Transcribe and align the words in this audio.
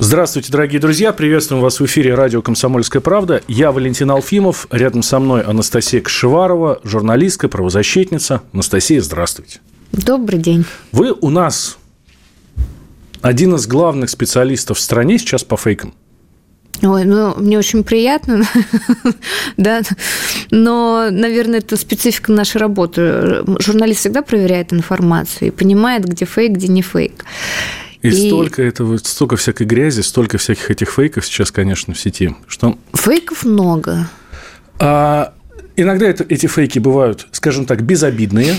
Здравствуйте, 0.00 0.52
дорогие 0.52 0.80
друзья. 0.80 1.12
Приветствуем 1.12 1.60
вас 1.60 1.80
в 1.80 1.86
эфире 1.86 2.14
радио 2.14 2.40
«Комсомольская 2.40 3.02
правда». 3.02 3.42
Я 3.48 3.72
Валентин 3.72 4.08
Алфимов. 4.12 4.68
Рядом 4.70 5.02
со 5.02 5.18
мной 5.18 5.42
Анастасия 5.42 6.00
Кашеварова, 6.00 6.78
журналистка, 6.84 7.48
правозащитница. 7.48 8.42
Анастасия, 8.52 9.02
здравствуйте. 9.02 9.58
Добрый 9.90 10.38
день. 10.38 10.64
Вы 10.92 11.12
у 11.20 11.30
нас 11.30 11.78
один 13.22 13.56
из 13.56 13.66
главных 13.66 14.10
специалистов 14.10 14.78
в 14.78 14.80
стране 14.80 15.18
сейчас 15.18 15.42
по 15.42 15.56
фейкам. 15.56 15.92
Ой, 16.80 17.04
ну, 17.04 17.34
мне 17.36 17.58
очень 17.58 17.82
приятно, 17.82 18.44
да, 19.56 19.80
но, 20.52 21.08
наверное, 21.10 21.58
это 21.58 21.76
специфика 21.76 22.30
нашей 22.30 22.58
работы. 22.58 23.42
Журналист 23.58 23.98
всегда 23.98 24.22
проверяет 24.22 24.72
информацию 24.72 25.48
и 25.48 25.50
понимает, 25.50 26.04
где 26.04 26.24
фейк, 26.24 26.52
где 26.52 26.68
не 26.68 26.82
фейк. 26.82 27.24
И, 28.02 28.08
и 28.08 28.28
столько 28.28 28.62
этого, 28.62 28.96
столько 28.98 29.36
всякой 29.36 29.66
грязи, 29.66 30.02
столько 30.02 30.38
всяких 30.38 30.70
этих 30.70 30.90
фейков 30.90 31.26
сейчас, 31.26 31.50
конечно, 31.50 31.94
в 31.94 32.00
сети. 32.00 32.34
Что... 32.46 32.78
Фейков 32.94 33.44
много. 33.44 34.08
А, 34.78 35.32
иногда 35.76 36.06
это, 36.06 36.24
эти 36.28 36.46
фейки 36.46 36.78
бывают, 36.78 37.26
скажем 37.32 37.66
так, 37.66 37.82
безобидные. 37.82 38.54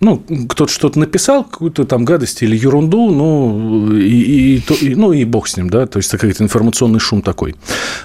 Ну, 0.00 0.18
кто-то 0.48 0.70
что-то 0.70 0.98
написал, 0.98 1.44
какую-то 1.44 1.84
там 1.84 2.04
гадость 2.04 2.42
или 2.42 2.56
ерунду, 2.56 3.10
ну 3.10 3.96
и, 3.96 4.56
и, 4.56 4.60
то, 4.60 4.74
и, 4.74 4.94
ну, 4.96 5.12
и 5.12 5.24
бог 5.24 5.46
с 5.48 5.56
ним, 5.56 5.70
да, 5.70 5.86
то 5.86 5.98
есть 5.98 6.10
какой-то 6.10 6.42
информационный 6.42 6.98
шум 6.98 7.22
такой. 7.22 7.54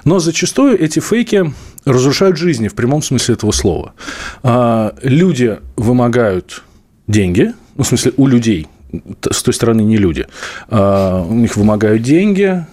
Но 0.06 0.20
зачастую 0.20 0.80
эти 0.80 1.00
фейки 1.00 1.52
разрушают 1.86 2.38
жизни 2.38 2.67
в 2.67 2.76
прямом 2.76 3.02
смысле 3.02 3.33
этого 3.33 3.52
слова. 3.52 3.95
А, 4.44 4.95
люди 5.02 5.58
вымогают 5.76 6.64
деньги, 7.08 7.54
ну, 7.76 7.83
в 7.83 7.88
смысле, 7.88 8.14
у 8.17 8.28
людей– 8.28 8.67
с 9.30 9.44
той 9.44 9.54
стороны 9.54 9.82
не 9.82 9.98
люди. 9.98 10.28
А, 10.70 11.23
у 11.23 11.34
них 11.34 11.56
вымогают 11.56 12.02
деньги, 12.02 12.66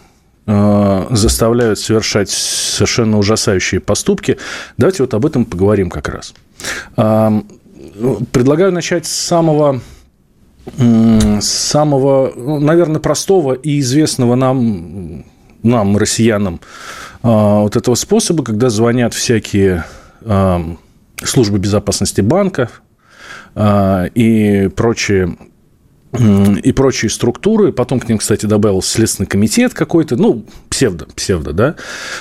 а, 0.46 1.06
заставляют 1.10 1.78
совершать 1.78 2.30
совершенно 2.30 3.18
ужасающие 3.18 3.80
поступки. 3.80 4.38
Давайте 4.76 5.02
вот 5.02 5.14
об 5.14 5.26
этом 5.26 5.44
поговорим 5.44 5.90
как 5.90 6.08
раз. 6.08 6.34
А, 6.96 7.32
предлагаю 8.32 8.72
начать 8.72 9.06
с 9.06 9.12
самого 9.12 9.80
самого, 11.40 12.32
ну, 12.34 12.58
наверное, 12.58 12.98
простого 12.98 13.52
и 13.52 13.78
известного 13.78 14.34
нам, 14.34 15.24
нам, 15.62 15.96
россиянам, 15.96 16.60
вот 17.22 17.76
этого 17.76 17.94
способа, 17.94 18.42
когда 18.42 18.68
звонят 18.68 19.14
всякие 19.14 19.84
службы 21.22 21.58
безопасности 21.58 22.20
банков 22.20 22.82
и 23.56 24.68
прочие 24.74 25.36
и 26.16 26.72
прочие 26.72 27.10
структуры. 27.10 27.72
Потом 27.72 28.00
к 28.00 28.08
ним, 28.08 28.18
кстати, 28.18 28.46
добавился 28.46 28.90
Следственный 28.90 29.26
комитет 29.26 29.74
какой-то, 29.74 30.16
ну, 30.16 30.44
псевдо, 30.68 31.06
псевдо, 31.14 31.52
да. 31.52 31.76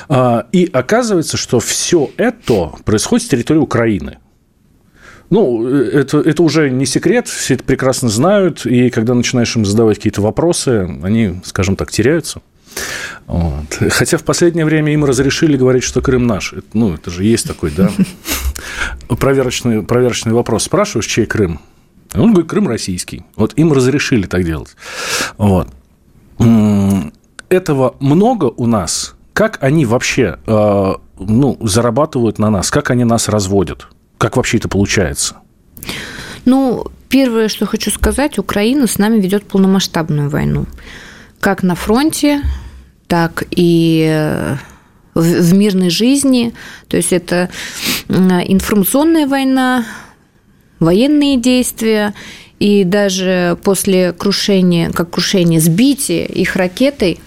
А, 0.09 0.47
и 0.51 0.69
оказывается, 0.71 1.37
что 1.37 1.59
все 1.59 2.09
это 2.17 2.71
происходит 2.83 3.25
с 3.25 3.29
территории 3.29 3.59
Украины. 3.59 4.17
Ну, 5.29 5.67
это, 5.67 6.19
это 6.19 6.43
уже 6.43 6.69
не 6.69 6.85
секрет, 6.85 7.27
все 7.27 7.55
это 7.55 7.63
прекрасно 7.63 8.09
знают, 8.09 8.65
и 8.65 8.89
когда 8.89 9.15
начинаешь 9.15 9.55
им 9.55 9.65
задавать 9.65 9.97
какие-то 9.97 10.21
вопросы, 10.21 10.87
они, 11.01 11.41
скажем 11.43 11.75
так, 11.75 11.91
теряются. 11.91 12.41
Вот. 13.25 13.65
Хотя 13.89 14.17
в 14.17 14.23
последнее 14.23 14.65
время 14.65 14.93
им 14.93 15.05
разрешили 15.05 15.57
говорить, 15.57 15.83
что 15.83 16.01
Крым 16.01 16.27
наш. 16.27 16.53
Ну, 16.73 16.93
это 16.93 17.09
же 17.09 17.23
есть 17.23 17.47
такой, 17.47 17.71
да, 17.71 17.89
проверочный, 19.15 19.81
проверочный 19.81 20.33
вопрос. 20.33 20.63
Спрашиваешь, 20.63 21.07
чей 21.07 21.25
Крым? 21.25 21.59
Он 22.19 22.31
говорит, 22.31 22.49
Крым 22.49 22.67
российский. 22.67 23.23
Вот 23.35 23.53
им 23.55 23.71
разрешили 23.73 24.25
так 24.25 24.43
делать. 24.43 24.75
Вот. 25.37 25.67
Этого 27.49 27.95
много 27.99 28.45
у 28.45 28.67
нас. 28.67 29.15
Как 29.33 29.61
они 29.61 29.85
вообще 29.85 30.39
э, 30.45 30.93
ну, 31.19 31.57
зарабатывают 31.61 32.39
на 32.39 32.49
нас? 32.49 32.71
Как 32.71 32.89
они 32.89 33.03
нас 33.03 33.27
разводят? 33.27 33.87
Как 34.17 34.37
вообще 34.37 34.57
это 34.57 34.69
получается? 34.69 35.37
Ну, 36.45 36.87
первое, 37.09 37.47
что 37.47 37.65
хочу 37.65 37.91
сказать, 37.91 38.37
Украина 38.37 38.87
с 38.87 38.97
нами 38.97 39.19
ведет 39.19 39.45
полномасштабную 39.45 40.29
войну. 40.29 40.65
Как 41.39 41.63
на 41.63 41.75
фронте, 41.75 42.41
так 43.07 43.43
и 43.51 44.07
э, 44.09 44.55
в 45.15 45.53
мирной 45.53 45.89
жизни. 45.89 46.53
То 46.87 46.97
есть 46.97 47.13
это 47.13 47.49
информационная 48.07 49.27
война, 49.27 49.85
военные 50.85 51.37
действия, 51.37 52.13
и 52.59 52.83
даже 52.85 53.57
после 53.63 54.13
крушения, 54.13 54.91
как 54.91 55.09
крушение, 55.09 55.59
сбития 55.59 56.25
их 56.25 56.55
ракетой, 56.55 57.19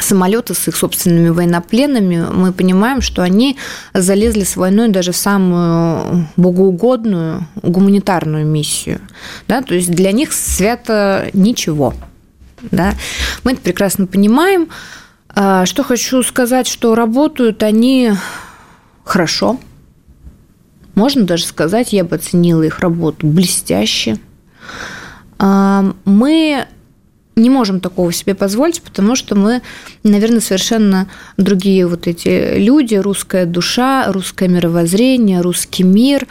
самолеты 0.00 0.54
с 0.54 0.68
их 0.68 0.76
собственными 0.76 1.28
военнопленными, 1.28 2.26
мы 2.32 2.52
понимаем, 2.52 3.00
что 3.00 3.22
они 3.22 3.56
залезли 3.92 4.44
с 4.44 4.56
войной 4.56 4.88
даже 4.88 5.12
в 5.12 5.16
самую 5.16 6.28
богоугодную 6.36 7.46
гуманитарную 7.62 8.46
миссию. 8.46 9.00
Да? 9.46 9.62
То 9.62 9.74
есть 9.74 9.90
для 9.90 10.12
них 10.12 10.32
свято 10.32 11.28
ничего. 11.32 11.94
Да? 12.70 12.94
Мы 13.44 13.52
это 13.52 13.60
прекрасно 13.60 14.06
понимаем. 14.06 14.68
А, 15.28 15.66
что 15.66 15.82
хочу 15.82 16.22
сказать, 16.22 16.66
что 16.66 16.94
работают 16.94 17.62
они 17.62 18.12
хорошо, 19.04 19.58
можно 20.98 21.22
даже 21.22 21.44
сказать, 21.44 21.92
я 21.92 22.02
бы 22.02 22.16
оценила 22.16 22.62
их 22.64 22.80
работу 22.80 23.24
блестяще. 23.26 24.18
А, 25.38 25.94
мы 26.04 26.66
не 27.36 27.50
можем 27.50 27.78
такого 27.78 28.12
себе 28.12 28.34
позволить, 28.34 28.82
потому 28.82 29.14
что 29.14 29.36
мы, 29.36 29.62
наверное, 30.02 30.40
совершенно 30.40 31.08
другие 31.36 31.86
вот 31.86 32.08
эти 32.08 32.58
люди, 32.58 32.96
русская 32.96 33.46
душа, 33.46 34.10
русское 34.10 34.48
мировоззрение, 34.48 35.40
русский 35.40 35.84
мир. 35.84 36.26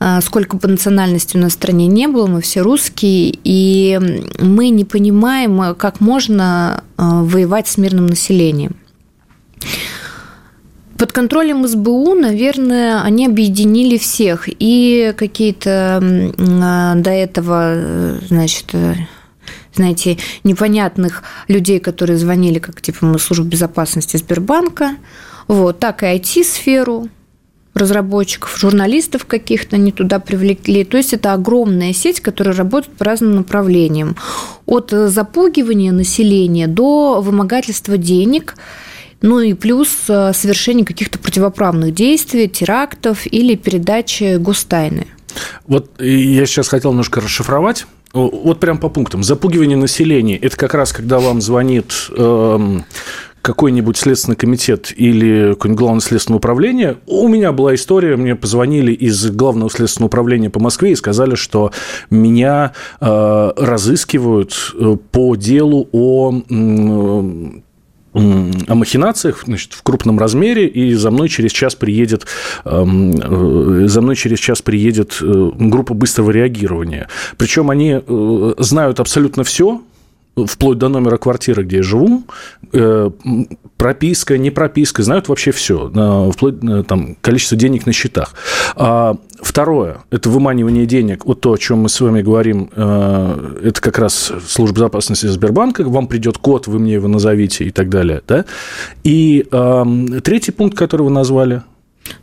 А, 0.00 0.20
сколько 0.20 0.56
бы 0.56 0.66
национальностей 0.66 1.38
у 1.38 1.42
нас 1.44 1.52
в 1.52 1.54
стране 1.54 1.86
не 1.86 2.08
было, 2.08 2.26
мы 2.26 2.40
все 2.40 2.62
русские, 2.62 3.38
и 3.44 4.00
мы 4.40 4.70
не 4.70 4.84
понимаем, 4.84 5.76
как 5.76 6.00
можно 6.00 6.82
а, 6.96 7.22
воевать 7.22 7.68
с 7.68 7.78
мирным 7.78 8.06
населением. 8.06 8.74
Под 10.98 11.12
контролем 11.12 11.64
СБУ, 11.64 12.14
наверное, 12.14 13.02
они 13.02 13.26
объединили 13.26 13.98
всех. 13.98 14.48
И 14.48 15.14
какие-то 15.16 16.02
а, 16.02 16.94
до 16.96 17.10
этого, 17.10 18.18
значит, 18.26 18.70
э, 18.72 18.94
знаете, 19.74 20.18
непонятных 20.42 21.22
людей, 21.46 21.78
которые 21.78 22.18
звонили, 22.18 22.58
как 22.58 22.82
типа 22.82 23.06
мы 23.06 23.20
служба 23.20 23.46
безопасности 23.46 24.16
Сбербанка, 24.16 24.96
вот, 25.46 25.78
так 25.78 26.02
и 26.02 26.06
IT-сферу, 26.06 27.08
разработчиков, 27.74 28.58
журналистов 28.58 29.24
каких-то 29.24 29.76
не 29.76 29.92
туда 29.92 30.18
привлекли. 30.18 30.82
То 30.82 30.96
есть 30.96 31.12
это 31.12 31.32
огромная 31.32 31.92
сеть, 31.92 32.18
которая 32.18 32.56
работает 32.56 32.96
по 32.96 33.04
разным 33.04 33.36
направлениям. 33.36 34.16
От 34.66 34.90
запугивания 34.90 35.92
населения 35.92 36.66
до 36.66 37.20
вымогательства 37.20 37.96
денег– 37.96 38.56
ну 39.20 39.40
и 39.40 39.54
плюс 39.54 39.88
э, 40.08 40.32
совершение 40.32 40.84
каких-то 40.84 41.18
противоправных 41.18 41.94
действий, 41.94 42.48
терактов 42.48 43.26
или 43.26 43.54
передачи 43.54 44.36
гостайны. 44.36 45.06
Вот 45.66 45.90
я 46.00 46.46
сейчас 46.46 46.68
хотел 46.68 46.90
немножко 46.90 47.20
расшифровать. 47.20 47.86
Вот 48.12 48.58
прям 48.58 48.78
по 48.78 48.88
пунктам. 48.88 49.22
Запугивание 49.22 49.76
населения– 49.76 50.36
это 50.38 50.56
как 50.56 50.72
раз 50.72 50.92
когда 50.92 51.18
вам 51.18 51.42
звонит 51.42 51.92
эм, 52.16 52.86
какой-нибудь 53.42 53.96
следственный 53.96 54.36
комитет 54.36 54.92
или 54.96 55.52
какое-нибудь 55.52 55.78
главное 55.78 56.00
следственное 56.00 56.38
управление. 56.38 56.96
У 57.06 57.28
меня 57.28 57.52
была 57.52 57.74
история, 57.74 58.16
мне 58.16 58.34
позвонили 58.34 58.92
из 58.92 59.30
главного 59.30 59.70
следственного 59.70 60.08
управления 60.08 60.50
по 60.50 60.60
Москве 60.60 60.92
и 60.92 60.96
сказали, 60.96 61.34
что 61.34 61.70
меня 62.10 62.72
э, 63.00 63.52
разыскивают 63.56 64.74
э, 64.74 64.96
по 65.12 65.36
делу 65.36 65.88
о 65.92 66.32
о 68.12 68.74
махинациях 68.74 69.44
значит, 69.46 69.74
в 69.74 69.82
крупном 69.82 70.18
размере, 70.18 70.66
и 70.66 70.94
за 70.94 71.10
мной 71.10 71.28
через 71.28 71.52
час 71.52 71.74
приедет, 71.74 72.26
эм, 72.64 73.84
э, 73.84 73.88
за 73.88 74.00
мной 74.00 74.16
через 74.16 74.38
час 74.38 74.62
приедет 74.62 75.18
э, 75.20 75.50
группа 75.54 75.94
быстрого 75.94 76.30
реагирования. 76.30 77.08
Причем 77.36 77.70
они 77.70 78.00
э, 78.04 78.54
знают 78.58 79.00
абсолютно 79.00 79.44
все, 79.44 79.82
вплоть 80.46 80.78
до 80.78 80.88
номера 80.88 81.16
квартиры, 81.16 81.64
где 81.64 81.78
я 81.78 81.82
живу, 81.82 82.24
э, 82.72 83.10
прописка, 83.76 84.38
не 84.38 84.50
прописка, 84.50 85.02
знают 85.02 85.28
вообще 85.28 85.50
все, 85.50 85.90
э, 85.94 86.30
вплоть 86.32 86.56
э, 86.62 86.82
там, 86.86 87.16
количество 87.20 87.56
денег 87.56 87.86
на 87.86 87.92
счетах. 87.92 88.34
А 88.76 89.16
второе– 89.40 89.98
это 90.10 90.28
выманивание 90.30 90.86
денег. 90.86 91.24
Вот 91.24 91.40
то, 91.40 91.52
о 91.52 91.58
чем 91.58 91.78
мы 91.80 91.88
с 91.88 92.00
вами 92.00 92.22
говорим, 92.22 92.70
это 92.74 93.80
как 93.80 93.98
раз 93.98 94.32
служба 94.46 94.76
безопасности 94.76 95.26
Сбербанка, 95.26 95.84
вам 95.84 96.06
придет 96.06 96.38
код, 96.38 96.66
вы 96.66 96.78
мне 96.78 96.94
его 96.94 97.08
назовите 97.08 97.64
и 97.64 97.70
так 97.70 97.88
далее. 97.88 98.22
Да? 98.26 98.44
И 99.04 99.44
третий 100.24 100.52
пункт, 100.52 100.76
который 100.76 101.02
вы 101.02 101.10
назвали– 101.10 101.62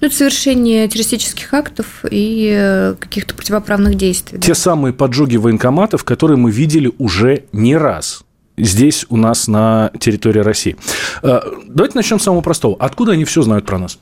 ну, 0.05 0.09
это 0.09 0.17
совершение 0.17 0.87
террористических 0.87 1.51
актов 1.51 2.05
и 2.09 2.53
э, 2.55 2.95
каких-то 2.99 3.33
противоправных 3.33 3.95
действий. 3.95 4.39
Те 4.39 4.49
да. 4.49 4.55
самые 4.55 4.93
поджоги 4.93 5.37
военкоматов, 5.37 6.03
которые 6.03 6.37
мы 6.37 6.51
видели 6.51 6.91
уже 6.99 7.45
не 7.51 7.75
раз 7.75 8.23
здесь 8.55 9.05
у 9.09 9.17
нас 9.17 9.47
на 9.47 9.91
территории 9.99 10.39
России. 10.39 10.77
Э, 11.23 11.39
давайте 11.67 11.97
начнем 11.97 12.19
с 12.19 12.23
самого 12.23 12.41
простого. 12.41 12.75
Откуда 12.79 13.13
они 13.13 13.25
все 13.25 13.41
знают 13.41 13.65
про 13.65 13.79
нас? 13.79 13.97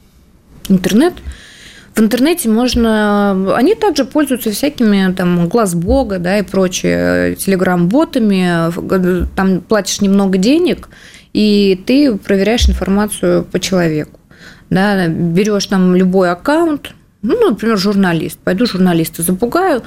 Интернет. 0.68 1.14
В 1.96 2.02
интернете 2.02 2.50
можно... 2.50 3.56
Они 3.56 3.74
также 3.74 4.04
пользуются 4.04 4.52
всякими 4.52 5.14
там 5.14 5.48
глаз 5.48 5.74
бога, 5.74 6.20
да, 6.20 6.40
и 6.40 6.42
прочее, 6.42 7.36
телеграм-ботами. 7.36 9.28
Там 9.36 9.62
платишь 9.62 10.02
немного 10.02 10.38
денег, 10.38 10.90
и 11.32 11.82
ты 11.86 12.16
проверяешь 12.18 12.68
информацию 12.68 13.46
по 13.46 13.60
человеку 13.60 14.20
да, 14.74 15.08
берешь 15.08 15.68
там 15.68 15.96
любой 15.96 16.32
аккаунт, 16.32 16.94
ну, 17.24 17.52
например, 17.52 17.78
журналист. 17.78 18.38
Пойду 18.40 18.66
журналиста 18.66 19.24
запугаю, 19.24 19.82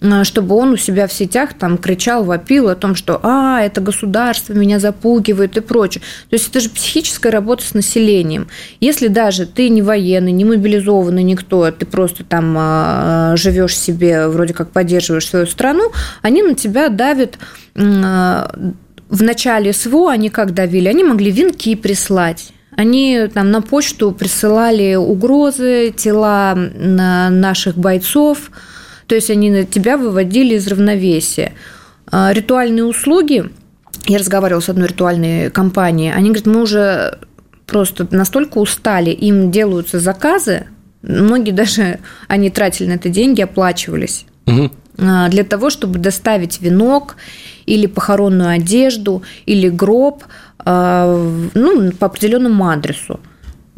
э, 0.00 0.24
чтобы 0.24 0.56
он 0.56 0.72
у 0.72 0.76
себя 0.76 1.06
в 1.06 1.12
сетях 1.12 1.54
там 1.54 1.78
кричал, 1.78 2.24
вопил 2.24 2.68
о 2.68 2.74
том, 2.74 2.96
что 2.96 3.20
«а, 3.22 3.62
это 3.62 3.80
государство 3.80 4.54
меня 4.54 4.80
запугивает» 4.80 5.56
и 5.56 5.60
прочее. 5.60 6.02
То 6.28 6.34
есть 6.34 6.48
это 6.48 6.58
же 6.58 6.68
психическая 6.68 7.30
работа 7.30 7.64
с 7.64 7.74
населением. 7.74 8.48
Если 8.80 9.06
даже 9.06 9.46
ты 9.46 9.68
не 9.68 9.82
военный, 9.82 10.32
не 10.32 10.44
мобилизованный 10.44 11.22
никто, 11.22 11.62
а 11.62 11.70
ты 11.70 11.86
просто 11.86 12.24
там 12.24 12.56
э, 12.58 13.36
живешь 13.36 13.78
себе, 13.78 14.26
вроде 14.26 14.52
как 14.52 14.72
поддерживаешь 14.72 15.28
свою 15.28 15.46
страну, 15.46 15.92
они 16.22 16.42
на 16.42 16.54
тебя 16.54 16.88
давят 16.88 17.38
в 19.10 19.22
начале 19.22 19.72
СВО 19.72 20.10
они 20.10 20.28
как 20.28 20.54
давили? 20.54 20.88
Они 20.88 21.04
могли 21.04 21.30
венки 21.30 21.74
прислать 21.76 22.52
они 22.76 23.28
там 23.32 23.50
на 23.50 23.62
почту 23.62 24.12
присылали 24.12 24.94
угрозы, 24.94 25.92
тела 25.96 26.54
наших 26.54 27.76
бойцов, 27.76 28.50
то 29.06 29.14
есть 29.14 29.30
они 29.30 29.64
тебя 29.64 29.96
выводили 29.96 30.54
из 30.54 30.66
равновесия. 30.68 31.52
А, 32.10 32.32
ритуальные 32.32 32.84
услуги, 32.84 33.50
я 34.06 34.18
разговаривала 34.18 34.60
с 34.60 34.68
одной 34.68 34.88
ритуальной 34.88 35.50
компанией, 35.50 36.12
они 36.12 36.30
говорят, 36.30 36.46
мы 36.46 36.62
уже 36.62 37.18
просто 37.66 38.06
настолько 38.10 38.58
устали, 38.58 39.10
им 39.10 39.50
делаются 39.50 39.98
заказы, 40.00 40.66
многие 41.02 41.52
даже, 41.52 41.98
они 42.28 42.50
тратили 42.50 42.88
на 42.88 42.92
это 42.94 43.08
деньги, 43.08 43.40
оплачивались. 43.40 44.26
Угу 44.46 44.70
для 45.00 45.44
того, 45.44 45.70
чтобы 45.70 45.98
доставить 45.98 46.60
венок 46.60 47.16
или 47.66 47.86
похоронную 47.86 48.50
одежду 48.50 49.22
или 49.46 49.68
гроб 49.68 50.24
а, 50.58 51.16
ну, 51.54 51.92
по 51.92 52.06
определенному 52.06 52.68
адресу. 52.68 53.18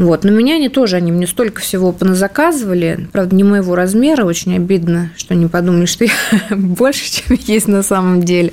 Вот. 0.03 0.25
Но 0.25 0.33
меня 0.33 0.57
они 0.57 0.69
тоже, 0.69 0.97
они 0.97 1.13
мне 1.13 1.29
столько 1.29 1.61
всего 1.61 1.93
поназаказывали, 1.93 3.09
правда, 3.13 3.37
не 3.37 3.45
моего 3.45 3.77
размера, 3.77 4.25
очень 4.25 4.57
обидно, 4.57 5.13
что 5.17 5.35
они 5.35 5.47
подумали, 5.47 5.87
что 5.87 6.05
я 6.05 6.11
больше, 6.51 7.05
чем 7.05 7.39
есть 7.47 7.69
на 7.69 7.85
самом 7.85 8.23
деле. 8.23 8.53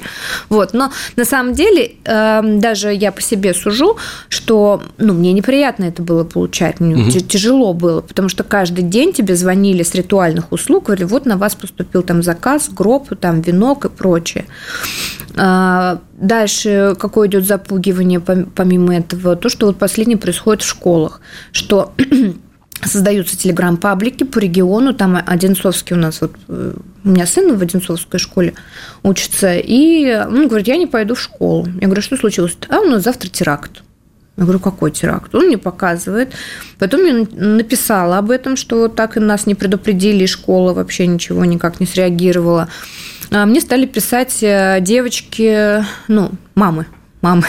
Вот. 0.50 0.74
Но 0.74 0.92
на 1.16 1.26
самом 1.26 1.54
деле, 1.56 1.94
эм, 2.06 2.60
даже 2.60 2.94
я 2.94 3.12
по 3.12 3.22
себе 3.22 3.56
сужу, 3.56 3.98
что 4.30 4.84
ну, 5.00 5.14
мне 5.14 5.34
неприятно 5.34 5.86
это 5.86 6.04
было 6.04 6.24
получать, 6.24 6.80
мне 6.80 6.96
угу. 6.96 7.12
тяжело 7.12 7.74
было, 7.74 8.02
потому 8.02 8.30
что 8.30 8.44
каждый 8.44 8.84
день 8.84 9.12
тебе 9.12 9.36
звонили 9.36 9.82
с 9.82 9.96
ритуальных 9.96 10.52
услуг, 10.52 10.86
говорили, 10.86 11.06
вот 11.06 11.26
на 11.26 11.38
вас 11.38 11.56
поступил 11.56 12.04
там 12.04 12.22
заказ, 12.22 12.70
гроб, 12.70 13.10
там 13.20 13.42
венок 13.42 13.86
и 13.86 13.90
прочее. 13.90 14.46
А, 15.42 16.02
дальше 16.18 16.96
какое 17.00 17.30
идет 17.30 17.46
запугивание 17.46 18.20
помимо 18.20 18.98
этого? 18.98 19.38
То, 19.38 19.48
что 19.48 19.68
вот 19.68 19.78
последнее 19.78 20.18
происходит 20.18 20.64
в 20.64 20.68
школах, 20.68 21.22
что 21.54 21.94
создаются 22.84 23.38
телеграм-паблики 23.38 24.26
по 24.26 24.40
региону, 24.40 24.94
там 24.94 25.18
Одинцовский 25.26 25.96
у 25.96 26.00
нас, 26.00 26.20
вот 26.20 26.36
э, 26.50 26.74
у 27.06 27.10
меня 27.10 27.26
сын 27.26 27.56
в 27.56 27.62
Одинцовской 27.62 28.20
школе 28.20 28.54
учится, 29.02 29.56
и 29.56 30.14
он 30.28 30.50
говорит, 30.50 30.68
я 30.68 30.76
не 30.76 30.88
пойду 30.88 31.16
в 31.16 31.22
школу. 31.22 31.66
Я 31.80 31.88
говорю, 31.88 32.02
что 32.02 32.18
случилось? 32.18 32.58
А 32.68 32.82
у 32.82 32.90
нас 32.90 33.04
завтра 33.04 33.30
теракт. 33.30 33.84
Я 34.36 34.44
говорю, 34.44 34.60
какой 34.60 34.92
теракт? 34.92 35.34
Он 35.36 35.48
мне 35.48 35.58
показывает. 35.58 36.34
Потом 36.80 37.06
я 37.06 37.26
написала 37.32 38.18
об 38.18 38.30
этом, 38.30 38.58
что 38.58 38.90
так 38.90 39.16
и 39.16 39.22
нас 39.22 39.46
не 39.46 39.56
предупредили, 39.56 40.26
школа 40.26 40.74
вообще 40.74 41.08
ничего 41.08 41.46
никак 41.46 41.80
не 41.80 41.86
среагировала. 41.86 42.68
А 43.32 43.46
мне 43.46 43.62
стали 43.62 43.86
писать 43.86 44.40
э, 44.42 44.80
девочки, 44.82 45.84
ну, 46.08 46.32
мамы, 46.56 46.88
мамы, 47.22 47.46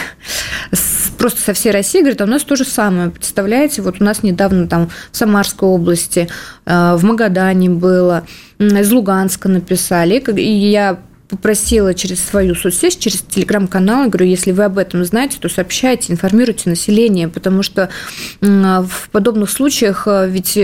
просто 1.17 1.41
со 1.41 1.53
всей 1.53 1.71
России, 1.71 1.99
говорят, 1.99 2.21
а 2.21 2.25
у 2.25 2.27
нас 2.27 2.43
то 2.43 2.55
же 2.55 2.65
самое. 2.65 3.09
Представляете, 3.09 3.81
вот 3.81 3.99
у 3.99 4.03
нас 4.03 4.21
недавно 4.21 4.67
там 4.67 4.89
в 5.11 5.17
Самарской 5.17 5.67
области, 5.67 6.27
э, 6.65 6.95
в 6.95 7.03
Магадане 7.03 7.69
было, 7.69 8.25
из 8.59 8.91
Луганска 8.91 9.49
написали. 9.49 10.19
И 10.37 10.69
я 10.69 10.99
попросила 11.29 11.93
через 11.93 12.23
свою 12.23 12.55
соцсеть, 12.55 12.99
через 12.99 13.21
телеграм-канал, 13.21 14.09
говорю, 14.09 14.25
если 14.25 14.51
вы 14.51 14.65
об 14.65 14.77
этом 14.77 15.03
знаете, 15.05 15.37
то 15.39 15.47
сообщайте, 15.47 16.11
информируйте 16.11 16.69
население, 16.69 17.29
потому 17.29 17.63
что 17.63 17.89
в 18.41 19.09
подобных 19.11 19.49
случаях 19.49 20.03
э, 20.07 20.27
ведь 20.29 20.59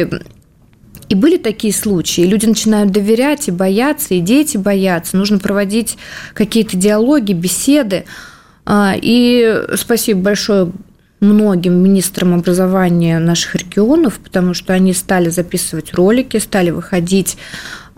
и 1.10 1.16
были 1.16 1.38
такие 1.38 1.74
случаи. 1.74 2.22
Люди 2.22 2.46
начинают 2.46 2.92
доверять 2.92 3.48
и 3.48 3.52
бояться, 3.52 4.14
и 4.14 4.20
дети 4.20 4.58
боятся. 4.58 5.18
Нужно 5.18 5.40
проводить 5.40 5.98
какие-то 6.34 6.76
диалоги, 6.76 7.34
беседы. 7.34 8.06
А, 8.66 8.94
и 9.00 9.64
спасибо 9.76 10.22
большое 10.22 10.72
многим 11.20 11.74
министрам 11.74 12.36
образования 12.36 13.20
наших 13.20 13.56
регионов, 13.56 14.20
потому 14.24 14.54
что 14.54 14.74
они 14.74 14.94
стали 14.94 15.30
записывать 15.30 15.94
ролики, 15.94 16.38
стали 16.38 16.70
выходить 16.70 17.38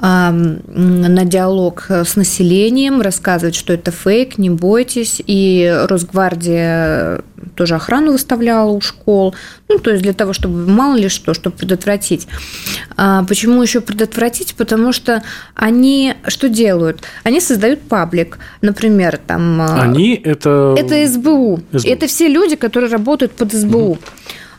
на 0.01 1.25
диалог 1.25 1.88
с 1.90 2.16
населением, 2.16 3.01
рассказывать, 3.01 3.56
что 3.56 3.74
это 3.74 3.92
фейк, 3.92 4.38
не 4.38 4.50
бойтесь. 4.50 5.22
И 5.25 5.69
Росгвардия 5.90 7.22
тоже 7.56 7.75
охрану 7.75 8.13
выставляла 8.13 8.72
у 8.72 8.80
школ. 8.81 9.36
Ну, 9.68 9.80
то 9.80 9.92
есть 9.92 10.04
для 10.04 10.13
того, 10.13 10.34
чтобы 10.34 10.69
мало 10.71 10.95
ли 10.95 11.09
что, 11.09 11.33
чтобы 11.33 11.57
предотвратить. 11.57 12.28
А 12.95 13.23
почему 13.26 13.62
еще 13.62 13.81
предотвратить? 13.81 14.56
Потому 14.56 14.94
что 14.94 15.23
они 15.54 16.16
что 16.28 16.47
делают? 16.50 17.02
Они 17.23 17.42
создают 17.42 17.81
паблик. 17.81 18.40
Например, 18.62 19.18
там... 19.18 19.62
А, 19.62 19.81
они 19.81 20.16
это... 20.16 20.76
Это 20.78 21.07
СБУ. 21.07 21.59
СБУ. 21.73 21.90
Это 21.90 22.07
все 22.07 22.28
люди, 22.28 22.56
которые 22.56 22.92
работают 22.92 23.33
под 23.33 23.54
СБУ. 23.54 23.92
Угу. 23.92 24.00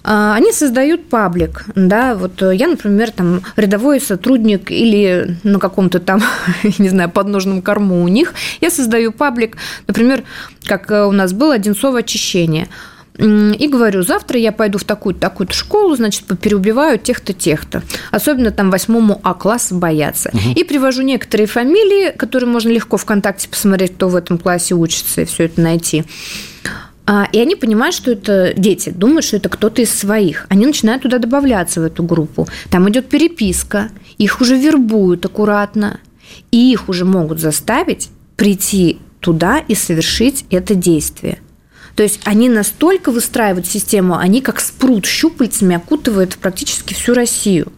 А, 0.02 0.34
они 0.34 0.52
создают 0.52 1.08
паблик, 1.08 1.64
да, 1.74 2.14
вот 2.14 2.40
я, 2.40 2.68
например, 2.68 3.10
там 3.10 3.42
рядовой 3.56 4.00
сотрудник 4.00 4.70
или 4.70 5.36
на 5.42 5.58
каком-то 5.58 6.00
там, 6.00 6.22
не 6.78 6.88
знаю, 6.88 7.10
подножном 7.10 7.62
корму 7.62 8.02
у 8.02 8.08
них, 8.08 8.34
я 8.60 8.70
создаю 8.70 9.12
паблик, 9.12 9.56
например, 9.86 10.22
как 10.64 10.90
у 10.90 11.12
нас 11.12 11.32
было 11.32 11.54
Одинцово 11.54 11.98
очищение, 11.98 12.68
и 13.20 13.68
говорю, 13.68 14.02
завтра 14.02 14.38
я 14.38 14.50
пойду 14.50 14.78
в 14.78 14.84
такую-то 14.84 15.20
такую 15.20 15.48
школу, 15.50 15.94
значит, 15.94 16.24
переубиваю 16.40 16.98
тех-то, 16.98 17.34
тех-то. 17.34 17.82
Особенно 18.10 18.50
там 18.50 18.70
восьмому 18.70 19.20
А 19.22 19.34
класса 19.34 19.74
боятся. 19.74 20.30
Угу. 20.32 20.52
И 20.56 20.64
привожу 20.64 21.02
некоторые 21.02 21.46
фамилии, 21.46 22.16
которые 22.16 22.48
можно 22.48 22.70
легко 22.70 22.96
ВКонтакте 22.96 23.48
посмотреть, 23.48 23.94
кто 23.94 24.08
в 24.08 24.16
этом 24.16 24.38
классе 24.38 24.74
учится, 24.74 25.20
и 25.20 25.24
все 25.26 25.44
это 25.44 25.60
найти. 25.60 26.04
А, 27.12 27.28
и 27.32 27.40
они 27.40 27.56
понимают, 27.56 27.92
что 27.92 28.12
это 28.12 28.54
дети, 28.56 28.90
думают, 28.90 29.24
что 29.24 29.36
это 29.36 29.48
кто-то 29.48 29.82
из 29.82 29.92
своих. 29.92 30.46
Они 30.48 30.64
начинают 30.64 31.02
туда 31.02 31.18
добавляться 31.18 31.80
в 31.80 31.84
эту 31.84 32.04
группу. 32.04 32.46
Там 32.70 32.88
идет 32.88 33.08
переписка, 33.08 33.90
их 34.16 34.40
уже 34.40 34.56
вербуют 34.56 35.26
аккуратно, 35.26 35.98
и 36.52 36.70
их 36.70 36.88
уже 36.88 37.04
могут 37.04 37.40
заставить 37.40 38.10
прийти 38.36 39.00
туда 39.18 39.58
и 39.58 39.74
совершить 39.74 40.44
это 40.50 40.76
действие. 40.76 41.40
То 41.96 42.04
есть 42.04 42.20
они 42.26 42.48
настолько 42.48 43.10
выстраивают 43.10 43.66
систему, 43.66 44.16
они 44.16 44.40
как 44.40 44.60
спрут 44.60 45.04
щупальцами 45.04 45.74
окутывают 45.74 46.36
практически 46.36 46.94
всю 46.94 47.14
Россию. 47.14 47.72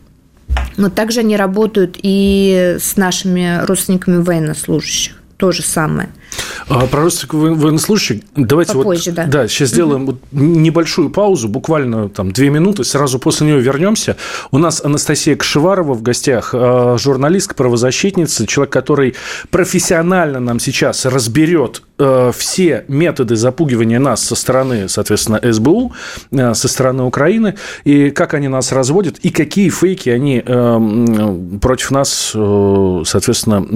Но 0.76 0.90
также 0.90 1.20
они 1.20 1.38
работают 1.38 1.96
и 2.02 2.76
с 2.78 2.98
нашими 2.98 3.64
родственниками 3.64 4.22
военнослужащих. 4.22 5.22
То 5.38 5.52
же 5.52 5.62
самое– 5.62 6.10
про 6.66 7.02
родственников 7.02 7.40
военнослужащих 7.40 8.22
давайте 8.36 8.72
Попозже, 8.74 9.10
вот, 9.10 9.16
да. 9.16 9.26
да, 9.26 9.48
сейчас 9.48 9.70
угу. 9.70 9.74
сделаем 9.74 10.06
вот 10.06 10.16
небольшую 10.32 11.10
паузу, 11.10 11.48
буквально 11.48 12.08
там 12.08 12.32
две 12.32 12.50
минуты, 12.50 12.84
сразу 12.84 13.18
после 13.18 13.46
нее 13.46 13.60
вернемся. 13.60 14.16
У 14.50 14.58
нас 14.58 14.84
Анастасия 14.84 15.36
Кшеварова 15.36 15.94
в 15.94 16.02
гостях, 16.02 16.50
а, 16.54 16.96
журналистка, 16.98 17.54
правозащитница, 17.54 18.46
человек, 18.46 18.72
который 18.72 19.14
профессионально 19.50 20.40
нам 20.40 20.58
сейчас 20.60 21.04
разберет 21.06 21.82
э, 21.98 22.32
все 22.36 22.84
методы 22.88 23.36
запугивания 23.36 23.98
нас 23.98 24.22
со 24.24 24.34
стороны, 24.34 24.88
соответственно, 24.88 25.40
СБУ, 25.42 25.92
э, 26.30 26.54
со 26.54 26.68
стороны 26.68 27.04
Украины, 27.04 27.54
и 27.84 28.10
как 28.10 28.34
они 28.34 28.48
нас 28.48 28.72
разводят, 28.72 29.18
и 29.18 29.30
какие 29.30 29.68
фейки 29.70 30.10
они 30.10 30.42
э, 30.44 31.58
против 31.60 31.90
нас, 31.90 32.30
соответственно, 32.32 33.66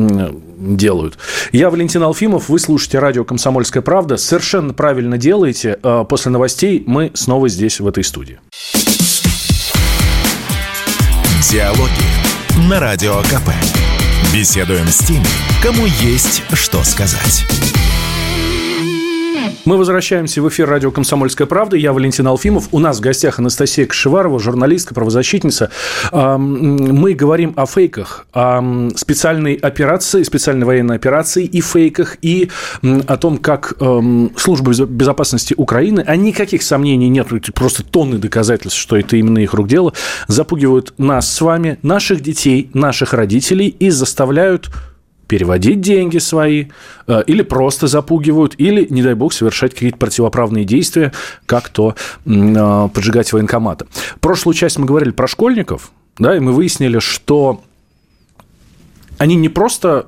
делают. 0.59 1.19
Я 1.53 1.71
Валентин 1.71 2.03
Алфимов, 2.03 2.49
вы 2.49 2.59
слушаете 2.59 2.99
радио 2.99 3.25
«Комсомольская 3.25 3.83
правда». 3.83 4.17
Совершенно 4.17 4.73
правильно 4.73 5.19
делаете. 5.19 5.79
После 6.09 6.31
новостей 6.31 6.83
мы 6.87 7.11
снова 7.15 7.49
здесь, 7.49 7.81
в 7.81 7.87
этой 7.87 8.05
студии. 8.05 8.39
Диалоги 11.51 12.69
на 12.69 12.81
Радио 12.81 13.21
КП. 13.23 13.51
Беседуем 14.35 14.89
с 14.89 14.99
теми, 14.99 15.25
кому 15.63 15.87
есть 15.87 16.43
что 16.53 16.83
сказать. 16.83 17.45
Мы 19.67 19.79
возвращаемся 19.79 20.41
в 20.43 20.49
эфир 20.49 20.69
радио 20.69 20.93
«Комсомольская 20.93 21.49
правда». 21.49 21.77
Я 21.77 21.93
Валентин 21.93 22.25
Алфимов. 22.29 22.69
У 22.71 22.79
нас 22.79 22.99
в 22.99 23.01
гостях 23.01 23.41
Анастасия 23.41 23.85
Кашеварова, 23.85 24.39
журналистка, 24.39 24.95
правозащитница. 24.95 25.73
Мы 26.13 27.15
говорим 27.15 27.53
о 27.57 27.67
фейках, 27.67 28.29
о 28.33 28.89
специальной 28.95 29.55
операции, 29.55 30.23
специальной 30.23 30.67
военной 30.67 30.95
операции 30.95 31.45
и 31.45 31.61
фейках, 31.61 32.17
и 32.23 32.49
о 32.83 33.17
том, 33.17 33.39
как 33.39 33.73
служба 34.37 34.73
безопасности 34.85 35.53
Украины, 35.57 36.05
а 36.07 36.15
никаких 36.15 36.63
сомнений 36.63 37.09
нет, 37.09 37.27
просто 37.53 37.83
тонны 37.83 38.19
доказательств, 38.19 38.79
что 38.79 38.97
это 38.97 39.17
именно 39.17 39.39
их 39.41 39.53
рук 39.53 39.67
дело, 39.67 39.95
запугивают 40.29 40.95
нас 40.97 41.29
с 41.29 41.41
вами, 41.41 41.81
наших 41.83 42.21
детей, 42.21 42.71
наших 42.73 43.15
родителей 43.15 43.75
и 43.81 43.91
заставляют 43.91 44.71
переводить 45.29 45.81
деньги 45.81 46.19
свои, 46.19 46.67
э, 47.07 47.23
или 47.27 47.43
просто 47.43 47.87
запугивают, 47.87 48.55
или, 48.59 48.87
не 48.91 49.03
дай 49.03 49.15
бог, 49.15 49.33
совершать 49.33 49.75
какие-то 49.75 49.99
противоправные 49.99 50.65
действия, 50.65 51.13
как 51.47 51.69
то 51.69 51.95
э, 52.25 52.89
поджигать 52.93 53.33
военкоматы. 53.33 53.87
Прошлую 54.21 54.55
часть 54.55 54.79
мы 54.79 54.87
говорили 54.87 55.11
про 55.11 55.27
школьников, 55.27 55.91
да, 56.19 56.37
и 56.37 56.41
мы 56.41 56.53
выяснили, 56.53 56.99
что 56.99 57.63
они 59.19 59.37
не 59.37 59.49
просто 59.49 60.07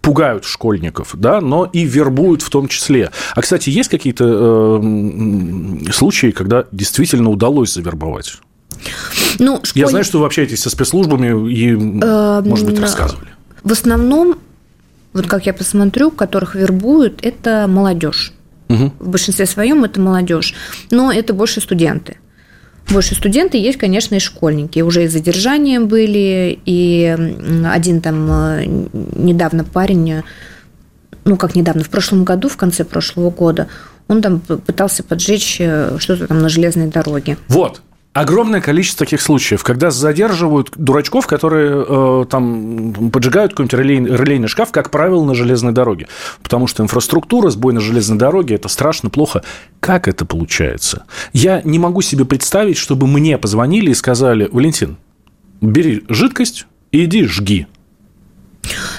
пугают 0.00 0.44
школьников, 0.44 1.10
да, 1.14 1.40
но 1.40 1.64
и 1.64 1.84
вербуют 1.84 2.42
в 2.42 2.50
том 2.50 2.68
числе. 2.68 3.10
А, 3.34 3.40
кстати, 3.40 3.70
есть 3.70 3.88
какие-то 3.88 4.80
э, 4.82 5.92
случаи, 5.92 6.30
когда 6.30 6.66
действительно 6.72 7.30
удалось 7.30 7.72
завербовать? 7.72 8.36
Ну, 9.38 9.60
школь... 9.62 9.80
Я 9.80 9.88
знаю, 9.88 10.04
что 10.04 10.20
вы 10.20 10.26
общаетесь 10.26 10.60
со 10.60 10.68
спецслужбами 10.68 11.50
и, 11.50 11.70
э, 11.70 12.42
может 12.44 12.66
быть, 12.66 12.78
рассказывали. 12.78 13.28
В 13.62 13.72
основном 13.72 14.36
вот 15.14 15.26
как 15.28 15.46
я 15.46 15.54
посмотрю, 15.54 16.10
которых 16.10 16.54
вербуют, 16.56 17.20
это 17.22 17.66
молодежь. 17.68 18.32
Угу. 18.68 18.92
В 18.98 19.08
большинстве 19.08 19.46
своем 19.46 19.84
это 19.84 20.00
молодежь. 20.00 20.54
Но 20.90 21.12
это 21.12 21.32
больше 21.32 21.60
студенты. 21.60 22.16
Больше 22.90 23.14
студенты 23.14 23.56
есть, 23.56 23.78
конечно, 23.78 24.16
и 24.16 24.18
школьники. 24.18 24.80
Уже 24.80 25.04
и 25.04 25.08
задержания 25.08 25.80
были, 25.80 26.58
и 26.66 27.16
один 27.64 28.00
там 28.00 28.28
э, 28.30 28.64
недавно 29.16 29.64
парень, 29.64 30.22
ну 31.24 31.36
как 31.36 31.54
недавно, 31.54 31.82
в 31.82 31.90
прошлом 31.90 32.24
году, 32.24 32.48
в 32.48 32.56
конце 32.56 32.84
прошлого 32.84 33.30
года, 33.30 33.68
он 34.08 34.20
там 34.20 34.40
пытался 34.40 35.02
поджечь 35.02 35.56
э, 35.60 35.96
что-то 35.98 36.26
там 36.26 36.40
на 36.40 36.48
железной 36.48 36.88
дороге. 36.88 37.38
Вот, 37.48 37.80
Огромное 38.14 38.60
количество 38.60 39.04
таких 39.04 39.20
случаев, 39.20 39.64
когда 39.64 39.90
задерживают 39.90 40.70
дурачков, 40.76 41.26
которые 41.26 41.84
э, 41.86 42.26
там 42.30 43.10
поджигают 43.10 43.52
какой-нибудь 43.52 43.76
релейный, 43.76 44.16
релейный 44.16 44.46
шкаф, 44.46 44.70
как 44.70 44.90
правило, 44.90 45.24
на 45.24 45.34
железной 45.34 45.72
дороге. 45.72 46.06
Потому 46.40 46.68
что 46.68 46.84
инфраструктура, 46.84 47.50
сбой 47.50 47.74
на 47.74 47.80
железной 47.80 48.16
дороге– 48.16 48.54
это 48.56 48.68
страшно 48.68 49.10
плохо. 49.10 49.42
Как 49.80 50.06
это 50.06 50.24
получается? 50.24 51.06
Я 51.32 51.60
не 51.64 51.80
могу 51.80 52.02
себе 52.02 52.24
представить, 52.24 52.76
чтобы 52.76 53.08
мне 53.08 53.36
позвонили 53.36 53.90
и 53.90 53.94
сказали, 53.94 54.48
Валентин, 54.52 54.96
бери 55.60 56.04
жидкость 56.08 56.66
и 56.92 57.06
иди 57.06 57.24
жги. 57.24 57.66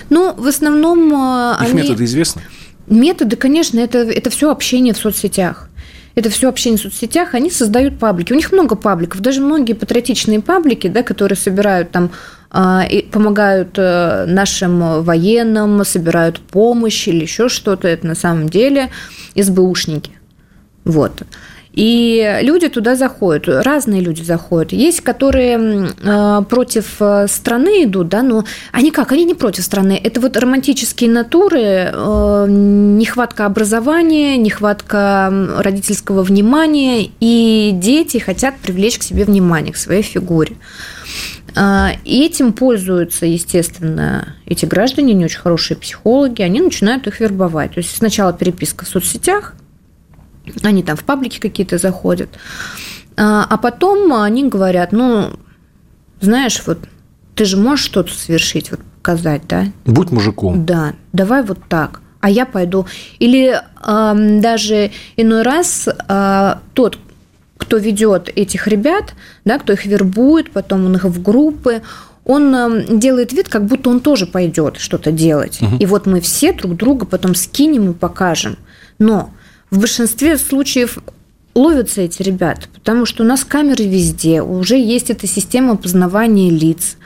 Ну, 0.10 0.34
в 0.36 0.46
основном... 0.46 1.14
Э, 1.14 1.56
Их 1.64 1.72
они... 1.72 1.84
методы 1.84 2.04
известны? 2.04 2.42
Методы, 2.88 3.38
конечно, 3.38 3.80
это, 3.80 4.00
это 4.00 4.30
все 4.30 4.52
общение 4.52 4.94
в 4.94 4.98
соцсетях 4.98 5.70
это 6.16 6.30
все 6.30 6.50
общение 6.50 6.80
в 6.80 6.82
соцсетях, 6.82 7.34
они 7.34 7.52
создают 7.52 8.00
паблики. 8.00 8.32
У 8.32 8.36
них 8.36 8.52
много 8.52 8.76
пабликов, 8.76 9.20
даже 9.22 9.42
многие 9.42 9.74
патриотичные 9.74 10.42
паблики, 10.42 10.88
да, 10.88 11.04
которые 11.04 11.38
собирают 11.38 11.92
там 11.92 12.12
а, 12.50 12.86
и 12.90 13.02
помогают 13.02 13.78
э, 13.78 14.26
нашим 14.26 15.04
военным, 15.04 15.84
собирают 15.84 16.40
помощь 16.40 17.08
или 17.08 17.24
еще 17.24 17.50
что-то, 17.50 17.90
это 17.90 18.08
на 18.08 18.16
самом 18.16 18.48
деле 18.48 18.92
СБУшники. 19.36 20.12
Вот. 20.86 21.24
И 21.75 22.39
люди 22.41 22.70
туда 22.70 22.96
заходят, 22.96 23.48
разные 23.48 24.00
люди 24.01 24.24
заходят. 24.24 24.72
Есть, 24.72 25.01
которые 25.01 25.89
э, 26.01 26.41
против 26.50 26.96
э, 27.01 27.27
страны 27.27 27.84
идут, 27.84 28.08
да, 28.08 28.24
но 28.24 28.46
они 28.72 28.91
как? 28.91 29.12
Они 29.12 29.25
не 29.25 29.34
против 29.34 29.65
страны. 29.65 30.00
Это 30.01 30.22
вот 30.22 30.38
романтические 30.38 31.10
натуры, 31.10 31.60
э, 31.60 32.46
нехватка 32.48 33.46
образования, 33.46 34.38
нехватка 34.38 35.58
родительского 35.60 36.24
внимания, 36.24 37.10
и 37.20 37.72
дети 37.74 38.20
хотят 38.20 38.55
привлечь 38.58 38.98
к 38.98 39.03
себе 39.03 39.25
внимание, 39.25 39.74
к 39.74 39.77
своей 39.77 40.01
фигуре. 40.01 40.55
И 42.03 42.25
этим 42.25 42.51
пользуются, 42.51 43.25
естественно, 43.25 44.36
эти 44.46 44.65
граждане, 44.65 45.13
не 45.13 45.24
очень 45.24 45.39
хорошие 45.39 45.77
психологи, 45.77 46.41
они 46.41 46.60
начинают 46.60 47.08
их 47.08 47.22
вербовать. 47.22 47.75
То 47.75 47.77
есть 47.77 47.96
сначала 47.96 48.34
переписка 48.34 48.84
в 48.84 48.89
соцсетях, 48.89 49.53
они 50.64 50.84
там 50.84 50.96
в 50.96 51.04
паблики 51.04 51.40
какие-то 51.40 51.78
заходят. 51.78 52.30
А, 53.18 53.46
а 53.50 53.58
потом 53.58 54.14
они 54.14 54.48
говорят, 54.48 54.92
ну, 54.92 55.32
знаешь, 56.22 56.62
вот 56.66 56.80
ты 57.36 57.46
же 57.46 57.58
можешь 57.58 57.86
что-то 57.86 58.14
совершить, 58.14 58.72
вот 58.72 58.80
показать, 59.06 59.44
да? 59.48 59.66
Будь 59.86 60.12
мужиком. 60.12 60.66
Да, 60.66 60.94
давай 61.14 61.44
вот 61.44 61.60
так. 61.70 62.02
А 62.22 62.30
я 62.30 62.46
пойду. 62.46 62.88
Или 63.20 63.54
э, 63.54 64.40
даже 64.42 64.92
иной 65.16 65.44
раз 65.44 65.88
э, 65.88 66.56
тот, 66.74 66.98
кто 67.58 67.78
ведет 67.78 68.30
этих 68.36 68.68
ребят, 68.68 69.14
да, 69.44 69.60
кто 69.60 69.74
их 69.74 69.86
вербует, 69.86 70.52
потом 70.52 70.86
он 70.86 70.96
их 70.96 71.04
в 71.04 71.22
группы, 71.22 71.84
он 72.25 72.98
делает 72.98 73.32
вид, 73.32 73.48
как 73.48 73.66
будто 73.66 73.92
он 73.92 74.00
тоже 74.00 74.25
пойдет 74.25 74.78
что-то 74.78 75.12
делать. 75.12 75.62
Угу. 75.62 75.75
И 75.80 75.86
вот 75.86 76.08
мы 76.08 76.20
все 76.20 76.52
друг 76.52 76.75
друга 76.75 77.06
потом 77.06 77.36
скинем 77.36 77.92
и 77.92 77.94
покажем. 77.94 78.58
Но 78.98 79.30
в 79.75 79.79
большинстве 79.79 80.38
случаев 80.38 81.00
ловятся 81.53 82.01
эти 82.01 82.22
ребята, 82.22 82.67
потому 82.74 83.05
что 83.05 83.24
у 83.24 83.25
нас 83.25 83.44
камеры 83.44 83.84
везде, 83.84 84.41
уже 84.41 84.77
есть 84.77 85.10
эта 85.10 85.27
система 85.27 85.74
опознавания 85.74 86.50
лиц. 86.50 86.98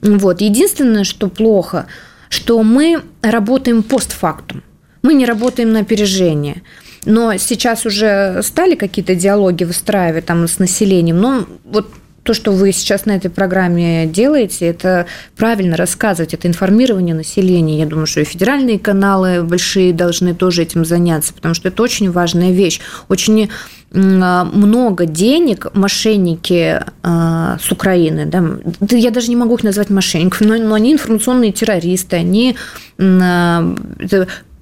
Вот. 0.00 0.40
Единственное, 0.40 1.04
что 1.04 1.28
плохо, 1.28 1.86
что 2.30 2.62
мы 2.62 3.02
работаем 3.22 3.82
постфактум. 3.82 4.62
Мы 5.02 5.14
не 5.14 5.26
работаем 5.26 5.72
на 5.72 5.80
опережение. 5.80 6.62
Но 7.04 7.36
сейчас 7.36 7.84
уже 7.84 8.40
стали 8.42 8.74
какие-то 8.74 9.14
диалоги 9.14 9.64
выстраивать 9.64 10.24
там 10.24 10.48
с 10.48 10.58
населением. 10.58 11.20
Но 11.20 11.46
вот 11.64 11.90
то, 12.24 12.32
что 12.32 12.52
вы 12.52 12.72
сейчас 12.72 13.04
на 13.04 13.12
этой 13.12 13.30
программе 13.30 14.06
делаете, 14.06 14.66
это 14.66 15.06
правильно 15.36 15.76
рассказывать, 15.76 16.34
это 16.34 16.48
информирование 16.48 17.14
населения. 17.14 17.78
Я 17.78 17.86
думаю, 17.86 18.06
что 18.06 18.20
и 18.20 18.24
федеральные 18.24 18.78
каналы 18.78 19.42
большие 19.44 19.92
должны 19.92 20.34
тоже 20.34 20.62
этим 20.62 20.84
заняться, 20.84 21.34
потому 21.34 21.54
что 21.54 21.68
это 21.68 21.82
очень 21.82 22.10
важная 22.10 22.50
вещь. 22.50 22.80
Очень 23.08 23.50
много 23.92 25.06
денег 25.06 25.68
мошенники 25.74 26.80
э, 27.02 27.56
с 27.60 27.70
Украины, 27.70 28.26
да, 28.26 28.42
я 28.90 29.12
даже 29.12 29.28
не 29.28 29.36
могу 29.36 29.54
их 29.54 29.62
назвать 29.62 29.88
мошенниками, 29.88 30.48
но, 30.48 30.56
но 30.56 30.74
они 30.74 30.94
информационные 30.94 31.52
террористы, 31.52 32.16
они 32.16 32.56
э, 32.98 33.76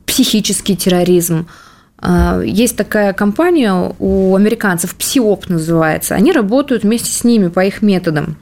психический 0.04 0.76
терроризм, 0.76 1.47
а, 1.49 1.72
есть 2.45 2.77
такая 2.77 3.13
компания 3.13 3.95
у 3.99 4.35
американцев, 4.35 4.95
Псиоп 4.97 5.49
называется. 5.49 6.15
Они 6.15 6.33
работают 6.33 6.83
вместе 6.83 7.13
с 7.13 7.25
ними 7.25 7.49
по 7.49 7.65
их 7.65 7.83
методам 7.83 8.37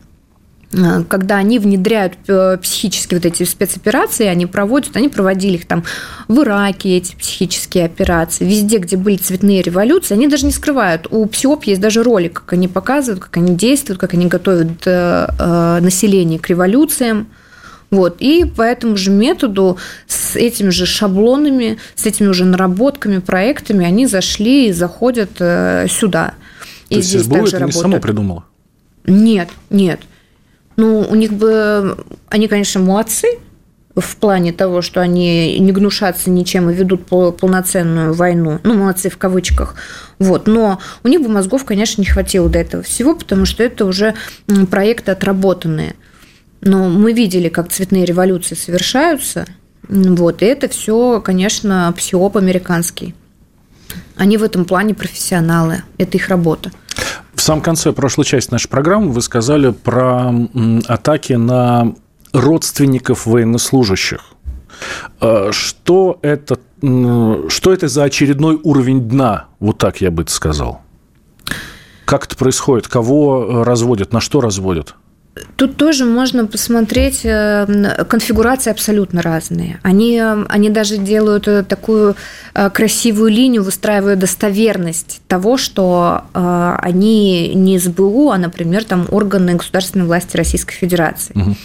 а, 0.72 1.02
когда 1.02 1.36
они 1.36 1.58
внедряют 1.58 2.14
э, 2.28 2.56
психические 2.62 3.18
вот 3.18 3.26
эти 3.26 3.42
спецоперации, 3.42 4.26
они 4.26 4.46
проводят, 4.46 4.96
они 4.96 5.08
проводили 5.08 5.56
их 5.56 5.66
там 5.66 5.84
в 6.28 6.40
Ираке, 6.42 6.96
эти 6.96 7.16
психические 7.16 7.86
операции, 7.86 8.44
везде, 8.44 8.78
где 8.78 8.96
были 8.96 9.16
цветные 9.16 9.62
революции, 9.62 10.14
они 10.14 10.28
даже 10.28 10.46
не 10.46 10.52
скрывают. 10.52 11.08
У 11.10 11.26
ПСИОП 11.26 11.64
есть 11.64 11.80
даже 11.80 12.04
ролик, 12.04 12.34
как 12.34 12.52
они 12.52 12.68
показывают, 12.68 13.20
как 13.24 13.36
они 13.36 13.56
действуют, 13.56 14.00
как 14.00 14.14
они 14.14 14.26
готовят 14.26 14.86
э, 14.86 15.26
э, 15.38 15.78
население 15.80 16.38
к 16.38 16.48
революциям. 16.48 17.26
Вот. 17.90 18.16
И 18.20 18.44
по 18.44 18.62
этому 18.62 18.96
же 18.96 19.10
методу, 19.10 19.78
с 20.06 20.36
этими 20.36 20.70
же 20.70 20.86
шаблонами, 20.86 21.78
с 21.94 22.06
этими 22.06 22.28
уже 22.28 22.44
наработками, 22.44 23.18
проектами, 23.18 23.84
они 23.84 24.06
зашли 24.06 24.68
и 24.68 24.72
заходят 24.72 25.30
э, 25.40 25.86
сюда. 25.88 26.34
То 26.88 26.94
и 26.94 26.96
есть 26.98 27.08
здесь 27.08 27.22
СБУ 27.22 27.34
также 27.34 27.56
это 27.56 27.60
работают. 27.60 27.76
не 27.76 27.82
само 27.82 28.00
придумала? 28.00 28.44
Нет, 29.06 29.48
нет. 29.70 30.00
Ну, 30.76 31.00
у 31.00 31.14
них 31.14 31.32
бы... 31.32 32.04
Они, 32.28 32.46
конечно, 32.48 32.80
молодцы, 32.80 33.26
в 33.96 34.16
плане 34.16 34.52
того, 34.52 34.82
что 34.82 35.00
они 35.00 35.58
не 35.58 35.72
гнушатся 35.72 36.30
ничем 36.30 36.70
и 36.70 36.74
ведут 36.74 37.06
полноценную 37.06 38.14
войну. 38.14 38.60
Ну, 38.62 38.74
молодцы 38.74 39.10
в 39.10 39.18
кавычках. 39.18 39.74
Вот. 40.18 40.46
Но 40.46 40.78
у 41.02 41.08
них 41.08 41.20
бы 41.20 41.28
мозгов, 41.28 41.64
конечно, 41.64 42.00
не 42.00 42.06
хватило 42.06 42.48
до 42.48 42.58
этого 42.60 42.82
всего, 42.82 43.14
потому 43.14 43.46
что 43.46 43.62
это 43.64 43.84
уже 43.84 44.14
проекты 44.70 45.10
отработанные. 45.10 45.96
Но 46.60 46.88
мы 46.88 47.12
видели, 47.12 47.48
как 47.48 47.70
цветные 47.70 48.04
революции 48.04 48.54
совершаются. 48.54 49.46
Вот. 49.88 50.42
И 50.42 50.44
это 50.44 50.68
все, 50.68 51.20
конечно, 51.20 51.92
псиоп 51.96 52.36
американский. 52.36 53.14
Они 54.16 54.36
в 54.36 54.42
этом 54.42 54.64
плане 54.64 54.94
профессионалы. 54.94 55.82
Это 55.98 56.18
их 56.18 56.28
работа. 56.28 56.70
В 57.34 57.40
самом 57.40 57.62
конце 57.62 57.92
прошлой 57.92 58.24
части 58.24 58.52
нашей 58.52 58.68
программы 58.68 59.12
вы 59.12 59.22
сказали 59.22 59.70
про 59.70 60.32
атаки 60.86 61.32
на 61.32 61.94
родственников 62.32 63.26
военнослужащих. 63.26 64.20
Э, 65.20 65.50
что 65.52 66.18
это, 66.22 66.58
что 67.48 67.72
это 67.72 67.88
за 67.88 68.04
очередной 68.04 68.60
уровень 68.62 69.08
дна? 69.08 69.46
Вот 69.58 69.78
так 69.78 70.00
я 70.00 70.10
бы 70.10 70.22
это 70.22 70.32
сказал. 70.32 70.82
Как 72.04 72.26
это 72.26 72.36
происходит? 72.36 72.88
Кого 72.88 73.46
э, 73.48 73.62
разводят? 73.62 74.12
На 74.12 74.20
что 74.20 74.40
разводят? 74.40 74.94
Тут 75.56 75.76
тоже 75.76 76.04
можно 76.04 76.46
посмотреть, 76.46 77.20
э, 77.24 78.04
конфигурации 78.08 78.70
абсолютно 78.70 79.22
разные. 79.22 79.78
Они, 79.82 80.20
они 80.20 80.70
даже 80.70 80.98
делают 80.98 81.48
такую 81.68 82.16
красивую 82.72 83.30
линию, 83.30 83.62
выстраивая 83.62 84.16
достоверность 84.16 85.20
того, 85.28 85.56
что 85.56 86.24
они 86.32 87.52
не 87.54 87.78
СБУ, 87.78 88.30
а, 88.30 88.38
например, 88.38 88.84
там 88.84 89.06
органы 89.10 89.54
государственной 89.54 90.06
власти 90.06 90.36
Российской 90.36 90.74
Федерации. 90.74 91.32
Угу. 91.34 91.56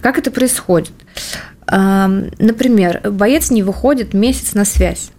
Как 0.00 0.18
это 0.18 0.30
происходит? 0.30 0.92
Например, 1.66 3.00
боец 3.10 3.50
не 3.50 3.62
выходит 3.62 4.14
месяц 4.14 4.54
на 4.54 4.64
связь. 4.64 5.10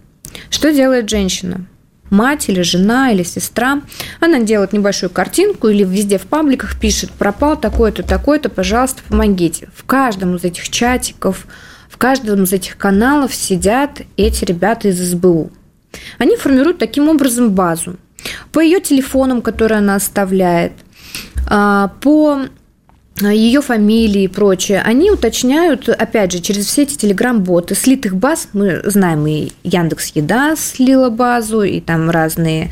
Что 0.50 0.72
делает 0.72 1.10
женщина? 1.10 1.66
Мать 2.10 2.50
или 2.50 2.62
жена 2.62 3.12
или 3.12 3.24
сестра, 3.24 3.82
она 4.20 4.40
делает 4.40 4.74
небольшую 4.74 5.10
картинку 5.10 5.68
или 5.68 5.84
везде 5.84 6.18
в 6.18 6.24
пабликах 6.24 6.80
пишет, 6.80 7.12
пропал 7.12 7.60
такой-то, 7.60 8.04
такой-то, 8.04 8.50
пожалуйста, 8.50 9.02
помогите. 9.08 9.70
В 9.76 9.86
каждом 9.86 10.36
из 10.36 10.44
этих 10.44 10.70
чатиков, 10.70 11.46
в 11.90 11.98
каждом 11.98 12.44
из 12.44 12.54
этих 12.54 12.78
каналов 12.78 13.34
сидят 13.34 14.02
эти 14.18 14.46
ребята 14.46 14.90
из 14.90 15.00
СБУ. 15.00 15.52
Они 16.18 16.36
формируют 16.36 16.78
таким 16.78 17.10
образом 17.10 17.52
базу. 17.52 17.96
По 18.52 18.60
ее 18.60 18.80
телефонам, 18.80 19.42
которые 19.42 19.80
она 19.80 19.96
оставляет, 19.96 20.74
а, 21.50 21.90
по 22.02 22.42
ее 23.28 23.62
фамилии 23.62 24.24
и 24.24 24.28
прочее, 24.28 24.82
они 24.82 25.12
уточняют, 25.12 25.90
опять 25.90 26.32
же, 26.32 26.40
через 26.40 26.68
все 26.68 26.84
эти 26.84 26.96
телеграм-боты, 26.96 27.76
слитых 27.76 28.16
баз, 28.16 28.50
мы 28.54 28.82
знаем, 28.86 29.28
и 29.28 29.50
Яндекс 29.64 30.12
Еда 30.16 30.56
слила 30.56 31.10
базу, 31.10 31.64
и 31.64 31.82
там 31.82 32.10
разные... 32.10 32.72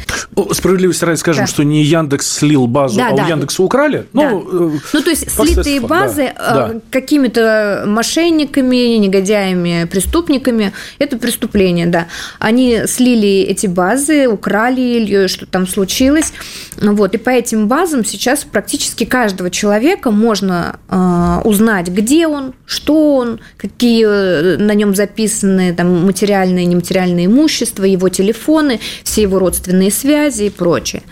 Справедливости 0.51 1.03
ради 1.03 1.17
скажем, 1.17 1.45
да. 1.45 1.47
что 1.47 1.63
не 1.63 1.83
Яндекс 1.83 2.37
слил 2.37 2.67
базу, 2.67 2.97
да, 2.97 3.09
а 3.09 3.17
да. 3.17 3.25
у 3.25 3.27
Яндекса 3.27 3.63
украли. 3.63 4.05
Да. 4.13 4.29
Ну, 4.29 4.75
э, 4.75 4.79
ну, 4.93 5.01
то 5.01 5.09
есть 5.09 5.31
слитые 5.31 5.81
базы 5.81 6.31
да, 6.37 6.67
да. 6.67 6.79
какими-то 6.91 7.83
мошенниками, 7.87 8.97
негодяями, 8.97 9.85
преступниками, 9.85 10.73
это 10.99 11.17
преступление, 11.17 11.87
да. 11.87 12.07
Они 12.39 12.83
слили 12.85 13.41
эти 13.41 13.67
базы, 13.67 14.27
украли 14.27 14.81
или 14.81 15.27
что 15.27 15.45
там 15.45 15.67
случилось. 15.67 16.31
Вот, 16.79 17.15
и 17.15 17.17
по 17.17 17.31
этим 17.31 17.67
базам 17.67 18.05
сейчас 18.05 18.45
практически 18.45 19.03
каждого 19.03 19.49
человека 19.49 20.11
может 20.11 20.26
можно 20.27 20.79
э, 20.89 21.41
узнать, 21.47 21.87
где 21.87 22.27
он, 22.27 22.53
что 22.65 23.15
он, 23.15 23.39
какие 23.55 24.05
э, 24.05 24.57
на 24.57 24.73
нем 24.73 24.93
записаны 24.93 25.73
там, 25.73 26.05
материальные 26.05 26.65
и 26.65 26.67
нематериальные 26.67 27.27
имущества, 27.27 27.85
его 27.85 28.09
телефоны, 28.09 28.79
все 29.03 29.21
его 29.21 29.39
родственные 29.39 29.91
связи 29.91 30.43
и 30.43 30.49
прочее 30.49 31.03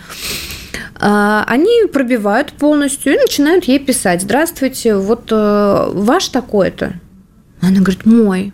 а, 0.98 1.44
они 1.46 1.86
пробивают 1.92 2.52
полностью 2.52 3.14
и 3.14 3.18
начинают 3.18 3.64
ей 3.64 3.78
писать, 3.78 4.22
здравствуйте, 4.22 4.96
вот 4.96 5.28
э, 5.30 5.90
ваш 5.92 6.28
такой-то. 6.28 6.94
Она 7.60 7.80
говорит, 7.80 8.06
мой. 8.06 8.52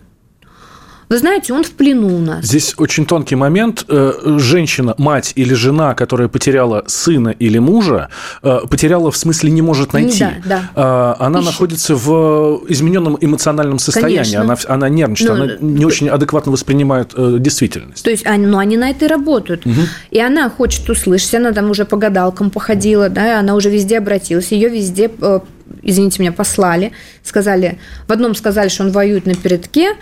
Вы 1.13 1.19
знаете, 1.19 1.53
он 1.53 1.63
в 1.63 1.69
плену 1.69 2.07
у 2.07 2.19
нас. 2.19 2.43
Здесь 2.43 2.73
очень 2.75 3.05
тонкий 3.05 3.35
момент. 3.35 3.85
Э, 3.87 4.13
женщина, 4.39 4.95
мать 4.97 5.33
или 5.35 5.53
жена, 5.53 5.93
которая 5.93 6.27
потеряла 6.27 6.85
сына 6.87 7.29
или 7.29 7.59
мужа, 7.59 8.09
э, 8.41 8.61
потеряла 8.67 9.11
в 9.11 9.17
смысле 9.17 9.51
не 9.51 9.61
может 9.61 9.93
найти. 9.93 10.25
Да, 10.43 10.63
да. 10.75 11.15
Э, 11.19 11.23
она 11.23 11.41
Ищет. 11.41 11.51
находится 11.51 11.95
в 11.95 12.63
измененном 12.67 13.19
эмоциональном 13.21 13.77
состоянии. 13.77 14.35
Она, 14.35 14.57
она 14.67 14.89
нервничает, 14.89 15.29
ну, 15.29 15.43
она 15.43 15.53
не 15.61 15.85
очень 15.85 16.09
адекватно 16.09 16.51
воспринимает 16.51 17.13
действительность. 17.39 18.03
То 18.03 18.09
есть, 18.09 18.25
ну, 18.25 18.57
они 18.57 18.77
на 18.77 18.89
это 18.89 19.05
и 19.05 19.07
работают. 19.07 19.67
Угу. 19.67 19.81
И 20.09 20.19
она 20.19 20.49
хочет 20.49 20.89
услышать, 20.89 21.35
она 21.35 21.51
там 21.51 21.69
уже 21.69 21.85
по 21.85 21.95
гадалкам 21.95 22.49
походила, 22.49 23.09
да, 23.09 23.39
она 23.39 23.53
уже 23.53 23.69
везде 23.69 23.99
обратилась, 23.99 24.51
ее 24.51 24.67
везде 24.67 25.11
извините 25.81 26.21
меня, 26.21 26.31
послали, 26.31 26.91
сказали, 27.23 27.79
в 28.07 28.11
одном 28.11 28.35
сказали, 28.35 28.69
что 28.69 28.83
он 28.83 28.91
воюет 28.91 29.25
на 29.25 29.35
передке, 29.35 29.95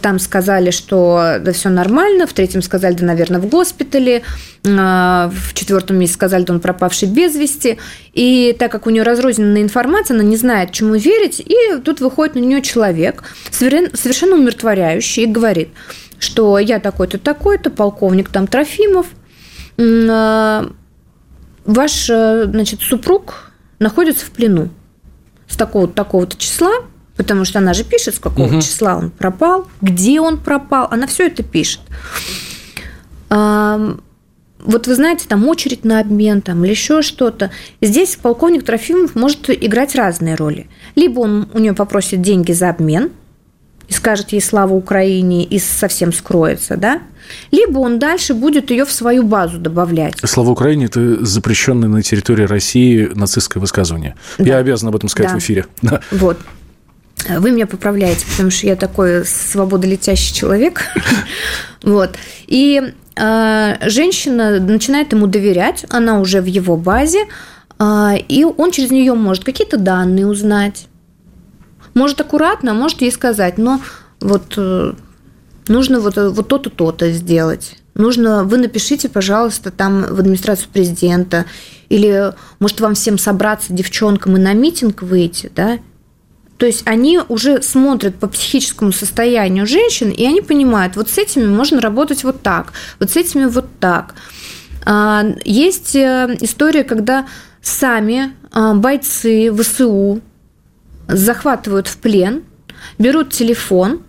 там 0.00 0.18
сказали, 0.18 0.70
что 0.70 1.36
да 1.40 1.52
все 1.52 1.68
нормально, 1.68 2.26
в 2.26 2.32
третьем 2.32 2.62
сказали, 2.62 2.94
да, 2.94 3.06
наверное, 3.06 3.40
в 3.40 3.46
госпитале, 3.46 4.22
а, 4.66 5.30
в 5.32 5.54
четвертом 5.54 5.98
месяце 5.98 6.14
сказали, 6.14 6.44
да 6.44 6.54
он 6.54 6.60
пропавший 6.60 7.08
без 7.08 7.34
вести, 7.34 7.78
и 8.12 8.54
так 8.58 8.72
как 8.72 8.86
у 8.86 8.90
нее 8.90 9.02
разрозненная 9.02 9.62
информация, 9.62 10.14
она 10.14 10.24
не 10.24 10.36
знает, 10.36 10.72
чему 10.72 10.94
верить, 10.94 11.40
и 11.40 11.78
тут 11.84 12.00
выходит 12.00 12.34
на 12.34 12.40
нее 12.40 12.62
человек, 12.62 13.24
совершенно 13.50 14.36
умиротворяющий, 14.36 15.24
и 15.24 15.26
говорит, 15.26 15.68
что 16.18 16.58
я 16.58 16.78
такой-то, 16.80 17.18
такой-то, 17.18 17.70
полковник 17.70 18.28
там 18.28 18.46
Трофимов, 18.46 19.06
а, 19.78 20.70
ваш, 21.64 22.10
э, 22.10 22.44
значит, 22.46 22.80
супруг 22.80 23.52
находится 23.78 24.26
в 24.26 24.30
плену 24.30 24.70
с 25.52 25.56
такого-то 25.56 25.92
такого 25.92 26.26
числа, 26.26 26.72
потому 27.16 27.44
что 27.44 27.58
она 27.58 27.74
же 27.74 27.84
пишет, 27.84 28.14
с 28.16 28.18
какого 28.18 28.46
угу. 28.46 28.60
числа 28.60 28.96
он 28.96 29.10
пропал, 29.10 29.68
где 29.80 30.20
он 30.20 30.38
пропал, 30.38 30.88
она 30.90 31.06
все 31.06 31.26
это 31.26 31.42
пишет. 31.42 31.80
Вот 33.28 34.86
вы 34.86 34.94
знаете, 34.94 35.26
там 35.28 35.48
очередь 35.48 35.84
на 35.84 35.98
обмен 35.98 36.40
там, 36.40 36.64
или 36.64 36.70
еще 36.70 37.02
что-то. 37.02 37.50
Здесь 37.80 38.14
полковник 38.14 38.64
Трофимов 38.64 39.16
может 39.16 39.50
играть 39.50 39.96
разные 39.96 40.36
роли. 40.36 40.68
Либо 40.94 41.20
он 41.20 41.48
у 41.52 41.58
нее 41.58 41.72
попросит 41.72 42.22
деньги 42.22 42.52
за 42.52 42.70
обмен– 42.70 43.10
и 43.92 43.94
скажет 43.94 44.32
ей 44.32 44.40
слава 44.40 44.72
Украине 44.72 45.44
и 45.44 45.58
совсем 45.58 46.14
скроется, 46.14 46.78
да? 46.78 47.02
Либо 47.50 47.78
он 47.78 47.98
дальше 47.98 48.34
будет 48.34 48.70
ее 48.70 48.84
в 48.84 48.92
свою 48.92 49.22
базу 49.22 49.58
добавлять. 49.58 50.14
Слава 50.24 50.50
Украине– 50.50 50.84
это 50.86 51.24
запрещенное 51.24 51.88
на 51.88 52.02
территории 52.02 52.44
России 52.44 53.10
нацистское 53.14 53.60
высказывание. 53.60 54.14
Да. 54.38 54.44
Я 54.44 54.56
обязан 54.58 54.88
об 54.88 54.96
этом 54.96 55.08
сказать 55.08 55.32
да. 55.32 55.38
в 55.38 55.42
эфире. 55.42 55.66
Да. 55.82 56.00
Вот. 56.10 56.38
Вы 57.28 57.50
меня 57.50 57.66
поправляете, 57.66 58.24
потому 58.30 58.50
что 58.50 58.66
я 58.66 58.76
такой 58.76 59.24
свободолетящий 59.24 60.34
человек. 60.34 60.82
Вот. 61.82 62.14
И 62.46 62.80
э, 63.16 63.88
женщина 63.90 64.60
начинает 64.60 65.12
ему 65.12 65.26
доверять, 65.26 65.84
она 65.88 66.20
уже 66.20 66.40
в 66.40 66.44
его 66.44 66.76
базе, 66.76 67.26
э, 67.80 68.18
и 68.28 68.44
он 68.44 68.70
через 68.70 68.92
нее 68.92 69.14
может 69.14 69.42
какие-то 69.42 69.78
данные 69.78 70.28
узнать 70.28 70.86
может 71.94 72.20
аккуратно, 72.20 72.74
может 72.74 73.02
ей 73.02 73.12
сказать, 73.12 73.58
но 73.58 73.80
вот 74.20 74.54
э, 74.56 74.92
нужно 75.68 76.00
вот, 76.00 76.16
э, 76.18 76.28
вот 76.28 76.48
то-то, 76.48 76.70
то-то 76.70 77.10
сделать. 77.12 77.76
Нужно, 77.94 78.44
вы 78.44 78.56
напишите, 78.56 79.08
пожалуйста, 79.08 79.70
там 79.70 80.02
в 80.02 80.18
администрацию 80.20 80.68
президента, 80.72 81.44
или, 81.88 82.32
может, 82.58 82.80
вам 82.80 82.94
всем 82.94 83.18
собраться 83.18 83.72
девчонкам 83.72 84.36
и 84.36 84.40
на 84.40 84.54
митинг 84.54 85.02
выйти, 85.02 85.50
да? 85.54 85.78
То 86.56 86.66
есть 86.66 86.82
они 86.86 87.20
уже 87.28 87.60
смотрят 87.60 88.14
по 88.14 88.28
психическому 88.28 88.92
состоянию 88.92 89.66
женщин, 89.66 90.10
и 90.10 90.24
они 90.24 90.40
понимают, 90.40 90.96
вот 90.96 91.10
с 91.10 91.18
этими 91.18 91.46
можно 91.46 91.80
работать 91.80 92.24
вот 92.24 92.40
так, 92.40 92.72
вот 93.00 93.10
с 93.10 93.16
этими 93.16 93.46
вот 93.46 93.66
так. 93.80 94.14
А, 94.84 95.24
есть 95.44 95.96
э, 95.96 96.36
история, 96.40 96.84
когда 96.84 97.26
сами 97.60 98.32
а, 98.52 98.74
бойцы 98.74 99.52
ВСУ 99.52 100.20
захватывают 101.08 101.88
в 101.88 101.98
плен, 101.98 102.42
берут 102.98 103.30
телефон, 103.30 104.02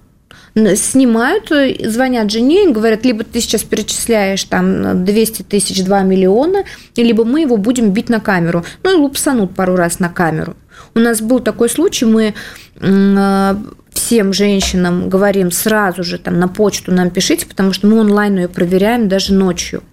снимают, 0.56 1.52
звонят 1.84 2.32
жене 2.32 2.66
и 2.66 2.72
говорят, 2.72 3.06
либо 3.06 3.24
ты 3.24 3.42
сейчас 3.42 3.64
перечисляешь 3.64 4.44
там 4.44 5.04
200 5.04 5.44
тысяч, 5.44 5.84
2 5.84 6.04
миллиона, 6.04 6.64
либо 6.96 7.26
мы 7.26 7.42
его 7.42 7.58
будем 7.58 7.92
бить 7.92 8.10
на 8.10 8.20
камеру. 8.20 8.64
Ну, 8.84 8.92
и 8.92 8.96
лупсанут 8.96 9.56
пару 9.56 9.76
раз 9.76 10.00
на 10.00 10.10
камеру. 10.10 10.56
У 10.96 11.00
нас 11.00 11.22
был 11.22 11.40
такой 11.40 11.70
случай, 11.70 12.06
мы 12.06 12.36
э, 12.80 13.56
всем 13.92 14.34
женщинам 14.34 15.10
говорим 15.10 15.52
сразу 15.52 16.04
же 16.04 16.18
там 16.18 16.40
на 16.40 16.48
почту 16.48 16.92
нам 16.92 17.10
пишите, 17.10 17.46
потому 17.46 17.74
что 17.74 17.88
мы 17.88 18.00
онлайн 18.00 18.38
ее 18.38 18.48
проверяем 18.48 19.08
даже 19.08 19.34
ночью. 19.34 19.84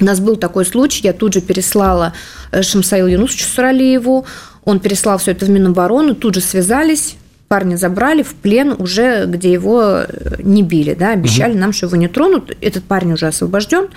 У 0.00 0.04
нас 0.04 0.20
был 0.20 0.36
такой 0.36 0.66
случай, 0.66 1.00
я 1.04 1.12
тут 1.12 1.32
же 1.32 1.40
переслала 1.40 2.12
э, 2.52 2.62
Шамсаилу 2.62 3.08
Юнусовичу 3.08 3.46
Суралиеву, 3.46 4.26
он 4.64 4.78
переслал 4.78 5.18
все 5.18 5.32
это 5.32 5.46
в 5.46 5.50
Минобороны, 5.50 6.14
тут 6.14 6.34
же 6.34 6.40
связались, 6.40 7.16
парня 7.48 7.76
забрали 7.76 8.22
в 8.22 8.34
плен 8.34 8.74
уже, 8.78 9.26
где 9.26 9.52
его 9.52 10.02
не 10.38 10.62
били, 10.62 10.94
да, 10.94 11.12
обещали 11.12 11.52
угу. 11.52 11.60
нам, 11.60 11.72
что 11.72 11.86
его 11.86 11.96
не 11.96 12.08
тронут, 12.08 12.56
этот 12.60 12.84
парень 12.84 13.12
уже 13.12 13.26
освобожден, 13.26 13.88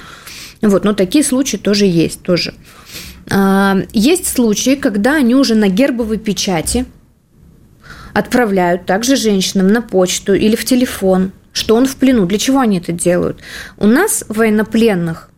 вот, 0.61 0.83
но 0.83 0.93
такие 0.93 1.23
случаи 1.23 1.57
тоже 1.57 1.85
есть, 1.85 2.21
тоже. 2.21 2.53
А, 3.31 3.77
есть 3.93 4.27
случаи, 4.27 4.75
когда 4.75 5.15
они 5.15 5.35
уже 5.35 5.55
на 5.55 5.69
гербовой 5.69 6.17
печати 6.17 6.85
отправляют 8.13 8.85
также 8.85 9.15
женщинам 9.15 9.67
на 9.67 9.81
почту 9.81 10.33
или 10.33 10.55
в 10.55 10.65
телефон, 10.65 11.31
что 11.53 11.75
он 11.75 11.85
в 11.85 11.95
плену. 11.95 12.25
Для 12.25 12.37
чего 12.37 12.59
они 12.59 12.79
это 12.79 12.91
делают? 12.91 13.39
У 13.77 13.87
нас 13.87 14.25
военнопленных, 14.27 15.29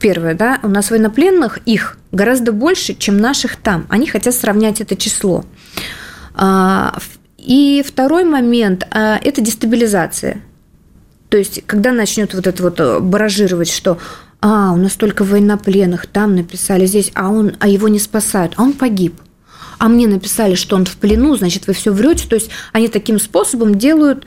первое, 0.00 0.34
да, 0.34 0.60
у 0.62 0.68
нас 0.68 0.90
военнопленных 0.90 1.58
их 1.66 1.98
гораздо 2.12 2.52
больше, 2.52 2.94
чем 2.94 3.18
наших 3.18 3.56
там. 3.56 3.86
Они 3.88 4.06
хотят 4.06 4.34
сравнять 4.34 4.80
это 4.80 4.96
число. 4.96 5.44
А, 6.34 6.98
и 7.38 7.84
второй 7.86 8.24
момент 8.24 8.86
а,– 8.90 9.18
это 9.22 9.40
дестабилизация. 9.40 10.42
То 11.28 11.38
есть, 11.38 11.62
когда 11.66 11.92
начнет 11.92 12.34
вот 12.34 12.46
это 12.46 12.62
вот 12.62 12.78
э, 12.78 13.00
баражировать, 13.00 13.70
что 13.70 13.98
а, 14.40 14.72
у 14.72 14.76
нас 14.76 14.92
только 14.92 15.24
военнопленных, 15.24 16.06
там 16.06 16.36
написали, 16.36 16.86
здесь, 16.86 17.10
а, 17.14 17.30
он, 17.30 17.56
а 17.58 17.68
его 17.68 17.88
не 17.88 17.98
спасают, 17.98 18.54
а 18.56 18.62
он 18.62 18.74
погиб. 18.74 19.14
А 19.78 19.88
мне 19.88 20.06
написали, 20.06 20.54
что 20.54 20.76
он 20.76 20.84
в 20.84 20.96
плену, 20.96 21.34
значит, 21.36 21.66
вы 21.66 21.72
все 21.72 21.90
врете. 21.90 22.28
То 22.28 22.36
есть, 22.36 22.50
они 22.72 22.88
таким 22.88 23.18
способом 23.18 23.76
делают, 23.76 24.26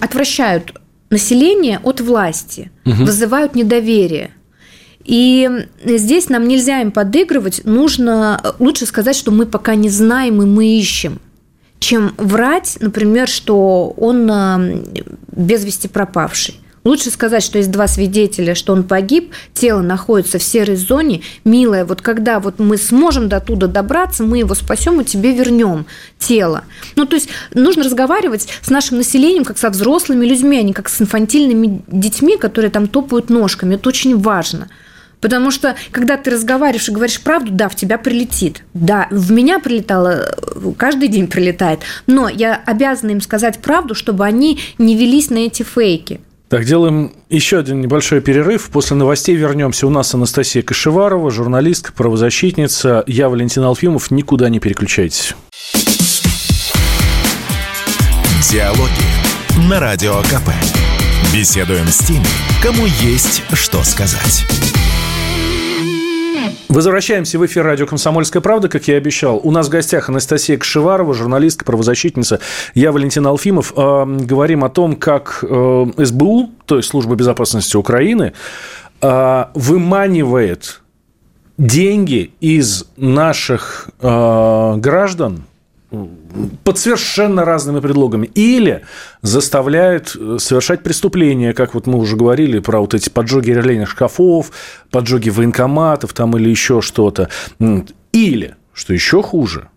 отвращают 0.00 0.72
население 1.10 1.80
от 1.82 2.00
власти, 2.00 2.70
угу. 2.84 3.04
вызывают 3.04 3.54
недоверие. 3.54 4.30
И 5.04 5.48
здесь 5.84 6.28
нам 6.28 6.48
нельзя 6.48 6.80
им 6.80 6.92
подыгрывать, 6.92 7.62
нужно 7.64 8.40
э, 8.42 8.52
лучше 8.58 8.86
сказать, 8.86 9.16
что 9.16 9.30
мы 9.30 9.46
пока 9.46 9.74
не 9.74 9.90
знаем 9.90 10.42
и 10.42 10.46
мы 10.46 10.66
ищем 10.66 11.20
чем 11.78 12.14
врать, 12.16 12.76
например, 12.80 13.28
что 13.28 13.94
он 13.96 14.30
э, 14.30 14.84
без 15.32 15.64
вести 15.64 15.88
пропавший. 15.88 16.60
Лучше 16.84 17.10
сказать, 17.10 17.42
что 17.42 17.58
есть 17.58 17.70
два 17.70 17.86
свидетеля, 17.86 18.54
что 18.54 18.72
он 18.72 18.82
погиб, 18.82 19.32
тело 19.52 19.82
находится 19.82 20.38
в 20.38 20.42
серой 20.42 20.76
зоне. 20.76 21.20
Милая, 21.44 21.84
вот 21.84 22.00
когда 22.00 22.40
вот 22.40 22.58
мы 22.58 22.78
сможем 22.78 23.28
до 23.28 23.40
туда 23.40 23.66
добраться, 23.66 24.22
мы 24.22 24.38
его 24.38 24.54
спасем 24.54 25.00
и 25.00 25.04
тебе 25.04 25.32
вернем 25.32 25.84
тело. 26.18 26.64
Ну, 26.96 27.04
то 27.04 27.16
есть 27.16 27.28
нужно 27.52 27.84
разговаривать 27.84 28.48
с 28.62 28.70
нашим 28.70 28.96
населением 28.96 29.44
как 29.44 29.58
со 29.58 29.70
взрослыми 29.70 30.24
людьми, 30.24 30.58
а 30.58 30.62
не 30.62 30.72
как 30.72 30.88
с 30.88 31.00
инфантильными 31.02 31.82
детьми, 31.88 32.38
которые 32.38 32.70
там 32.70 32.88
топают 32.88 33.28
ножками. 33.28 33.74
Это 33.74 33.88
очень 33.88 34.16
важно. 34.16 34.68
Потому 35.20 35.50
что, 35.50 35.76
когда 35.90 36.16
ты 36.16 36.30
разговариваешь 36.30 36.88
и 36.88 36.92
говоришь 36.92 37.20
правду, 37.20 37.50
да, 37.52 37.68
в 37.68 37.74
тебя 37.74 37.98
прилетит. 37.98 38.64
Да, 38.74 39.08
в 39.10 39.32
меня 39.32 39.58
прилетало, 39.58 40.34
каждый 40.76 41.08
день 41.08 41.26
прилетает. 41.26 41.80
Но 42.06 42.28
я 42.28 42.60
обязана 42.66 43.10
им 43.10 43.20
сказать 43.20 43.58
правду, 43.58 43.94
чтобы 43.94 44.24
они 44.24 44.60
не 44.78 44.96
велись 44.96 45.30
на 45.30 45.38
эти 45.38 45.62
фейки. 45.62 46.20
Так, 46.48 46.64
делаем 46.64 47.12
еще 47.28 47.58
один 47.58 47.82
небольшой 47.82 48.22
перерыв. 48.22 48.70
После 48.70 48.96
новостей 48.96 49.36
вернемся. 49.36 49.86
У 49.86 49.90
нас 49.90 50.14
Анастасия 50.14 50.62
Кашеварова, 50.62 51.30
журналистка, 51.30 51.92
правозащитница. 51.92 53.04
Я 53.06 53.28
Валентин 53.28 53.64
Алфимов. 53.64 54.10
Никуда 54.10 54.48
не 54.48 54.58
переключайтесь. 54.58 55.34
Диалоги 58.50 59.68
на 59.68 59.78
Радио 59.78 60.22
КП. 60.22 60.48
Беседуем 61.34 61.86
с 61.86 61.98
теми, 61.98 62.24
кому 62.62 62.86
есть 63.02 63.42
что 63.52 63.84
сказать. 63.84 64.46
Возвращаемся 66.68 67.38
в 67.38 67.46
эфир 67.46 67.64
радио 67.64 67.86
«Комсомольская 67.86 68.42
правда», 68.42 68.68
как 68.68 68.86
я 68.88 68.94
и 68.94 68.96
обещал. 68.98 69.40
У 69.42 69.50
нас 69.50 69.68
в 69.68 69.70
гостях 69.70 70.08
Анастасия 70.08 70.58
Кшеварова, 70.58 71.14
журналистка, 71.14 71.64
правозащитница. 71.64 72.40
Я 72.74 72.92
Валентин 72.92 73.26
Алфимов. 73.26 73.72
Э, 73.76 74.04
говорим 74.04 74.64
о 74.64 74.68
том, 74.68 74.96
как 74.96 75.42
э, 75.42 75.86
СБУ, 75.96 76.50
то 76.66 76.76
есть 76.76 76.88
Служба 76.90 77.14
безопасности 77.14 77.76
Украины, 77.76 78.32
э, 79.00 79.44
выманивает 79.54 80.82
деньги 81.56 82.32
из 82.40 82.84
наших 82.96 83.90
э, 84.00 84.74
граждан 84.76 85.44
под 86.64 86.78
совершенно 86.78 87.44
разными 87.44 87.80
предлогами. 87.80 88.26
Или 88.34 88.82
заставляют 89.22 90.16
э, 90.18 90.36
совершать 90.38 90.82
преступления, 90.82 91.52
как 91.52 91.74
вот 91.74 91.86
мы 91.86 91.98
уже 91.98 92.16
говорили 92.16 92.58
про 92.58 92.80
вот 92.80 92.94
эти 92.94 93.08
поджоги 93.08 93.50
релейных 93.50 93.88
шкафов, 93.88 94.50
поджоги 94.90 95.30
военкоматов 95.30 96.12
там 96.12 96.36
или 96.36 96.48
еще 96.48 96.80
что-то. 96.80 97.28
Или, 98.12 98.56
что 98.72 98.94
еще 98.94 99.22
хуже, 99.22 99.68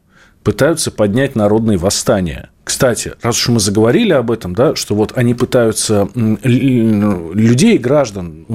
пытаются 0.44 0.92
поднять 0.92 1.36
народные 1.36 1.78
восстания. 1.78 2.50
Кстати, 2.64 3.14
раз 3.22 3.38
уж 3.38 3.50
мы 3.50 3.60
заговорили 3.60 4.14
об 4.14 4.32
этом, 4.32 4.54
да, 4.54 4.76
что 4.76 4.96
вот 4.96 5.14
они 5.18 5.34
пытаются 5.34 6.08
людей, 6.16 7.78
граждан, 7.78 8.46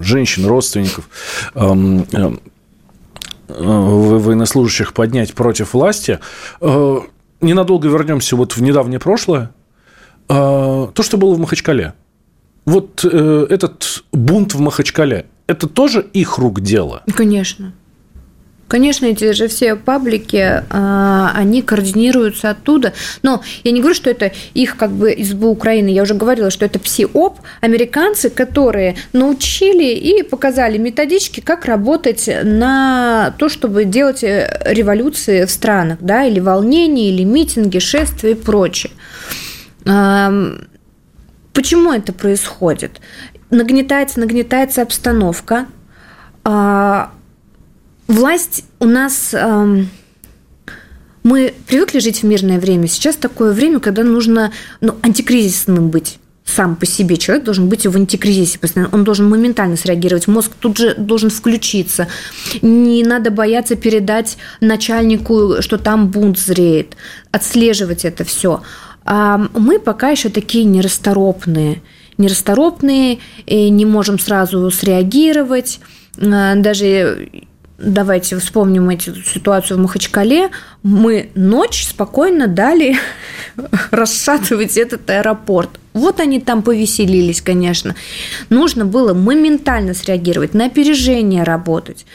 женщин, 0.00 0.46
родственников 0.46 1.08
эм, 1.54 2.06
эм, 2.12 2.40
военнослужащих 3.48 4.92
поднять 4.92 5.34
против 5.34 5.74
власти. 5.74 6.18
Э, 6.60 7.00
ненадолго 7.40 7.88
вернемся 7.88 8.36
вот 8.36 8.56
в 8.56 8.62
недавнее 8.62 8.98
прошлое. 9.00 9.50
Э, 10.28 10.88
то, 10.94 11.02
что 11.02 11.16
было 11.16 11.34
в 11.34 11.38
Махачкале. 11.38 11.94
Вот 12.64 13.04
э, 13.04 13.46
этот 13.48 14.04
бунт 14.12 14.54
в 14.54 14.60
Махачкале, 14.60 15.26
это 15.46 15.66
тоже 15.66 16.06
их 16.12 16.38
рук 16.38 16.60
дело? 16.60 17.02
Конечно. 17.14 17.72
Конечно, 18.70 19.06
эти 19.06 19.32
же 19.32 19.48
все 19.48 19.74
паблики, 19.74 20.62
а, 20.70 21.32
они 21.34 21.60
координируются 21.60 22.50
оттуда. 22.50 22.92
Но 23.22 23.42
я 23.64 23.72
не 23.72 23.80
говорю, 23.80 23.96
что 23.96 24.10
это 24.10 24.30
их 24.54 24.76
как 24.76 24.92
бы 24.92 25.12
СБУ 25.20 25.48
Украины. 25.48 25.88
Я 25.88 26.04
уже 26.04 26.14
говорила, 26.14 26.50
что 26.50 26.66
это 26.66 26.78
ПСИОП, 26.78 27.40
американцы, 27.60 28.30
которые 28.30 28.94
научили 29.12 29.92
и 29.92 30.22
показали 30.22 30.78
методички, 30.78 31.40
как 31.40 31.64
работать 31.64 32.30
на 32.44 33.34
то, 33.38 33.48
чтобы 33.48 33.86
делать 33.86 34.22
э, 34.22 34.62
революции 34.66 35.46
в 35.46 35.50
странах, 35.50 35.98
да, 36.00 36.22
или 36.22 36.38
волнения, 36.38 37.10
или 37.10 37.24
митинги, 37.24 37.80
шествия 37.80 38.30
и 38.30 38.34
прочее. 38.34 38.92
Почему 39.82 41.92
это 41.92 42.12
происходит? 42.12 43.00
Нагнетается, 43.50 44.20
нагнетается 44.20 44.82
обстановка, 44.82 45.66
а, 46.44 47.10
власть 48.10 48.64
у 48.78 48.86
нас... 48.86 49.34
Мы 51.22 51.52
привыкли 51.66 51.98
жить 51.98 52.22
в 52.22 52.26
мирное 52.26 52.58
время. 52.58 52.86
Сейчас 52.86 53.16
такое 53.16 53.52
время, 53.52 53.78
когда 53.78 54.02
нужно 54.02 54.52
ну, 54.80 54.96
антикризисным 55.02 55.90
быть 55.90 56.18
сам 56.50 56.76
по 56.76 56.86
себе 56.86 57.16
человек 57.16 57.44
должен 57.44 57.68
быть 57.68 57.86
в 57.86 57.96
антикризисе 57.96 58.58
постоянно. 58.58 58.90
Он 58.92 59.04
должен 59.04 59.28
моментально 59.28 59.76
среагировать. 59.76 60.26
Мозг 60.26 60.52
тут 60.58 60.78
же 60.78 60.94
должен 60.96 61.30
включиться. 61.30 62.08
Не 62.60 63.04
надо 63.04 63.30
бояться 63.30 63.76
передать 63.76 64.36
начальнику, 64.60 65.56
что 65.60 65.78
там 65.78 66.08
бунт 66.08 66.38
зреет. 66.38 66.96
Отслеживать 67.30 68.04
это 68.04 68.24
все. 68.24 68.62
А 69.04 69.38
мы 69.54 69.78
пока 69.78 70.10
еще 70.10 70.28
такие 70.28 70.64
нерасторопные. 70.64 71.82
Нерасторопные, 72.18 73.18
и 73.46 73.70
не 73.70 73.86
можем 73.86 74.18
сразу 74.18 74.70
среагировать. 74.70 75.80
А, 76.20 76.54
даже 76.56 77.28
давайте 77.80 78.38
вспомним 78.38 78.90
эту 78.90 79.14
ситуацию 79.22 79.78
в 79.78 79.80
Махачкале, 79.80 80.50
мы 80.82 81.30
ночь 81.34 81.86
спокойно 81.86 82.46
дали 82.46 82.96
расшатывать 83.90 84.76
этот 84.76 85.08
аэропорт. 85.08 85.70
Вот 85.92 86.20
они 86.20 86.40
там 86.40 86.62
повеселились, 86.62 87.42
конечно. 87.42 87.96
Нужно 88.48 88.84
было 88.84 89.12
моментально 89.12 89.94
среагировать, 89.94 90.54
на 90.54 90.66
опережение 90.66 91.42
работать, 91.42 92.06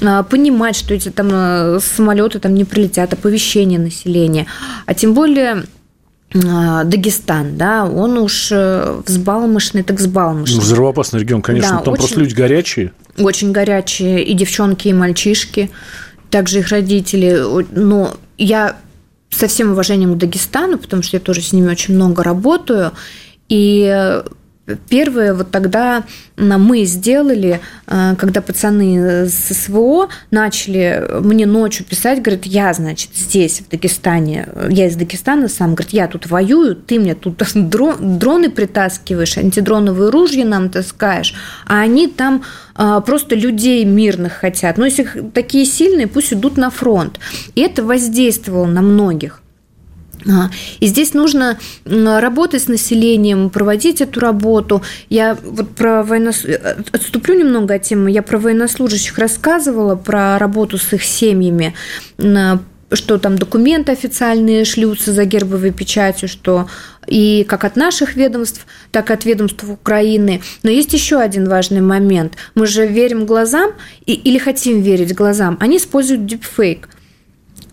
а, 0.00 0.22
понимать, 0.22 0.76
что 0.76 0.94
эти 0.94 1.08
там 1.08 1.28
э, 1.32 1.80
самолеты 1.80 2.38
там 2.38 2.54
не 2.54 2.64
прилетят, 2.64 3.12
оповещение 3.12 3.80
населения. 3.80 4.46
А 4.86 4.94
тем 4.94 5.14
более 5.14 5.64
Дагестан, 6.32 7.56
да, 7.56 7.86
он 7.86 8.18
уж 8.18 8.48
э, 8.52 9.00
взбалмошный, 9.06 9.82
так 9.82 9.96
взбалмошный. 9.96 10.56
Ну, 10.56 10.62
взрывоопасный 10.62 11.20
регион, 11.20 11.40
конечно, 11.40 11.78
да, 11.78 11.82
там 11.82 11.94
очень, 11.94 12.02
просто 12.02 12.20
люди 12.20 12.34
горячие. 12.34 12.92
Очень 13.16 13.52
горячие, 13.52 14.22
и 14.22 14.34
девчонки, 14.34 14.88
и 14.88 14.92
мальчишки, 14.92 15.70
также 16.30 16.58
их 16.58 16.68
родители. 16.68 17.42
Но 17.70 18.14
я 18.36 18.76
со 19.30 19.48
всем 19.48 19.72
уважением 19.72 20.14
к 20.14 20.18
Дагестану, 20.18 20.76
потому 20.76 21.02
что 21.02 21.16
я 21.16 21.20
тоже 21.20 21.40
с 21.40 21.52
ними 21.52 21.70
очень 21.70 21.94
много 21.94 22.22
работаю, 22.22 22.92
и 23.48 24.22
Первое, 24.88 25.34
вот 25.34 25.50
тогда 25.50 26.04
мы 26.36 26.84
сделали, 26.84 27.60
э, 27.86 28.14
когда 28.18 28.40
пацаны 28.40 29.26
с 29.26 29.54
СВО 29.54 30.08
начали 30.30 31.04
мне 31.20 31.46
ночью 31.46 31.86
писать, 31.86 32.22
говорят, 32.22 32.44
я, 32.46 32.72
значит, 32.72 33.10
здесь, 33.14 33.60
в 33.60 33.68
Дагестане, 33.68 34.48
я 34.70 34.86
из 34.86 34.96
Дагестана 34.96 35.48
сам, 35.48 35.74
говорит, 35.74 35.92
я 35.92 36.06
тут 36.08 36.26
воюю, 36.26 36.76
ты 36.76 36.98
мне 36.98 37.14
тут 37.14 37.42
дроны 37.54 38.50
притаскиваешь, 38.50 39.38
антидроновые 39.38 40.10
ружья 40.10 40.44
нам 40.44 40.68
таскаешь, 40.68 41.34
а 41.66 41.80
они 41.80 42.08
там 42.08 42.42
э, 42.76 43.00
просто 43.04 43.34
людей 43.34 43.84
мирных 43.84 44.34
хотят. 44.34 44.78
Но 44.78 44.84
если 44.84 45.08
такие 45.32 45.64
сильные, 45.64 46.06
пусть 46.06 46.32
идут 46.32 46.56
на 46.56 46.70
фронт. 46.70 47.18
И 47.54 47.62
это 47.62 47.82
воздействовало 47.82 48.66
на 48.66 48.82
многих. 48.82 49.42
И 50.80 50.86
здесь 50.86 51.14
нужно 51.14 51.58
работать 51.84 52.62
с 52.62 52.68
населением, 52.68 53.50
проводить 53.50 54.00
эту 54.00 54.20
работу. 54.20 54.82
Я 55.08 55.36
вот 55.42 55.70
про 55.70 56.02
военнос... 56.02 56.44
отступлю 56.92 57.34
немного 57.38 57.74
от 57.74 57.82
темы. 57.82 58.10
Я 58.10 58.22
про 58.22 58.38
военнослужащих 58.38 59.18
рассказывала, 59.18 59.96
про 59.96 60.38
работу 60.38 60.78
с 60.78 60.92
их 60.92 61.04
семьями, 61.04 61.74
что 62.90 63.18
там 63.18 63.36
документы 63.36 63.92
официальные 63.92 64.64
шлются 64.64 65.12
за 65.12 65.24
гербовой 65.26 65.72
печатью, 65.72 66.26
что 66.26 66.68
и 67.06 67.44
как 67.48 67.64
от 67.64 67.76
наших 67.76 68.16
ведомств, 68.16 68.66
так 68.90 69.10
и 69.10 69.12
от 69.12 69.24
ведомств 69.24 69.64
Украины. 69.64 70.40
Но 70.62 70.70
есть 70.70 70.94
еще 70.94 71.18
один 71.18 71.48
важный 71.48 71.80
момент. 71.80 72.34
Мы 72.54 72.66
же 72.66 72.86
верим 72.86 73.26
глазам 73.26 73.72
и, 74.06 74.14
или 74.14 74.38
хотим 74.38 74.80
верить 74.80 75.14
глазам. 75.14 75.58
Они 75.60 75.76
используют 75.76 76.26
дипфейк. 76.26 76.88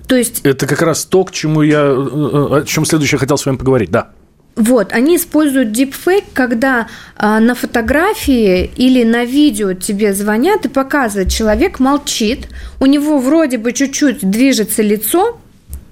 То 0.08 0.16
есть... 0.16 0.42
Это 0.44 0.68
как 0.68 0.82
раз 0.82 1.06
то, 1.06 1.24
к 1.24 1.32
чему 1.32 1.62
я, 1.62 1.82
э, 1.82 1.82
э, 1.84 2.60
о 2.60 2.64
чем 2.66 2.86
следующее 2.86 3.20
хотел 3.20 3.38
с 3.38 3.46
вами 3.46 3.58
поговорить, 3.58 3.92
да. 3.92 4.10
Вот, 4.56 4.94
они 4.94 5.18
используют 5.18 5.78
deepfake, 5.78 6.26
когда 6.34 6.88
а, 7.18 7.42
на 7.42 7.56
фотографии 7.56 8.72
или 8.78 9.04
на 9.04 9.26
видео 9.26 9.74
тебе 9.74 10.14
звонят 10.14 10.66
и 10.66 10.70
показывают, 10.70 11.30
человек 11.30 11.80
молчит, 11.80 12.48
у 12.80 12.86
него 12.86 13.20
вроде 13.20 13.58
бы 13.58 13.74
чуть-чуть 13.74 14.20
движется 14.30 14.82
лицо, 14.82 15.42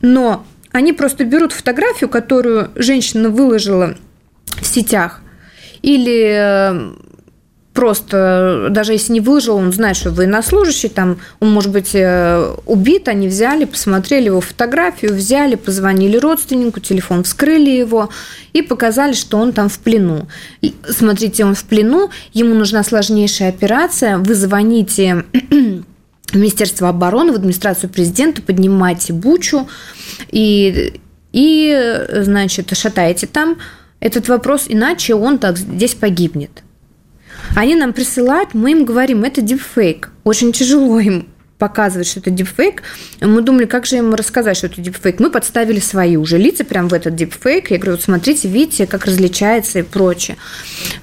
но 0.02 0.46
они 0.72 0.94
просто 0.94 1.26
берут 1.26 1.52
фотографию, 1.52 2.10
которую 2.10 2.72
женщина 2.76 3.30
выложила 3.30 3.96
в 4.46 4.66
сетях, 4.66 5.22
или 5.82 6.34
э, 6.34 6.94
просто, 7.74 8.68
даже 8.70 8.94
если 8.94 9.14
не 9.14 9.20
выжил, 9.20 9.56
он 9.56 9.72
знает, 9.74 9.98
что 9.98 10.12
военнослужащий, 10.12 10.90
там, 10.90 11.18
он 11.40 11.52
может 11.52 11.72
быть 11.72 11.92
э, 11.94 12.56
убит, 12.66 13.08
они 13.08 13.28
взяли, 13.28 13.66
посмотрели 13.66 14.26
его 14.26 14.42
фотографию, 14.42 15.14
взяли, 15.14 15.56
позвонили 15.56 16.18
родственнику, 16.18 16.80
телефон 16.80 17.24
вскрыли 17.24 17.72
его 17.72 18.10
и 18.54 18.62
показали, 18.62 19.14
что 19.14 19.38
он 19.38 19.54
там 19.54 19.70
в 19.70 19.80
плену. 19.80 20.28
Смотрите, 20.88 21.46
он 21.46 21.56
в 21.56 21.64
плену, 21.64 22.12
ему 22.32 22.54
нужна 22.54 22.84
сложнейшая 22.84 23.50
операция, 23.50 24.18
вы 24.18 24.36
звоните 24.36 25.26
в 26.32 26.36
Министерство 26.36 26.90
обороны, 26.90 27.32
в 27.32 27.36
администрацию 27.36 27.90
президента, 27.90 28.42
поднимайте 28.42 29.14
бучу 29.14 29.68
и, 30.32 31.00
и 31.32 32.06
значит, 32.22 32.76
шатаете 32.76 33.28
там 33.28 33.58
этот 34.00 34.28
вопрос, 34.28 34.66
иначе 34.68 35.16
он 35.16 35.38
так 35.38 35.58
здесь 35.58 35.96
погибнет. 35.96 36.63
Они 37.56 37.76
нам 37.76 37.94
присылают, 37.94 38.54
мы 38.54 38.72
им 38.72 38.86
говорим, 38.86 39.24
это 39.24 39.42
дипфейк. 39.42 40.12
Очень 40.24 40.52
тяжело 40.52 41.00
им 41.00 41.28
показывать, 41.64 42.08
что 42.08 42.20
это 42.20 42.30
дипфейк. 42.30 42.84
Мы 43.22 43.42
думали, 43.42 43.66
как 43.66 43.86
же 43.86 43.96
им 43.96 44.14
рассказать, 44.14 44.58
что 44.58 44.68
это 44.68 44.82
дипфейк. 44.82 45.22
Мы 45.22 45.30
подставили 45.30 45.80
свои 45.80 46.18
уже 46.18 46.38
лица 46.38 46.66
прямо 46.66 46.90
в 46.90 46.94
этот 46.94 47.16
дипфейк. 47.16 47.72
Я 47.72 47.78
говорю, 47.78 47.94
вот 47.94 48.02
смотрите, 48.02 48.50
видите, 48.50 48.86
как 48.86 49.06
различается 49.06 49.80
и 49.80 49.82
прочее. 49.82 50.36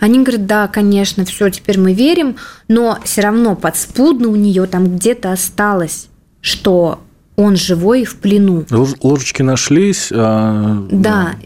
Они 0.01 0.23
говорят, 0.23 0.47
да, 0.47 0.69
конечно, 0.69 1.25
все, 1.25 1.49
теперь 1.49 1.79
мы 1.79 1.95
верим, 1.95 2.37
но 2.69 2.99
все 3.05 3.23
равно 3.23 3.57
подспудно 3.57 4.29
у 4.29 4.37
нее 4.37 4.67
там 4.67 4.97
где-то 4.97 5.33
осталось, 5.33 6.09
что 6.43 7.01
он 7.37 7.57
живой 7.57 8.05
в 8.05 8.17
плену. 8.17 8.67
Ложечки 8.71 9.41
нашлись. 9.41 10.11
А... 10.13 10.87
Да, 10.91 11.37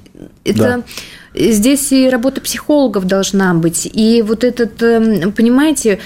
это... 0.44 0.58
Да 0.58 0.82
здесь 1.34 1.92
и 1.92 2.08
работа 2.08 2.40
психологов 2.40 3.06
должна 3.06 3.54
быть. 3.54 3.88
И 3.92 4.22
вот 4.22 4.44
этот, 4.44 4.82
эм, 4.82 5.32
понимаете, 5.32 6.00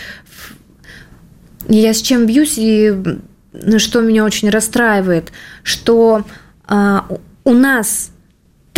я 1.68 1.92
с 1.92 2.00
чем 2.00 2.26
бьюсь 2.26 2.54
и 2.56 2.94
что 3.78 4.00
меня 4.00 4.24
очень 4.24 4.50
расстраивает, 4.50 5.32
что 5.62 6.24
а, 6.66 7.06
у 7.44 7.52
нас 7.52 8.10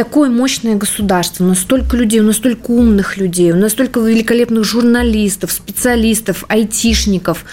такое 0.01 0.31
мощное 0.31 0.77
государство, 0.77 1.45
у 1.45 1.49
нас 1.49 1.59
столько 1.59 1.95
людей, 1.97 2.21
у 2.21 2.25
нас 2.25 2.37
столько 2.37 2.71
умных 2.71 3.19
людей, 3.19 3.53
у 3.53 3.57
нас 3.57 3.73
столько 3.73 4.01
великолепных 4.01 4.65
журналистов, 4.65 5.53
специалистов, 5.53 6.45
айтишников. 6.49 7.45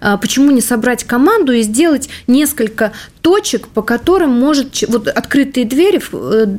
А 0.00 0.16
почему 0.16 0.52
не 0.52 0.60
собрать 0.60 1.02
команду 1.02 1.52
и 1.52 1.62
сделать 1.62 2.08
несколько 2.28 2.92
точек, 3.20 3.66
по 3.66 3.82
которым 3.82 4.30
может 4.30 4.84
вот 4.86 5.08
открытые 5.08 5.66
двери 5.66 6.00
э, 6.12 6.58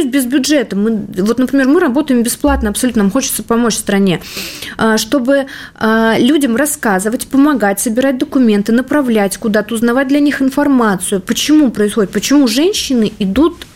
пусть 0.00 0.12
без 0.12 0.24
бюджета. 0.24 0.76
Мы, 0.76 1.04
вот, 1.18 1.38
например, 1.38 1.68
мы 1.68 1.80
работаем 1.80 2.22
бесплатно, 2.22 2.70
абсолютно 2.70 3.02
нам 3.02 3.10
хочется 3.10 3.42
помочь 3.42 3.74
стране, 3.74 4.20
а, 4.78 4.96
чтобы 4.96 5.46
а, 5.74 6.16
людям 6.18 6.56
рассказывать, 6.56 7.26
помогать, 7.28 7.80
собирать 7.80 8.18
документы, 8.18 8.72
направлять 8.72 9.36
куда-то, 9.36 9.74
узнавать 9.74 10.08
для 10.08 10.20
них 10.20 10.40
информацию. 10.40 11.20
Почему 11.20 11.70
происходит? 11.70 12.10
Почему 12.10 12.48
женщины 12.48 13.12
идут 13.18 13.66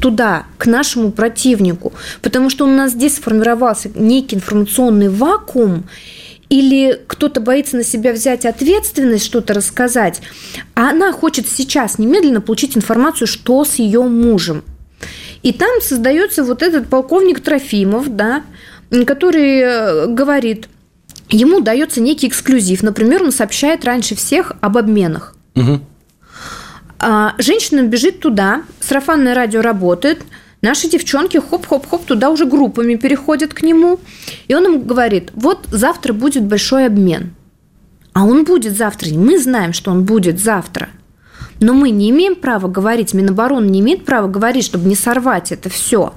туда, 0.00 0.44
к 0.58 0.66
нашему 0.66 1.10
противнику? 1.10 1.92
Потому 2.22 2.48
что 2.48 2.64
у 2.64 2.70
нас 2.70 2.92
здесь 2.92 3.16
сформировался 3.16 3.90
некий 3.94 4.36
информационный 4.36 5.08
вакуум, 5.08 5.84
или 6.48 7.00
кто-то 7.08 7.40
боится 7.40 7.76
на 7.76 7.82
себя 7.82 8.12
взять 8.12 8.46
ответственность, 8.46 9.24
что-то 9.24 9.52
рассказать, 9.52 10.20
а 10.76 10.90
она 10.90 11.10
хочет 11.10 11.48
сейчас 11.48 11.98
немедленно 11.98 12.40
получить 12.40 12.76
информацию, 12.76 13.26
что 13.26 13.64
с 13.64 13.74
ее 13.76 14.02
мужем– 14.02 14.62
и 15.42 15.52
там 15.52 15.80
создается 15.80 16.44
вот 16.44 16.62
этот 16.62 16.88
полковник 16.88 17.40
Трофимов, 17.40 18.14
да, 18.14 18.42
который 19.06 19.60
э, 19.60 20.06
говорит, 20.06 20.68
ему 21.28 21.60
дается 21.60 22.00
некий 22.00 22.28
эксклюзив. 22.28 22.82
Например, 22.82 23.22
он 23.22 23.32
сообщает 23.32 23.84
раньше 23.84 24.14
всех 24.14 24.52
об 24.60 24.76
обменах. 24.78 25.36
Угу. 25.54 25.80
А 26.98 27.34
женщина 27.38 27.82
бежит 27.82 28.20
туда, 28.20 28.62
сарафанное 28.80 29.34
радио 29.34 29.60
работает, 29.60 30.22
наши 30.62 30.88
девчонки 30.88 31.36
хоп-хоп-хоп 31.38 32.04
туда 32.06 32.30
уже 32.30 32.46
группами 32.46 32.94
переходят 32.94 33.52
к 33.52 33.62
нему, 33.62 34.00
и 34.48 34.54
он 34.54 34.64
им 34.64 34.82
говорит, 34.82 35.30
вот 35.34 35.66
завтра 35.70 36.12
будет 36.12 36.44
большой 36.44 36.86
обмен. 36.86 37.34
А 38.12 38.24
он 38.24 38.44
будет 38.44 38.76
завтра, 38.76 39.10
мы 39.10 39.38
знаем, 39.38 39.74
что 39.74 39.90
он 39.90 40.04
будет 40.04 40.40
завтра. 40.40 40.88
Но 41.60 41.72
мы 41.72 41.90
не 41.90 42.10
имеем 42.10 42.36
права 42.36 42.68
говорить, 42.68 43.14
Минобороны 43.14 43.68
не 43.68 43.80
имеет 43.80 44.04
права 44.04 44.28
говорить, 44.28 44.64
чтобы 44.64 44.88
не 44.88 44.94
сорвать 44.94 45.52
это 45.52 45.68
все. 45.70 46.12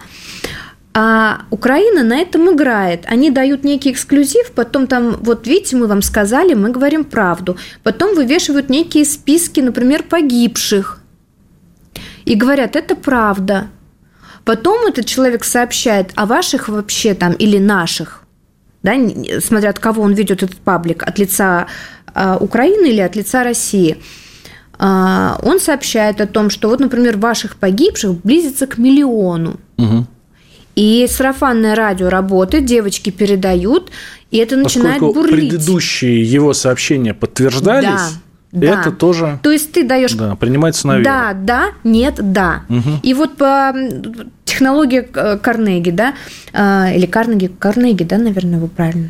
А 0.93 1.43
Украина 1.49 2.03
на 2.03 2.17
этом 2.17 2.53
играет. 2.53 3.05
Они 3.05 3.29
дают 3.29 3.63
некий 3.63 3.91
эксклюзив, 3.91 4.51
потом 4.51 4.87
там, 4.87 5.17
вот 5.21 5.47
видите, 5.47 5.77
мы 5.77 5.87
вам 5.87 6.01
сказали, 6.01 6.55
мы 6.55 6.71
говорим 6.71 7.03
правду. 7.05 7.57
Потом 7.83 8.15
вывешивают 8.15 8.69
некие 8.69 9.05
списки, 9.05 9.61
например, 9.61 10.03
погибших. 10.03 10.99
И 12.25 12.35
говорят, 12.35 12.75
это 12.75 12.95
правда. 12.95 13.67
Потом 14.43 14.87
этот 14.87 15.05
человек 15.05 15.43
сообщает 15.43 16.11
о 16.15 16.25
ваших 16.25 16.69
вообще 16.69 17.13
там 17.13 17.33
или 17.33 17.59
наших, 17.59 18.23
да, 18.81 18.93
смотря 19.41 19.69
от 19.69 19.79
кого 19.79 20.01
он 20.01 20.13
ведет 20.13 20.41
этот 20.41 20.57
паблик, 20.57 21.03
от 21.03 21.19
лица 21.19 21.67
э, 22.15 22.37
Украины 22.39 22.89
или 22.89 22.99
от 22.99 23.15
лица 23.15 23.43
России– 23.43 23.97
а, 24.07 24.28
он 24.79 25.59
сообщает 25.59 26.21
о 26.21 26.27
том, 26.27 26.49
что 26.49 26.69
вот, 26.69 26.79
например, 26.79 27.17
ваших 27.17 27.57
погибших 27.57 28.21
близится 28.23 28.65
к 28.65 28.77
миллиону. 28.77 29.59
Угу. 29.77 30.07
И 30.75 31.05
сарафанное 31.09 31.75
радио 31.75 32.09
работает, 32.09 32.63
девочки 32.63 33.09
передают, 33.09 33.91
и 34.31 34.37
это 34.37 34.55
начинает 34.55 35.01
Поскольку 35.01 35.21
бурлить. 35.21 35.49
предыдущие 35.49 36.23
его 36.23 36.53
сообщения 36.53 37.13
подтверждались, 37.13 37.89
да. 37.89 38.09
Да. 38.51 38.81
Это 38.81 38.91
тоже. 38.91 39.39
То 39.43 39.51
есть 39.51 39.71
ты 39.73 39.83
даешь. 39.83 40.13
Да, 40.13 40.35
принимается 40.35 40.87
на 40.87 40.93
веру. 40.93 41.03
Да, 41.03 41.33
да, 41.33 41.65
нет, 41.83 42.15
да. 42.17 42.63
Угу. 42.69 42.89
И 43.03 43.13
вот 43.13 43.35
по 43.35 43.73
технологии 44.45 45.01
Карнеги, 45.01 45.91
да, 45.91 46.15
а, 46.53 46.91
или 46.91 47.05
Карнеги, 47.05 47.47
Карнеги, 47.47 48.03
да, 48.03 48.17
наверное, 48.17 48.59
вы 48.59 48.67
правильно. 48.67 49.09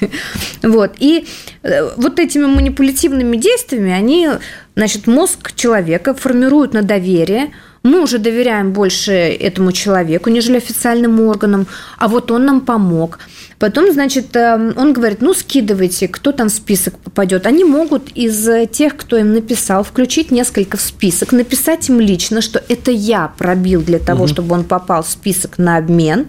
Вот. 0.62 0.92
И 0.98 1.26
э, 1.62 1.90
вот 1.96 2.18
этими 2.18 2.46
манипулятивными 2.46 3.36
действиями 3.36 3.92
они, 3.92 4.28
значит, 4.76 5.06
мозг 5.06 5.54
человека 5.54 6.14
формируют 6.14 6.74
на 6.74 6.82
доверие, 6.82 7.52
мы 7.84 8.02
уже 8.02 8.18
доверяем 8.18 8.72
больше 8.72 9.12
этому 9.12 9.72
человеку, 9.72 10.30
нежели 10.30 10.56
официальным 10.56 11.20
органам, 11.20 11.66
а 11.96 12.08
вот 12.08 12.30
он 12.30 12.44
нам 12.44 12.60
помог. 12.60 13.20
Потом, 13.58 13.92
значит, 13.92 14.34
э, 14.36 14.72
он 14.76 14.92
говорит, 14.92 15.20
ну, 15.20 15.34
скидывайте, 15.34 16.08
кто 16.08 16.32
там 16.32 16.48
в 16.48 16.52
список 16.52 16.98
попадет. 16.98 17.46
Они 17.46 17.64
могут 17.64 18.10
из 18.14 18.68
тех, 18.70 18.96
кто 18.96 19.16
им 19.16 19.32
написал, 19.32 19.84
включить 19.84 20.30
несколько 20.30 20.76
в 20.76 20.80
список, 20.80 21.32
написать 21.32 21.88
им 21.88 22.00
лично, 22.00 22.40
что 22.40 22.62
это 22.68 22.90
я 22.90 23.32
пробил 23.38 23.82
для 23.82 23.98
того, 23.98 24.24
угу. 24.24 24.28
чтобы 24.28 24.54
он 24.54 24.64
попал 24.64 25.02
в 25.02 25.08
список 25.08 25.58
на 25.58 25.76
обмен. 25.76 26.26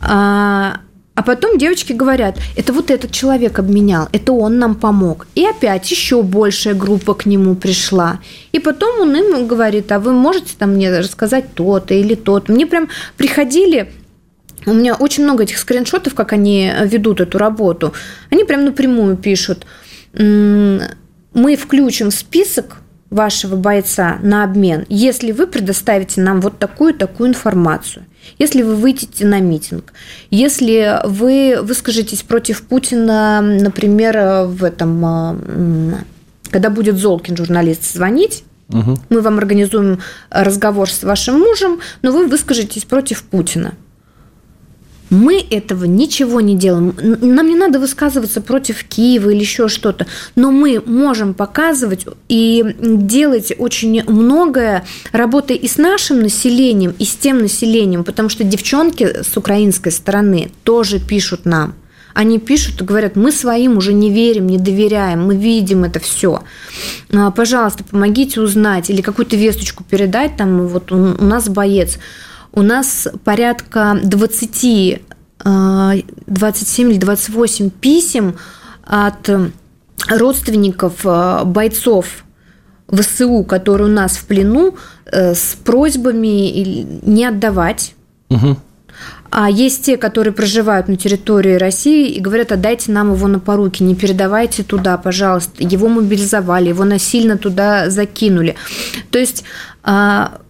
А, 0.00 0.80
а 1.18 1.22
потом 1.24 1.58
девочки 1.58 1.92
говорят, 1.92 2.38
это 2.54 2.72
вот 2.72 2.92
этот 2.92 3.10
человек 3.10 3.58
обменял, 3.58 4.08
это 4.12 4.32
он 4.32 4.60
нам 4.60 4.76
помог. 4.76 5.26
И 5.34 5.44
опять 5.44 5.90
еще 5.90 6.22
большая 6.22 6.74
группа 6.74 7.12
к 7.14 7.26
нему 7.26 7.56
пришла. 7.56 8.20
И 8.52 8.60
потом 8.60 9.00
он 9.00 9.16
им 9.16 9.48
говорит, 9.48 9.90
а 9.90 9.98
вы 9.98 10.12
можете 10.12 10.52
там 10.56 10.74
мне 10.74 10.96
рассказать 10.96 11.52
то-то 11.54 11.92
или 11.92 12.14
то-то. 12.14 12.52
Мне 12.52 12.68
прям 12.68 12.88
приходили 13.16 13.90
у 14.64 14.72
меня 14.72 14.94
очень 14.94 15.24
много 15.24 15.42
этих 15.42 15.58
скриншотов, 15.58 16.14
как 16.14 16.32
они 16.32 16.72
ведут 16.84 17.20
эту 17.20 17.36
работу. 17.38 17.94
Они 18.30 18.44
прям 18.44 18.64
напрямую 18.64 19.16
пишут, 19.16 19.66
мы 20.12 21.56
включим 21.56 22.12
список 22.12 22.76
вашего 23.10 23.56
бойца 23.56 24.18
на 24.22 24.44
обмен, 24.44 24.84
если 24.88 25.32
вы 25.32 25.46
предоставите 25.46 26.20
нам 26.20 26.40
вот 26.40 26.58
такую-такую 26.58 27.30
информацию. 27.30 28.04
Если 28.38 28.62
вы 28.62 28.74
выйдете 28.76 29.24
на 29.24 29.40
митинг, 29.40 29.92
если 30.30 31.00
вы 31.04 31.58
выскажетесь 31.62 32.22
против 32.22 32.62
Путина, 32.62 33.40
например, 33.40 34.46
в 34.46 34.62
этом, 34.64 36.04
когда 36.50 36.70
будет 36.70 36.96
Золкин, 36.96 37.36
журналист, 37.36 37.90
звонить, 37.90 38.44
угу. 38.68 38.98
мы 39.08 39.20
вам 39.22 39.38
организуем 39.38 40.00
разговор 40.30 40.90
с 40.90 41.02
вашим 41.02 41.38
мужем, 41.38 41.80
но 42.02 42.12
вы 42.12 42.26
выскажетесь 42.26 42.84
против 42.84 43.22
Путина. 43.22 43.74
Мы 45.10 45.44
этого 45.50 45.84
ничего 45.84 46.40
не 46.40 46.56
делаем. 46.56 46.94
Нам 47.00 47.48
не 47.48 47.56
надо 47.56 47.78
высказываться 47.78 48.40
против 48.40 48.84
Киева 48.84 49.30
или 49.30 49.40
еще 49.40 49.68
что-то, 49.68 50.06
но 50.36 50.50
мы 50.50 50.82
можем 50.84 51.34
показывать 51.34 52.06
и 52.28 52.64
делать 52.78 53.52
очень 53.58 54.02
многое, 54.04 54.84
работая 55.12 55.56
и 55.56 55.66
с 55.66 55.78
нашим 55.78 56.20
населением, 56.20 56.94
и 56.98 57.04
с 57.04 57.14
тем 57.14 57.38
населением, 57.38 58.04
потому 58.04 58.28
что 58.28 58.44
девчонки 58.44 59.22
с 59.22 59.36
украинской 59.36 59.90
стороны 59.90 60.50
тоже 60.64 60.98
пишут 60.98 61.44
нам. 61.44 61.74
Они 62.14 62.40
пишут 62.40 62.80
и 62.80 62.84
говорят, 62.84 63.14
мы 63.14 63.30
своим 63.30 63.76
уже 63.76 63.92
не 63.92 64.10
верим, 64.10 64.48
не 64.48 64.58
доверяем, 64.58 65.24
мы 65.24 65.36
видим 65.36 65.84
это 65.84 66.00
все. 66.00 66.42
А, 67.12 67.30
пожалуйста, 67.30 67.84
помогите 67.84 68.40
узнать 68.40 68.90
или 68.90 69.02
какую-то 69.02 69.36
весточку 69.36 69.84
передать. 69.84 70.36
Там 70.36 70.66
вот 70.66 70.90
у 70.90 70.96
нас 70.96 71.48
боец 71.48 71.98
у 72.52 72.62
нас 72.62 73.08
порядка 73.24 73.98
20, 74.02 75.02
27 76.26 76.88
э, 76.88 76.92
или 76.92 76.98
28 76.98 77.70
писем 77.70 78.36
от 78.84 79.30
родственников 80.08 81.04
э, 81.04 81.44
бойцов 81.44 82.24
ВСУ, 82.90 83.44
которые 83.44 83.88
у 83.88 83.92
нас 83.92 84.16
в 84.16 84.26
плену, 84.26 84.76
э, 85.06 85.34
с 85.34 85.56
просьбами 85.62 86.86
не 87.02 87.26
отдавать. 87.26 87.94
Угу. 88.30 88.56
А 89.30 89.50
есть 89.50 89.84
те, 89.84 89.98
которые 89.98 90.32
проживают 90.32 90.88
на 90.88 90.96
территории 90.96 91.54
России 91.54 92.10
и 92.10 92.20
говорят, 92.20 92.50
отдайте 92.50 92.92
нам 92.92 93.12
его 93.12 93.28
на 93.28 93.38
поруки, 93.38 93.82
не 93.82 93.94
передавайте 93.94 94.62
туда, 94.62 94.96
пожалуйста. 94.96 95.62
Его 95.62 95.88
мобилизовали, 95.88 96.70
его 96.70 96.84
насильно 96.84 97.36
туда 97.36 97.90
закинули. 97.90 98.56
То 99.10 99.18
есть 99.18 99.44
а, 99.82 100.40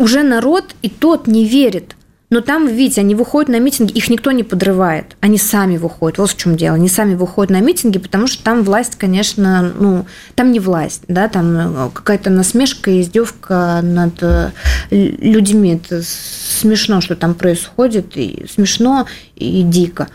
уже 0.00 0.22
народ 0.22 0.74
и 0.82 0.88
тот 0.88 1.26
не 1.26 1.44
верит. 1.44 1.94
Но 2.30 2.40
там, 2.40 2.68
видите, 2.68 3.00
они 3.00 3.16
выходят 3.16 3.48
на 3.48 3.58
митинги, 3.58 3.92
их 3.92 4.08
никто 4.08 4.30
не 4.30 4.44
подрывает. 4.44 5.16
Они 5.20 5.36
сами 5.36 5.76
выходят. 5.76 6.18
Вот 6.18 6.30
в 6.30 6.36
чем 6.36 6.56
дело. 6.56 6.76
Они 6.76 6.88
сами 6.88 7.16
выходят 7.16 7.50
на 7.50 7.60
митинги, 7.60 7.98
потому 7.98 8.28
что 8.28 8.44
там 8.44 8.62
власть, 8.62 8.94
конечно, 8.96 9.72
ну, 9.78 10.06
там 10.36 10.52
не 10.52 10.60
власть, 10.60 11.02
да, 11.08 11.28
там 11.28 11.56
э, 11.56 11.90
какая-то 11.92 12.30
насмешка 12.30 12.92
и 12.92 13.00
издевка 13.00 13.80
над 13.82 14.22
э, 14.22 14.52
людьми. 14.90 15.74
Это 15.74 16.02
смешно, 16.04 17.00
что 17.00 17.16
там 17.16 17.34
происходит, 17.34 18.16
и 18.16 18.46
смешно, 18.48 19.06
и 19.34 19.62
дико. 19.64 20.08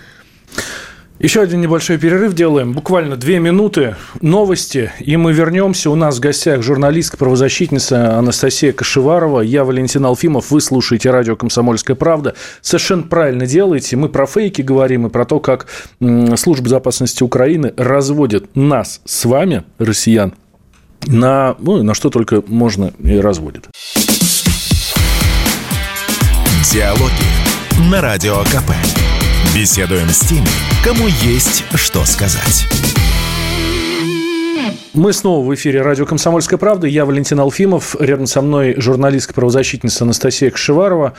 Еще 1.25 1.41
один 1.41 1.59
небольшой 1.59 1.97
перерыв 1.97 2.35
делаем, 2.35 2.73
буквально 2.73 3.15
две 3.15 3.39
минуты, 3.39 3.95
новости, 4.21 4.91
и 4.99 5.17
мы 5.17 5.33
вернемся. 5.33 5.89
У 5.89 5.95
нас 5.95 6.17
в 6.17 6.19
гостях 6.19 6.61
журналистка-правозащитница 6.61 8.19
Анастасия 8.19 8.71
Кашеварова, 8.71 9.41
я 9.41 9.63
Валентин 9.63 10.05
Алфимов, 10.05 10.51
вы 10.51 10.61
слушаете 10.61 11.09
радио 11.09 11.35
«Комсомольская 11.35 11.95
правда». 11.95 12.35
Совершенно 12.61 13.01
правильно 13.01 13.47
делаете, 13.47 13.95
мы 13.95 14.09
про 14.09 14.27
фейки 14.27 14.61
говорим 14.61 15.07
и 15.07 15.09
про 15.09 15.25
то, 15.25 15.39
как 15.39 15.65
Служба 15.99 16.65
безопасности 16.65 17.23
Украины 17.23 17.73
разводит 17.75 18.55
нас 18.55 19.01
с 19.05 19.25
вами, 19.25 19.63
россиян, 19.79 20.35
на, 21.07 21.55
ну, 21.57 21.81
на 21.81 21.95
что 21.95 22.11
только 22.11 22.43
можно 22.45 22.93
и 23.03 23.17
разводит. 23.17 23.69
Диалоги 26.71 27.89
на 27.89 27.99
Радио 27.99 28.43
КП. 28.43 29.14
Беседуем 29.53 30.07
с 30.09 30.19
теми, 30.21 30.47
кому 30.83 31.07
есть 31.07 31.65
что 31.75 32.05
сказать. 32.05 32.65
Мы 34.93 35.11
снова 35.11 35.45
в 35.45 35.53
эфире 35.53 35.81
радио 35.81 36.05
«Комсомольская 36.05 36.57
правда». 36.57 36.87
Я 36.87 37.05
Валентин 37.05 37.37
Алфимов. 37.41 37.97
Рядом 37.99 38.27
со 38.27 38.41
мной 38.41 38.75
журналистка-правозащитница 38.77 40.05
Анастасия 40.05 40.51
Кшеварова. 40.51 41.13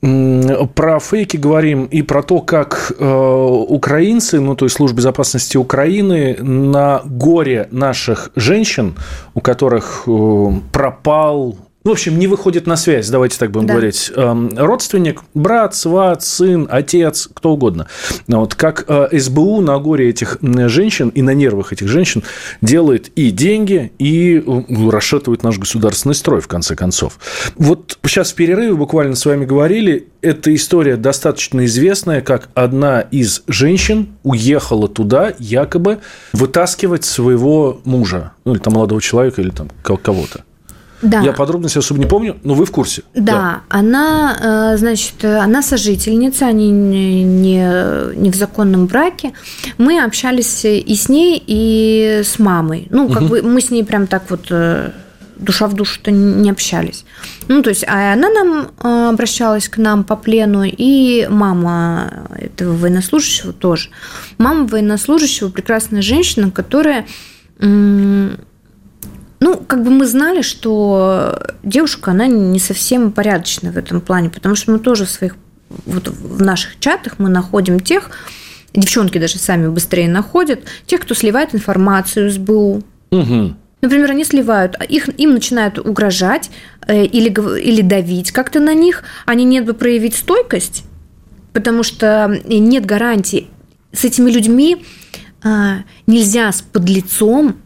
Про 0.00 0.98
фейки 0.98 1.36
говорим 1.36 1.84
и 1.84 2.02
про 2.02 2.24
то, 2.24 2.40
как 2.40 2.92
э, 2.98 3.04
украинцы, 3.04 4.40
ну, 4.40 4.56
то 4.56 4.64
есть 4.64 4.74
служба 4.74 4.96
безопасности 4.96 5.56
Украины, 5.56 6.36
на 6.42 7.02
горе 7.04 7.68
наших 7.70 8.32
женщин, 8.34 8.96
у 9.34 9.40
которых 9.40 10.02
э, 10.08 10.52
пропал 10.72 11.56
в 11.84 11.90
общем, 11.90 12.18
не 12.18 12.26
выходит 12.26 12.66
на 12.66 12.76
связь, 12.76 13.08
давайте 13.08 13.38
так 13.38 13.50
будем 13.50 13.66
да. 13.66 13.74
говорить, 13.74 14.12
эм, 14.14 14.50
родственник, 14.56 15.22
брат, 15.34 15.74
сват, 15.74 16.22
сын, 16.22 16.68
отец, 16.70 17.28
кто 17.32 17.52
угодно. 17.52 17.88
Вот 18.28 18.54
как 18.54 18.84
э, 18.86 19.18
СБУ 19.18 19.60
на 19.60 19.78
горе 19.78 20.10
этих 20.10 20.38
женщин 20.40 21.08
и 21.08 21.22
на 21.22 21.34
нервах 21.34 21.72
этих 21.72 21.88
женщин 21.88 22.22
делает 22.60 23.08
и 23.16 23.30
деньги, 23.30 23.92
и 23.98 24.36
э, 24.38 24.90
расшатывает 24.90 25.42
наш 25.42 25.58
государственный 25.58 26.14
строй, 26.14 26.40
в 26.40 26.48
конце 26.48 26.76
концов. 26.76 27.18
Вот 27.56 27.98
сейчас 28.06 28.32
в 28.32 28.34
перерыве 28.36 28.74
буквально 28.74 29.16
с 29.16 29.26
вами 29.26 29.44
говорили, 29.44 30.08
эта 30.20 30.54
история 30.54 30.96
достаточно 30.96 31.64
известная, 31.64 32.20
как 32.20 32.48
одна 32.54 33.00
из 33.00 33.42
женщин 33.48 34.08
уехала 34.22 34.88
туда 34.88 35.34
якобы 35.38 35.98
вытаскивать 36.32 37.04
своего 37.04 37.80
мужа, 37.84 38.32
ну, 38.44 38.52
или 38.52 38.60
там 38.60 38.74
молодого 38.74 39.00
человека, 39.00 39.42
или 39.42 39.50
там 39.50 39.68
кого-то. 39.82 40.44
Да. 41.02 41.20
Я 41.20 41.32
подробности 41.32 41.78
особо 41.78 42.00
не 42.00 42.06
помню, 42.06 42.36
но 42.44 42.54
вы 42.54 42.64
в 42.64 42.70
курсе. 42.70 43.02
Да, 43.14 43.32
да. 43.32 43.60
она, 43.68 44.72
э, 44.72 44.76
значит, 44.78 45.24
она 45.24 45.62
сожительница, 45.62 46.46
они 46.46 46.70
не, 46.70 47.24
не 48.14 48.30
в 48.30 48.34
законном 48.34 48.86
браке. 48.86 49.32
Мы 49.78 50.02
общались 50.02 50.64
и 50.64 50.94
с 50.94 51.08
ней, 51.08 51.42
и 51.44 52.22
с 52.24 52.38
мамой. 52.38 52.86
Ну, 52.90 53.08
как 53.08 53.22
угу. 53.22 53.30
бы 53.30 53.42
мы 53.42 53.60
с 53.60 53.70
ней 53.70 53.84
прям 53.84 54.06
так 54.06 54.30
вот 54.30 54.46
э, 54.50 54.90
душа 55.42 55.66
в 55.66 55.74
душу-то 55.74 56.10
не 56.10 56.50
общались. 56.50 57.04
Ну, 57.48 57.62
то 57.62 57.70
есть, 57.70 57.84
а 57.86 58.12
она 58.12 58.30
нам 58.30 58.70
э, 58.78 59.08
обращалась 59.10 59.68
к 59.68 59.78
нам 59.78 60.04
по 60.04 60.16
плену, 60.16 60.62
и 60.64 61.26
мама 61.28 62.28
этого 62.38 62.76
военнослужащего 62.76 63.52
тоже. 63.52 63.90
Мама 64.38 64.66
военнослужащего 64.66 65.48
прекрасная 65.48 66.02
женщина, 66.02 66.50
которая 66.50 67.06
ну, 69.42 69.56
как 69.56 69.82
бы 69.82 69.90
мы 69.90 70.06
знали, 70.06 70.40
что 70.40 71.36
девушка, 71.64 72.12
она 72.12 72.28
не 72.28 72.60
совсем 72.60 73.10
порядочная 73.10 73.72
в 73.72 73.76
этом 73.76 74.00
плане, 74.00 74.30
потому 74.30 74.54
что 74.54 74.70
мы 74.70 74.78
тоже 74.78 75.04
в 75.04 75.10
своих, 75.10 75.34
вот 75.84 76.06
в 76.06 76.40
наших 76.40 76.78
чатах 76.78 77.18
мы 77.18 77.28
находим 77.28 77.80
тех, 77.80 78.12
девчонки 78.72 79.18
даже 79.18 79.38
сами 79.38 79.66
быстрее 79.66 80.08
находят, 80.08 80.60
тех, 80.86 81.00
кто 81.00 81.14
сливает 81.14 81.56
информацию 81.56 82.30
с 82.30 82.38
БУ. 82.38 82.84
Угу. 83.10 83.56
Например, 83.80 84.12
они 84.12 84.24
сливают, 84.24 84.80
их, 84.88 85.08
им 85.18 85.32
начинают 85.34 85.76
угрожать 85.76 86.48
э, 86.86 87.04
или, 87.04 87.34
или 87.60 87.82
давить 87.82 88.30
как-то 88.30 88.60
на 88.60 88.74
них, 88.74 89.02
они 89.26 89.44
нет 89.44 89.64
бы 89.64 89.74
проявить 89.74 90.14
стойкость, 90.14 90.84
потому 91.52 91.82
что 91.82 92.40
нет 92.44 92.86
гарантии. 92.86 93.48
С 93.92 94.04
этими 94.04 94.30
людьми 94.30 94.86
э, 95.42 95.48
нельзя 96.06 96.52
с 96.52 96.62
подлецом 96.62 97.56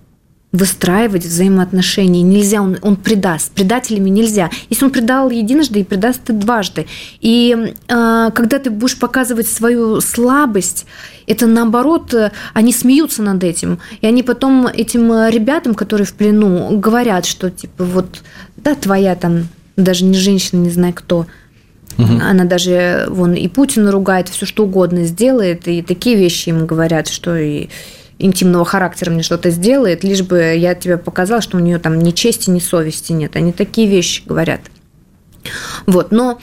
выстраивать 0.52 1.24
взаимоотношения. 1.24 2.22
Нельзя, 2.22 2.62
он, 2.62 2.78
он 2.82 2.96
предаст. 2.96 3.52
Предателями 3.52 4.08
нельзя. 4.08 4.50
Если 4.70 4.84
он 4.84 4.90
предал 4.90 5.30
единожды 5.30 5.80
и 5.80 5.84
предаст 5.84 6.22
ты 6.24 6.32
дважды. 6.32 6.86
И 7.20 7.74
э, 7.88 8.30
когда 8.34 8.58
ты 8.58 8.70
будешь 8.70 8.98
показывать 8.98 9.48
свою 9.48 10.00
слабость, 10.00 10.86
это 11.26 11.46
наоборот, 11.46 12.14
они 12.54 12.72
смеются 12.72 13.22
над 13.22 13.42
этим. 13.44 13.80
И 14.00 14.06
они 14.06 14.22
потом 14.22 14.66
этим 14.66 15.10
ребятам, 15.28 15.74
которые 15.74 16.06
в 16.06 16.14
плену, 16.14 16.78
говорят, 16.78 17.26
что 17.26 17.50
типа 17.50 17.84
вот, 17.84 18.22
да, 18.56 18.74
твоя 18.74 19.14
там, 19.16 19.48
даже 19.76 20.04
не 20.04 20.16
женщина, 20.16 20.60
не 20.60 20.70
знаю 20.70 20.94
кто, 20.94 21.26
Угу. 21.98 22.20
Она 22.22 22.44
даже 22.44 23.06
вон 23.08 23.34
и 23.34 23.48
Путина 23.48 23.90
ругает, 23.90 24.28
все 24.28 24.44
что 24.44 24.64
угодно 24.64 25.04
сделает, 25.04 25.66
и 25.66 25.82
такие 25.82 26.16
вещи 26.16 26.50
им 26.50 26.66
говорят, 26.66 27.08
что 27.08 27.36
и 27.36 27.68
интимного 28.18 28.64
характера 28.64 29.10
мне 29.10 29.22
что-то 29.22 29.50
сделает, 29.50 30.04
лишь 30.04 30.22
бы 30.22 30.54
я 30.56 30.74
тебе 30.74 30.96
показала, 30.96 31.40
что 31.40 31.56
у 31.56 31.60
нее 31.60 31.78
там 31.78 31.98
ни 31.98 32.10
чести, 32.12 32.50
ни 32.50 32.58
совести 32.58 33.12
нет. 33.12 33.36
Они 33.36 33.52
такие 33.52 33.88
вещи 33.88 34.22
говорят. 34.26 34.60
Вот, 35.86 36.10
но 36.10 36.40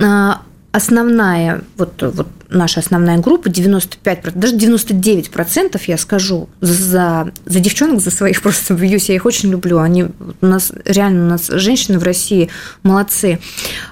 а, 0.00 0.42
основная, 0.72 1.62
вот, 1.76 2.02
вот 2.02 2.28
наша 2.50 2.80
основная 2.80 3.18
группа, 3.18 3.48
95%, 3.48 4.32
даже 4.34 4.56
99%, 4.56 5.80
я 5.86 5.98
скажу, 5.98 6.48
за, 6.60 7.32
за 7.46 7.60
девчонок, 7.60 8.00
за 8.00 8.10
своих 8.10 8.42
просто 8.42 8.74
бьюсь, 8.74 9.08
я 9.08 9.14
их 9.14 9.24
очень 9.24 9.50
люблю. 9.50 9.78
Они 9.78 10.04
у 10.04 10.46
нас, 10.46 10.72
реально, 10.84 11.26
у 11.26 11.28
нас 11.30 11.48
женщины 11.48 11.98
в 11.98 12.02
России 12.02 12.50
молодцы. 12.82 13.40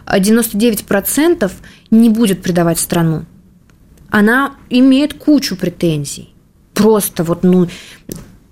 99% 0.06 1.50
не 1.90 2.10
будет 2.10 2.42
предавать 2.42 2.78
страну. 2.78 3.24
Она 4.10 4.54
имеет 4.68 5.14
кучу 5.14 5.56
претензий 5.56 6.31
просто 6.74 7.24
вот, 7.24 7.42
ну, 7.42 7.68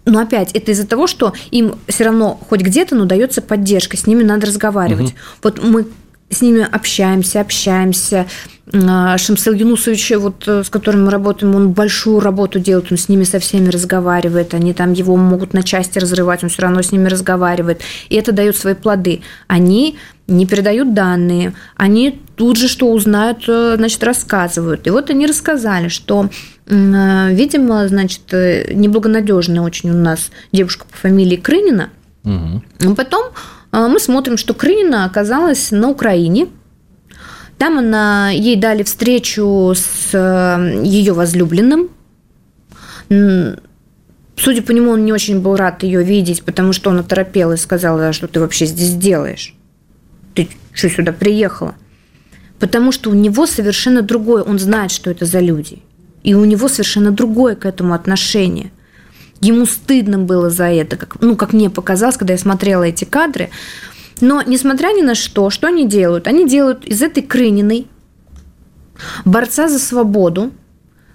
Но 0.05 0.21
опять, 0.21 0.53
это 0.53 0.73
из-за 0.73 0.87
того, 0.87 1.07
что 1.07 1.33
им 1.51 1.77
все 1.87 2.05
равно 2.05 2.41
хоть 2.49 2.61
где-то, 2.63 2.95
но 2.95 3.05
дается 3.05 3.43
поддержка, 3.43 3.97
с 3.97 4.07
ними 4.07 4.23
надо 4.23 4.47
разговаривать. 4.47 5.11
Угу. 5.11 5.19
Вот 5.43 5.63
мы 5.63 5.87
с 6.31 6.41
ними 6.43 6.67
общаемся, 6.71 7.41
общаемся. 7.41 8.27
А, 8.73 9.19
Шамсел 9.19 9.53
Юнусович, 9.53 10.13
вот, 10.17 10.45
э, 10.47 10.63
с 10.63 10.71
которым 10.71 11.07
мы 11.07 11.11
работаем, 11.11 11.55
он 11.57 11.73
большую 11.73 12.21
работу 12.21 12.61
делает, 12.61 12.93
он 12.93 12.99
с 12.99 13.09
ними 13.09 13.25
со 13.25 13.41
всеми 13.41 13.69
разговаривает, 13.69 14.55
они 14.55 14.73
там 14.75 14.93
его 14.93 15.17
могут 15.17 15.55
на 15.55 15.65
части 15.65 15.99
разрывать, 15.99 16.45
он 16.45 16.51
все 16.51 16.63
равно 16.63 16.81
с 16.81 16.93
ними 16.93 17.09
разговаривает, 17.09 17.81
и 18.09 18.15
это 18.15 18.31
дает 18.31 18.57
свои 18.57 18.75
плоды. 18.75 19.23
Они 19.49 19.99
не 20.29 20.47
передают 20.47 20.95
данные, 20.95 21.55
они 21.75 22.21
тут 22.37 22.57
же 22.57 22.69
что 22.69 22.93
узнают, 22.93 23.45
э, 23.49 23.75
значит, 23.77 24.05
рассказывают. 24.05 24.87
И 24.87 24.91
вот 24.91 25.11
они 25.11 25.27
рассказали, 25.27 25.89
что, 25.89 26.31
э, 26.67 27.35
видимо, 27.35 27.89
значит, 27.89 28.23
неблагонадежная 28.31 29.63
очень 29.63 29.91
у 29.91 29.95
нас 29.95 30.31
девушка 30.53 30.87
по 30.89 30.97
фамилии 30.97 31.37
Крынина, 31.37 31.91
угу. 32.23 32.95
потом 32.95 33.33
мы 33.73 34.01
смотрим, 34.01 34.37
что 34.37 34.55
Крынина 34.55 35.05
оказалась 35.05 35.71
на 35.71 35.89
Украине. 35.89 36.49
Там 37.59 37.79
она, 37.79 38.31
ей 38.31 38.57
дали 38.57 38.83
встречу 38.83 39.73
с 39.77 40.11
э, 40.13 40.83
ее 40.83 41.13
возлюбленным. 41.13 41.91
Судя 43.09 44.63
по 44.63 44.71
нему, 44.71 44.93
он 44.93 45.05
не 45.05 45.13
очень 45.13 45.41
был 45.41 45.57
рад 45.57 45.83
ее 45.83 46.03
видеть, 46.03 46.43
потому 46.43 46.73
что 46.73 46.91
он 46.91 47.01
оторопел 47.01 47.53
и 47.53 47.57
сказал, 47.57 48.13
что 48.13 48.29
ты 48.29 48.41
вообще 48.41 48.67
здесь 48.67 48.95
делаешь? 48.95 49.55
Ты 50.35 50.49
что 50.73 50.89
сюда 50.89 51.13
приехала? 51.13 51.75
Потому 52.59 52.93
что 52.93 53.11
у 53.11 53.15
него 53.15 53.47
совершенно 53.47 54.03
другое, 54.03 54.43
он 54.43 54.59
знает, 54.59 54.91
что 54.91 55.11
это 55.11 55.27
за 55.27 55.41
люди. 55.41 55.83
И 56.23 56.35
у 56.35 56.45
него 56.45 56.69
совершенно 56.69 57.11
другое 57.11 57.55
к 57.55 57.67
этому 57.67 57.95
отношение– 57.95 58.73
Ему 59.41 59.65
стыдно 59.67 60.19
было 60.19 60.51
за 60.51 60.65
это, 60.65 60.97
как, 60.97 61.21
ну, 61.21 61.37
как 61.37 61.53
мне 61.53 61.71
показалось, 61.71 62.17
когда 62.17 62.35
я 62.35 62.39
смотрела 62.39 62.85
эти 62.85 63.05
кадры. 63.05 63.51
Но, 64.21 64.43
несмотря 64.43 64.89
ни 64.89 65.03
на 65.03 65.15
что, 65.15 65.49
что 65.49 65.69
они 65.69 65.87
делают? 65.89 66.27
Они 66.27 66.47
делают 66.47 66.85
из 66.85 67.01
этой 67.01 67.23
Крыниной 67.23 67.87
борца 69.25 69.69
за 69.69 69.79
свободу, 69.79 70.53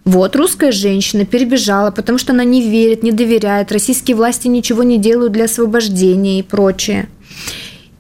вот, 0.06 0.36
русская 0.36 0.72
женщина 0.72 1.26
перебежала, 1.26 1.90
потому 1.90 2.20
что 2.20 2.32
она 2.32 2.44
не 2.44 2.70
верит, 2.70 3.02
не 3.02 3.12
доверяет, 3.12 3.72
российские 3.72 4.16
власти 4.16 4.48
ничего 4.48 4.84
не 4.84 5.00
делают 5.00 5.34
для 5.34 5.46
освобождения 5.46 6.40
и 6.40 6.44
прочее. 6.44 7.10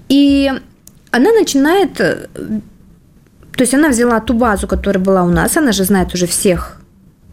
И 0.07 0.51
она 1.09 1.31
начинает, 1.31 1.93
то 1.95 2.21
есть 3.57 3.73
она 3.73 3.89
взяла 3.89 4.19
ту 4.19 4.35
базу, 4.35 4.67
которая 4.67 5.03
была 5.03 5.23
у 5.23 5.29
нас, 5.29 5.57
она 5.57 5.71
же 5.71 5.83
знает 5.83 6.13
уже 6.13 6.27
всех 6.27 6.79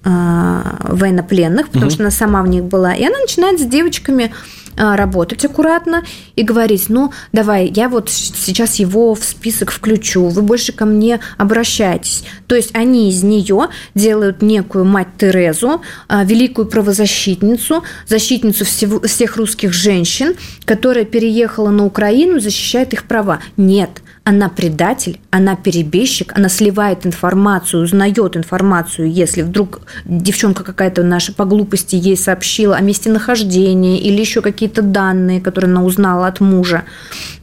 военнопленных, 0.04 1.68
потому 1.68 1.86
угу. 1.86 1.92
что 1.92 2.02
она 2.02 2.10
сама 2.10 2.42
в 2.42 2.48
них 2.48 2.64
была. 2.64 2.94
И 2.94 3.04
она 3.04 3.18
начинает 3.18 3.60
с 3.60 3.64
девочками 3.64 4.32
а, 4.76 4.96
работать 4.96 5.44
аккуратно 5.44 6.02
и 6.34 6.42
говорить, 6.42 6.86
ну, 6.88 7.12
давай, 7.32 7.70
я 7.74 7.90
вот 7.90 8.08
сейчас 8.08 8.76
его 8.76 9.14
в 9.14 9.22
список 9.22 9.70
включу, 9.70 10.28
вы 10.28 10.40
больше 10.40 10.72
ко 10.72 10.86
мне 10.86 11.20
обращайтесь. 11.36 12.24
То 12.46 12.54
есть 12.54 12.70
они 12.74 13.10
из 13.10 13.22
нее 13.22 13.68
делают 13.94 14.40
некую 14.40 14.86
мать 14.86 15.08
Терезу, 15.18 15.82
а, 16.08 16.24
великую 16.24 16.66
правозащитницу, 16.68 17.82
защитницу 18.06 18.64
всего, 18.64 19.00
всех 19.00 19.36
русских 19.36 19.74
женщин, 19.74 20.34
которая 20.64 21.04
переехала 21.04 21.68
на 21.68 21.84
Украину, 21.84 22.40
защищает 22.40 22.94
их 22.94 23.04
права. 23.04 23.40
Нет, 23.58 24.01
она 24.24 24.48
предатель, 24.48 25.20
она 25.30 25.56
перебежчик, 25.56 26.32
она 26.36 26.48
сливает 26.48 27.06
информацию, 27.06 27.82
узнает 27.82 28.36
информацию, 28.36 29.10
если 29.10 29.42
вдруг 29.42 29.80
девчонка 30.04 30.62
какая-то 30.62 31.02
наша 31.02 31.32
по 31.32 31.44
глупости 31.44 31.96
ей 31.96 32.16
сообщила 32.16 32.76
о 32.76 32.80
месте 32.80 33.10
нахождения 33.10 33.98
или 33.98 34.20
еще 34.20 34.40
какие-то 34.40 34.82
данные, 34.82 35.40
которые 35.40 35.70
она 35.70 35.82
узнала 35.82 36.28
от 36.28 36.40
мужа, 36.40 36.84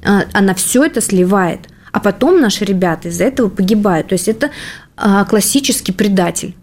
а, 0.03 0.23
она 0.31 0.53
все 0.53 0.85
это 0.85 1.01
сливает. 1.01 1.67
А 1.91 1.99
потом 1.99 2.39
наши 2.39 2.65
ребята 2.65 3.09
из-за 3.09 3.25
этого 3.25 3.49
погибают. 3.49 4.09
То 4.09 4.13
есть 4.13 4.27
это 4.27 4.51
а, 4.95 5.25
классический 5.25 5.91
предатель 5.91 6.55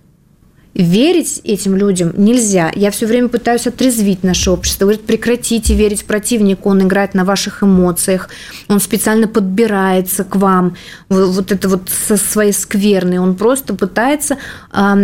верить 0.77 1.41
этим 1.45 1.75
людям 1.75 2.13
нельзя. 2.17 2.71
Я 2.75 2.91
все 2.91 3.07
время 3.07 3.29
пытаюсь 3.29 3.67
отрезвить 3.67 4.23
наше 4.23 4.51
общество. 4.51 4.85
Говорит, 4.85 5.07
прекратите 5.07 5.75
верить 5.75 6.05
противнику, 6.05 6.69
он 6.69 6.83
играет 6.83 7.15
на 7.15 7.25
ваших 7.25 7.63
эмоциях, 7.63 8.29
он 8.69 8.79
специально 8.81 9.27
подбирается 9.27 10.25
к 10.25 10.37
вам, 10.37 10.77
вот 11.09 11.51
это 11.51 11.69
вот 11.69 11.89
со 11.89 12.17
своей 12.17 12.53
скверной, 12.53 13.19
он 13.19 13.37
просто 13.37 13.75
пытается 13.75 14.37
а, 14.71 14.99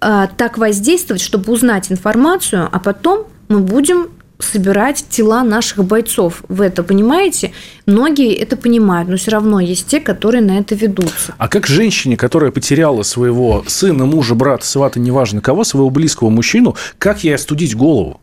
а, 0.00 0.28
так 0.28 0.56
воздействовать, 0.56 1.20
чтобы 1.20 1.52
узнать 1.52 1.92
информацию, 1.92 2.68
а 2.70 2.78
потом 2.78 3.26
мы 3.48 3.60
будем 3.60 4.08
собирать 4.38 5.04
тела 5.08 5.42
наших 5.42 5.84
бойцов. 5.84 6.42
Вы 6.48 6.66
это 6.66 6.82
понимаете? 6.82 7.52
Многие 7.86 8.34
это 8.34 8.56
понимают, 8.56 9.08
но 9.08 9.16
все 9.16 9.32
равно 9.32 9.60
есть 9.60 9.86
те, 9.86 10.00
которые 10.00 10.42
на 10.42 10.58
это 10.58 10.74
ведутся. 10.74 11.34
А 11.38 11.48
как 11.48 11.66
женщине, 11.66 12.16
которая 12.16 12.50
потеряла 12.50 13.02
своего 13.02 13.64
сына, 13.66 14.06
мужа, 14.06 14.34
брата, 14.34 14.64
свата, 14.64 15.00
неважно 15.00 15.40
кого, 15.40 15.64
своего 15.64 15.90
близкого 15.90 16.30
мужчину, 16.30 16.76
как 16.98 17.24
ей 17.24 17.34
остудить 17.34 17.74
голову? 17.74 18.20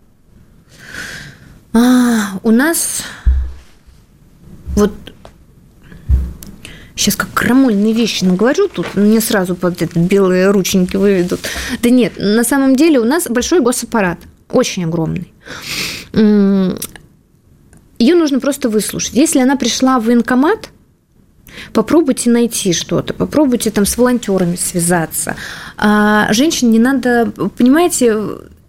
А, 1.74 2.40
у 2.44 2.52
нас 2.52 3.04
вот 4.76 4.94
сейчас 6.96 7.18
как 7.18 7.34
крамольные 7.34 7.94
вещи 7.94 8.24
наговорю, 8.24 8.70
тут 8.70 8.96
мне 8.96 9.20
сразу 9.20 9.56
под 9.56 9.82
это 9.82 10.00
белые 10.00 10.50
рученьки 10.52 10.96
выведут. 10.96 11.42
Да 11.82 11.90
нет, 11.90 12.14
на 12.18 12.46
самом 12.46 12.78
деле 12.78 13.00
у 13.00 13.04
нас 13.04 13.28
большой 13.30 13.60
госаппарат, 13.60 14.20
очень 14.50 14.86
огромный 14.86 15.34
ее 16.16 18.16
нужно 18.16 18.40
просто 18.40 18.70
выслушать. 18.70 19.14
Если 19.14 19.40
она 19.40 19.56
пришла 19.56 20.00
в 20.00 20.06
военкомат, 20.06 20.70
попробуйте 21.74 22.30
найти 22.30 22.74
что-то, 22.74 23.14
попробуйте 23.14 23.72
там 23.72 23.86
с 23.86 23.98
волонтерами 23.98 24.56
связаться. 24.56 25.36
А 25.78 26.32
женщин 26.34 26.72
не 26.72 26.80
надо, 26.80 27.32
понимаете, 27.58 28.18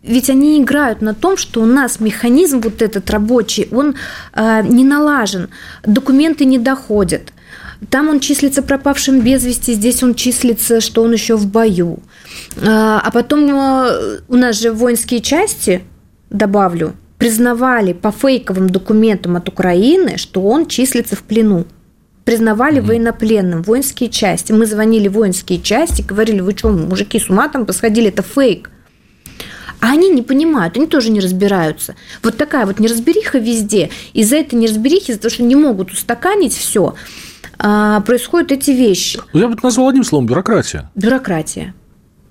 ведь 0.03 0.31
они 0.31 0.63
играют 0.63 1.03
на 1.03 1.15
том, 1.15 1.37
что 1.37 1.63
у 1.63 1.67
нас 1.67 2.01
механизм 2.01 2.61
вот 2.61 2.83
этот 2.83 3.11
рабочий, 3.11 3.69
он 3.73 3.97
э, 4.35 4.63
не 4.63 4.85
налажен, 4.85 5.49
документы 5.85 6.45
не 6.45 6.59
доходят. 6.59 7.33
Там 7.91 8.09
он 8.09 8.21
числится 8.21 8.63
пропавшим 8.63 9.21
без 9.21 9.45
вести, 9.45 9.75
здесь 9.75 10.03
он 10.03 10.15
числится, 10.15 10.81
что 10.81 11.03
он 11.03 11.13
еще 11.13 11.37
в 11.37 11.47
бою. 11.47 11.99
А 12.63 13.11
потом 13.13 13.51
э, 13.51 14.21
у 14.29 14.37
нас 14.37 14.61
же 14.61 14.73
воинские 14.73 15.21
части, 15.21 15.83
добавлю, 16.31 16.95
признавали 17.19 17.93
по 17.93 18.11
фейковым 18.11 18.69
документам 18.69 19.37
от 19.37 19.49
Украины, 19.49 20.17
что 20.17 20.43
он 20.43 20.67
числится 20.67 21.17
в 21.17 21.23
плену. 21.23 21.65
Признавали 22.25 22.81
угу. 22.81 22.89
военнопленным, 22.89 23.63
воинские 23.63 24.11
части. 24.11 24.53
Мы 24.53 24.67
звонили 24.67 25.09
в 25.09 25.13
воинские 25.13 25.61
части, 25.61 26.03
говорили, 26.03 26.41
вы 26.41 26.53
что, 26.57 26.71
мужики 26.71 27.19
с 27.19 27.31
ума 27.31 27.49
там 27.49 27.67
посходили, 27.67 28.09
это 28.09 28.23
фейк. 28.23 28.71
А 29.81 29.93
они 29.93 30.09
не 30.11 30.23
понимают, 30.23 30.77
они 30.77 30.87
тоже 30.87 31.11
не 31.11 31.21
разбираются. 31.21 31.95
Вот 32.23 32.37
такая 32.37 32.67
вот 32.67 32.81
неразбериха 32.81 33.39
везде. 33.39 33.91
Из-за 34.15 34.37
этой 34.37 34.55
неразберихи, 34.55 35.11
из-за 35.11 35.21
того, 35.21 35.35
что 35.35 35.43
не 35.43 35.55
могут 35.55 35.93
устаканить 35.93 36.57
все, 36.57 36.95
а, 37.59 38.01
происходят 38.01 38.53
эти 38.53 38.71
вещи. 38.71 39.21
Ну, 39.33 39.41
я 39.41 39.49
бы 39.49 39.55
это 39.55 39.65
назвал 39.65 39.89
одним 39.89 40.05
словом– 40.05 40.27
бюрократия. 40.29 40.91
Бюрократия 40.95 41.75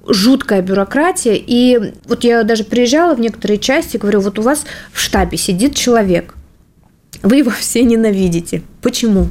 жуткая 0.07 0.61
бюрократия. 0.61 1.35
И 1.35 1.93
вот 2.05 2.23
я 2.23 2.43
даже 2.43 2.63
приезжала 2.63 3.15
в 3.15 3.19
некоторые 3.19 3.57
части, 3.57 3.97
говорю, 3.97 4.21
вот 4.21 4.39
у 4.39 4.41
вас 4.41 4.65
в 4.91 4.99
штабе 4.99 5.37
сидит 5.37 5.75
человек, 5.75 6.35
вы 7.21 7.37
его 7.37 7.51
все 7.51 7.83
ненавидите. 7.83 8.61
Почему? 8.81 9.29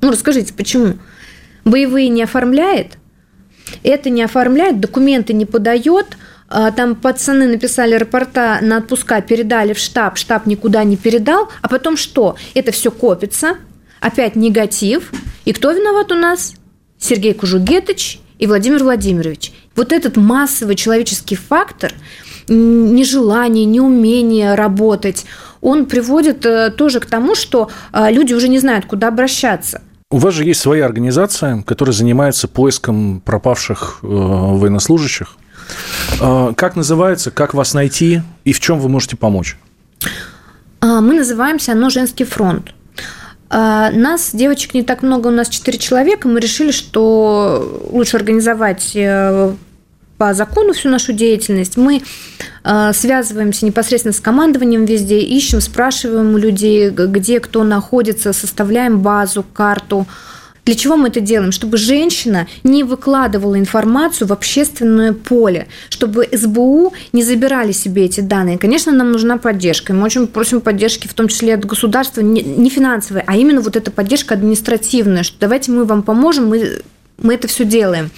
Ну, 0.00 0.10
расскажите, 0.10 0.52
почему? 0.52 0.94
Боевые 1.64 2.08
не 2.08 2.22
оформляет, 2.22 2.98
это 3.82 4.10
не 4.10 4.22
оформляет, 4.22 4.80
документы 4.80 5.32
не 5.32 5.46
подает, 5.46 6.16
а, 6.48 6.72
там 6.72 6.96
пацаны 6.96 7.46
написали 7.46 7.94
рапорта 7.94 8.58
на 8.60 8.78
отпуска, 8.78 9.20
передали 9.20 9.72
в 9.72 9.78
штаб, 9.78 10.16
штаб 10.16 10.46
никуда 10.46 10.82
не 10.84 10.96
передал, 10.96 11.48
а 11.62 11.68
потом 11.68 11.96
что? 11.96 12.36
Это 12.54 12.72
все 12.72 12.90
копится, 12.90 13.56
опять 14.00 14.36
негатив. 14.36 15.12
И 15.44 15.52
кто 15.52 15.70
виноват 15.70 16.10
у 16.12 16.16
нас? 16.16 16.54
Сергей 16.98 17.34
Кужугетович 17.34 18.20
и 18.38 18.46
Владимир 18.46 18.82
Владимирович. 18.82 19.52
Вот 19.80 19.92
этот 19.92 20.18
массовый 20.18 20.74
человеческий 20.74 21.36
фактор, 21.36 21.90
нежелание, 22.48 23.64
неумение 23.64 24.54
работать, 24.54 25.24
он 25.62 25.86
приводит 25.86 26.44
э, 26.44 26.70
тоже 26.70 27.00
к 27.00 27.06
тому, 27.06 27.34
что 27.34 27.70
э, 27.90 28.12
люди 28.12 28.34
уже 28.34 28.48
не 28.48 28.58
знают, 28.58 28.84
куда 28.84 29.08
обращаться. 29.08 29.80
У 30.10 30.18
вас 30.18 30.34
же 30.34 30.44
есть 30.44 30.60
своя 30.60 30.84
организация, 30.84 31.62
которая 31.62 31.94
занимается 31.94 32.46
поиском 32.46 33.22
пропавших 33.24 34.00
э, 34.02 34.06
военнослужащих. 34.06 35.36
Как 36.18 36.76
называется, 36.76 37.30
как 37.30 37.54
вас 37.54 37.72
найти 37.72 38.20
и 38.44 38.52
в 38.52 38.60
чем 38.60 38.80
вы 38.80 38.90
можете 38.90 39.16
помочь? 39.16 39.56
А, 40.80 41.00
мы 41.00 41.14
называемся 41.14 41.72
«Оно 41.72 41.88
женский 41.88 42.24
фронт». 42.24 42.74
А, 43.48 43.90
нас, 43.92 44.30
девочек, 44.34 44.74
не 44.74 44.82
так 44.82 45.02
много, 45.02 45.28
у 45.28 45.30
нас 45.30 45.48
4 45.48 45.78
человека. 45.78 46.28
Мы 46.28 46.38
решили, 46.38 46.70
что 46.70 47.88
лучше 47.90 48.18
организовать 48.18 48.94
по 50.20 50.34
закону 50.34 50.74
всю 50.74 50.90
нашу 50.90 51.14
деятельность. 51.14 51.78
Мы 51.78 52.02
э, 52.62 52.92
связываемся 52.92 53.64
непосредственно 53.64 54.12
с 54.12 54.20
командованием 54.20 54.84
везде, 54.84 55.18
ищем, 55.18 55.62
спрашиваем 55.62 56.34
у 56.34 56.36
людей, 56.36 56.90
где 56.90 57.40
кто 57.40 57.64
находится, 57.64 58.34
составляем 58.34 59.00
базу, 59.00 59.42
карту, 59.42 60.06
для 60.66 60.74
чего 60.74 60.96
мы 60.96 61.08
это 61.08 61.20
делаем? 61.20 61.52
Чтобы 61.52 61.78
женщина 61.78 62.46
не 62.64 62.84
выкладывала 62.84 63.58
информацию 63.58 64.28
в 64.28 64.32
общественное 64.34 65.14
поле, 65.14 65.68
чтобы 65.88 66.28
СБУ 66.30 66.92
не 67.14 67.22
забирали 67.22 67.72
себе 67.72 68.04
эти 68.04 68.20
данные. 68.20 68.58
Конечно, 68.58 68.92
нам 68.92 69.12
нужна 69.12 69.38
поддержка. 69.38 69.94
Мы 69.94 70.04
очень 70.04 70.26
просим 70.26 70.60
поддержки, 70.60 71.08
в 71.08 71.14
том 71.14 71.28
числе 71.28 71.54
от 71.54 71.64
государства, 71.64 72.20
не 72.20 72.68
финансовой, 72.68 73.22
а 73.26 73.38
именно 73.38 73.62
вот 73.62 73.74
эта 73.74 73.90
поддержка 73.90 74.34
административная, 74.34 75.22
что 75.22 75.38
давайте 75.40 75.72
мы 75.72 75.86
вам 75.86 76.02
поможем, 76.02 76.50
мы, 76.50 76.82
мы 77.16 77.34
это 77.34 77.48
все 77.48 77.64
делаем. 77.64 78.10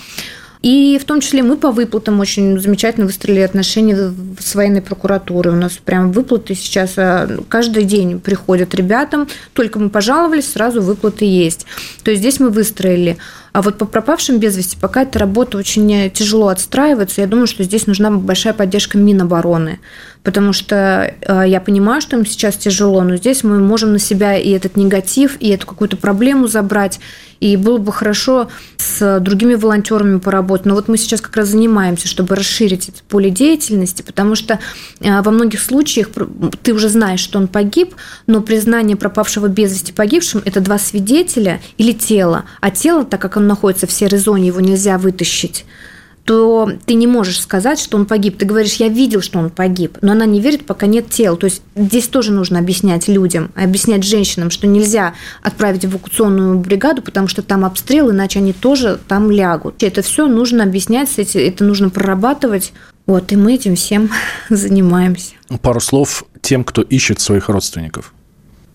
И 0.63 0.97
в 1.01 1.05
том 1.05 1.21
числе 1.21 1.43
мы 1.43 1.57
по 1.57 1.73
выплатам 1.73 2.21
очень 2.21 2.59
замечательно 2.61 3.07
выстроили 3.07 3.41
отношения 3.41 4.13
с 4.39 4.55
военной 4.55 4.81
прокуратурой. 4.81 5.55
У 5.55 5.57
нас 5.57 5.73
прям 5.73 6.13
выплаты 6.13 6.55
сейчас 6.55 6.93
а, 6.97 7.29
каждый 7.49 7.83
день 7.83 8.21
приходят 8.21 8.73
ребятам. 8.75 9.29
Только 9.55 9.81
мы 9.81 9.91
пожаловались, 9.91 10.53
сразу 10.53 10.81
выплаты 10.81 11.25
есть. 11.25 11.67
То 12.05 12.13
есть 12.13 12.21
здесь 12.21 12.39
мы 12.39 12.51
выстроили. 12.51 13.19
А 13.53 13.61
вот 13.61 13.77
по 13.77 13.85
пропавшим 13.87 14.39
без 14.39 14.57
вести 14.57 14.79
пока 14.81 15.03
эта 15.03 15.19
работа 15.19 15.59
очень 15.59 16.11
тяжело 16.13 16.49
отстраивается. 16.49 17.21
Я 17.21 17.27
думаю, 17.27 17.49
что 17.49 17.65
здесь 17.65 17.89
нужна 17.89 18.13
большая 18.13 18.55
поддержка 18.55 18.99
Минобороны 18.99 19.81
потому 20.23 20.53
что 20.53 21.15
э, 21.21 21.45
я 21.47 21.61
понимаю, 21.61 22.01
что 22.01 22.17
им 22.17 22.25
сейчас 22.25 22.57
тяжело, 22.57 23.03
но 23.03 23.17
здесь 23.17 23.43
мы 23.43 23.59
можем 23.59 23.93
на 23.93 23.99
себя 23.99 24.37
и 24.37 24.51
этот 24.51 24.77
негатив, 24.77 25.37
и 25.41 25.49
эту 25.49 25.67
какую-то 25.67 25.97
проблему 25.97 26.47
забрать, 26.47 27.01
и 27.41 27.57
было 27.57 27.79
бы 27.79 27.93
хорошо 27.93 28.49
с 29.03 29.21
другими 29.21 29.55
волонтерами 29.55 30.19
поработать. 30.21 30.67
Но 30.67 30.75
вот 30.75 30.87
мы 30.87 30.97
сейчас 30.97 31.21
как 31.21 31.37
раз 31.37 31.49
занимаемся, 31.49 32.07
чтобы 32.07 32.37
расширить 32.37 32.89
это 32.89 32.99
поле 33.09 33.31
деятельности, 33.31 34.03
потому 34.03 34.37
что 34.37 34.61
э, 35.01 35.23
во 35.23 35.31
многих 35.33 35.61
случаях 35.61 36.09
ты 36.63 36.73
уже 36.73 36.89
знаешь, 36.89 37.19
что 37.19 37.39
он 37.39 37.49
погиб, 37.49 37.97
но 38.29 38.43
признание 38.43 38.97
пропавшего 38.97 39.49
без 39.49 39.73
вести 39.73 39.93
погибшим– 39.93 40.43
это 40.45 40.61
два 40.61 40.79
свидетеля 40.79 41.61
или 41.79 41.93
тело, 41.93 42.45
а 42.61 42.71
тело, 42.71 43.05
так 43.05 43.21
как 43.21 43.37
оно 43.37 43.49
находится 43.49 43.89
в 43.89 43.93
серой 43.93 44.21
зоне, 44.21 44.47
его 44.47 44.61
нельзя 44.61 44.99
вытащить 44.99 45.65
то 46.25 46.71
ты 46.87 46.95
не 46.95 47.07
можешь 47.07 47.41
сказать, 47.41 47.81
что 47.81 47.97
он 47.97 48.07
погиб. 48.07 48.39
Ты 48.39 48.47
говоришь, 48.47 48.75
я 48.75 48.89
видел, 48.89 49.23
что 49.23 49.39
он 49.39 49.51
погиб, 49.51 49.99
но 50.03 50.13
она 50.13 50.25
не 50.25 50.41
верит, 50.41 50.65
пока 50.65 50.87
нет 50.87 51.11
тела. 51.11 51.37
То 51.37 51.47
есть 51.47 51.63
здесь 51.75 52.07
тоже 52.07 52.33
нужно 52.33 52.59
объяснять 52.59 53.09
людям, 53.09 53.51
объяснять 53.57 54.05
женщинам, 54.05 54.51
что 54.51 54.67
нельзя 54.67 55.15
отправить 55.43 55.85
эвакуационную 55.85 56.59
бригаду, 56.59 57.03
потому 57.03 57.27
что 57.27 57.43
там 57.43 57.65
обстрел, 57.65 58.11
иначе 58.11 58.39
они 58.39 58.53
тоже 58.53 59.01
там 59.09 59.31
лягут. 59.31 59.83
Это 59.83 60.03
все 60.03 60.29
нужно 60.29 60.63
объяснять, 60.63 61.11
это 61.17 61.65
нужно 61.65 61.91
прорабатывать. 61.91 62.73
Вот, 63.07 63.33
и 63.33 63.37
мы 63.37 63.55
этим 63.55 63.75
всем 63.75 64.11
занимаемся. 64.49 65.35
Пару 65.61 65.81
слов 65.81 66.25
тем, 66.41 66.63
кто 66.63 66.83
ищет 66.83 67.21
своих 67.21 67.49
родственников. 67.49 68.15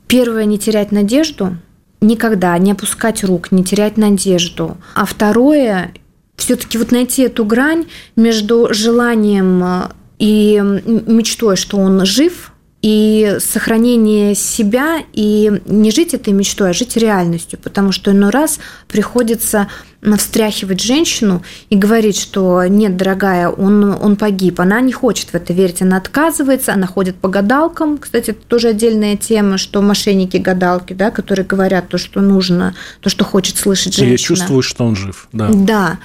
Первое, 0.07 0.45
не 0.45 0.57
терять 0.57 0.91
надежду, 0.91 1.57
никогда 2.01 2.57
не 2.57 2.71
опускать 2.71 3.23
рук, 3.23 3.51
не 3.51 3.63
терять 3.63 3.97
надежду. 3.97 4.77
А 4.95 5.05
второе, 5.05 5.93
все-таки 6.37 6.77
вот 6.77 6.91
найти 6.91 7.23
эту 7.23 7.43
грань 7.43 7.87
между 8.15 8.69
желанием 8.71 9.63
э, 9.63 9.89
и 10.19 10.59
мечтой, 11.07 11.57
что 11.57 11.77
он 11.77 12.05
жив, 12.05 12.53
и 12.87 13.35
сохранение 13.39 14.33
себя, 14.33 15.03
и 15.11 15.61
не 15.65 15.91
жить 15.91 16.13
этой 16.13 16.31
мечтой, 16.31 16.69
а 16.69 16.73
жить 16.73 16.95
реальностью, 16.95 17.59
потому 17.61 17.91
что 17.91 18.11
иной 18.11 18.29
раз 18.29 18.59
приходится 18.87 19.67
встряхивать 20.17 20.81
женщину 20.81 21.43
и 21.69 21.75
говорить, 21.75 22.17
что 22.17 22.63
нет, 22.65 22.95
дорогая, 22.95 23.49
он, 23.49 23.83
он 24.01 24.15
погиб. 24.15 24.61
Она 24.61 24.79
не 24.79 24.93
хочет 24.93 25.31
в 25.31 25.35
это 25.35 25.51
верить, 25.51 25.81
она 25.81 25.97
отказывается, 25.97 26.71
она 26.71 26.87
ходит 26.87 27.17
по 27.17 27.27
гадалкам. 27.27 27.97
Кстати, 27.97 28.29
это 28.29 28.39
тоже 28.47 28.69
отдельная 28.69 29.17
тема, 29.17 29.57
что 29.57 29.81
мошенники-гадалки, 29.81 30.93
да, 30.93 31.11
которые 31.11 31.45
говорят 31.45 31.89
то, 31.89 31.97
что 31.97 32.21
нужно, 32.21 32.73
то, 33.01 33.09
что 33.09 33.25
хочет 33.25 33.57
слышать 33.57 33.95
женщина. 33.95 34.11
Я 34.11 34.17
чувствую, 34.17 34.61
что 34.61 34.85
он 34.85 34.95
жив, 34.95 35.27
да. 35.33 35.49
Да. 35.51 35.99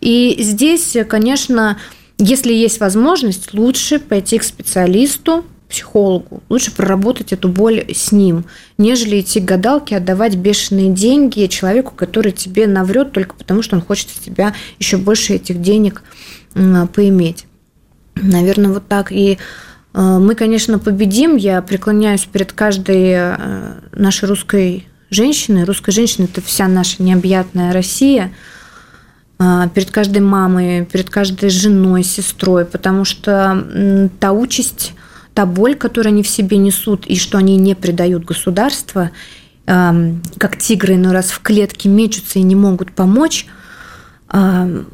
И 0.00 0.38
здесь, 0.40 0.96
конечно, 1.10 1.76
если 2.16 2.54
есть 2.54 2.80
возможность, 2.80 3.52
лучше 3.52 3.98
пойти 3.98 4.38
к 4.38 4.44
специалисту, 4.44 5.44
психологу. 5.72 6.42
Лучше 6.48 6.70
проработать 6.70 7.32
эту 7.32 7.48
боль 7.48 7.84
с 7.92 8.12
ним, 8.12 8.44
нежели 8.78 9.20
идти 9.20 9.40
к 9.40 9.44
гадалке, 9.44 9.96
отдавать 9.96 10.36
бешеные 10.36 10.90
деньги 10.90 11.46
человеку, 11.46 11.92
который 11.96 12.32
тебе 12.32 12.66
наврет 12.66 13.12
только 13.12 13.34
потому, 13.34 13.62
что 13.62 13.76
он 13.76 13.82
хочет 13.82 14.10
с 14.10 14.18
тебя 14.18 14.54
еще 14.78 14.98
больше 14.98 15.34
этих 15.34 15.60
денег 15.60 16.02
поиметь. 16.92 17.46
Наверное, 18.14 18.70
вот 18.70 18.86
так. 18.88 19.10
И 19.10 19.38
э, 19.94 20.00
мы, 20.00 20.34
конечно, 20.34 20.78
победим. 20.78 21.36
Я 21.36 21.62
преклоняюсь 21.62 22.24
перед 22.24 22.52
каждой 22.52 23.12
э, 23.14 23.72
нашей 23.92 24.28
русской 24.28 24.86
женщиной. 25.10 25.64
Русская 25.64 25.92
женщина– 25.92 26.24
это 26.32 26.40
вся 26.42 26.68
наша 26.68 27.02
необъятная 27.02 27.72
Россия 27.72 28.32
э, 29.38 29.68
перед 29.74 29.90
каждой 29.90 30.20
мамой, 30.20 30.84
перед 30.84 31.08
каждой 31.08 31.48
женой, 31.50 32.02
сестрой, 32.02 32.64
потому 32.64 33.04
что 33.04 34.10
та 34.20 34.32
участь, 34.32 34.92
та 35.34 35.46
боль, 35.46 35.74
которую 35.74 36.12
они 36.12 36.22
в 36.22 36.28
себе 36.28 36.56
несут, 36.56 37.06
и 37.06 37.16
что 37.16 37.38
они 37.38 37.56
не 37.56 37.74
предают 37.74 38.24
государство, 38.24 39.10
эм, 39.66 40.22
как 40.38 40.56
тигры 40.58 40.94
иной 40.94 41.12
раз 41.12 41.30
в 41.30 41.40
клетке 41.40 41.88
мечутся 41.88 42.38
и 42.38 42.42
не 42.42 42.54
могут 42.54 42.92
помочь, 42.92 43.46
эм, 44.32 44.86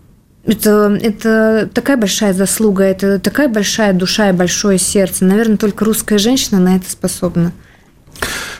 это, 0.44 0.98
это 1.02 1.68
такая 1.72 1.96
большая 1.96 2.32
заслуга, 2.32 2.84
это 2.84 3.18
такая 3.18 3.48
большая 3.48 3.92
душа 3.92 4.30
и 4.30 4.32
большое 4.32 4.78
сердце. 4.78 5.24
Наверное, 5.24 5.58
только 5.58 5.84
русская 5.84 6.18
женщина 6.18 6.58
на 6.58 6.76
это 6.76 6.90
способна. 6.90 7.52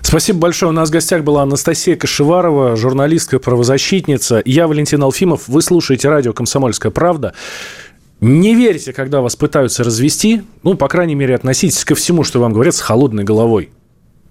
Спасибо 0.03 0.39
большое. 0.39 0.71
У 0.71 0.75
нас 0.75 0.91
в 0.91 0.93
гостях 0.93 1.25
была 1.25 1.43
Анастасия 1.43 1.97
Кашеварова, 1.97 2.77
журналистка, 2.77 3.39
правозащитница. 3.39 4.43
Я 4.45 4.69
Валентин 4.69 5.03
Алфимов. 5.03 5.49
Вы 5.49 5.63
слушаете 5.63 6.09
радио 6.09 6.33
«Комсомольская 6.33 6.93
правда». 6.93 7.35
Не 8.21 8.55
верьте, 8.55 8.93
когда 8.93 9.21
вас 9.21 9.37
пытаются 9.37 9.85
развести. 9.85 10.43
Ну, 10.65 10.75
по 10.75 10.89
крайней 10.89 11.15
мере, 11.15 11.37
относитесь 11.37 11.85
ко 11.85 11.95
всему, 11.95 12.25
что 12.25 12.41
вам 12.41 12.53
говорят, 12.53 12.75
с 12.75 12.81
холодной 12.81 13.23
головой. 13.25 13.71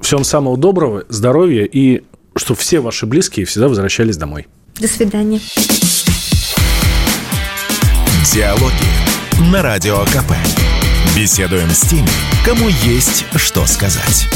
Всем 0.01 0.23
самого 0.23 0.57
доброго, 0.57 1.05
здоровья 1.09 1.63
и 1.63 2.03
чтобы 2.35 2.59
все 2.59 2.79
ваши 2.79 3.05
близкие 3.05 3.45
всегда 3.45 3.67
возвращались 3.67 4.17
домой. 4.17 4.47
До 4.79 4.88
свидания. 4.88 5.39
Диалоги 8.33 9.51
на 9.51 9.63
Радио 9.63 9.99
КП. 10.05 10.33
Беседуем 11.15 11.69
с 11.69 11.81
теми, 11.81 12.09
кому 12.45 12.67
есть 12.83 13.25
что 13.35 13.65
сказать. 13.65 14.27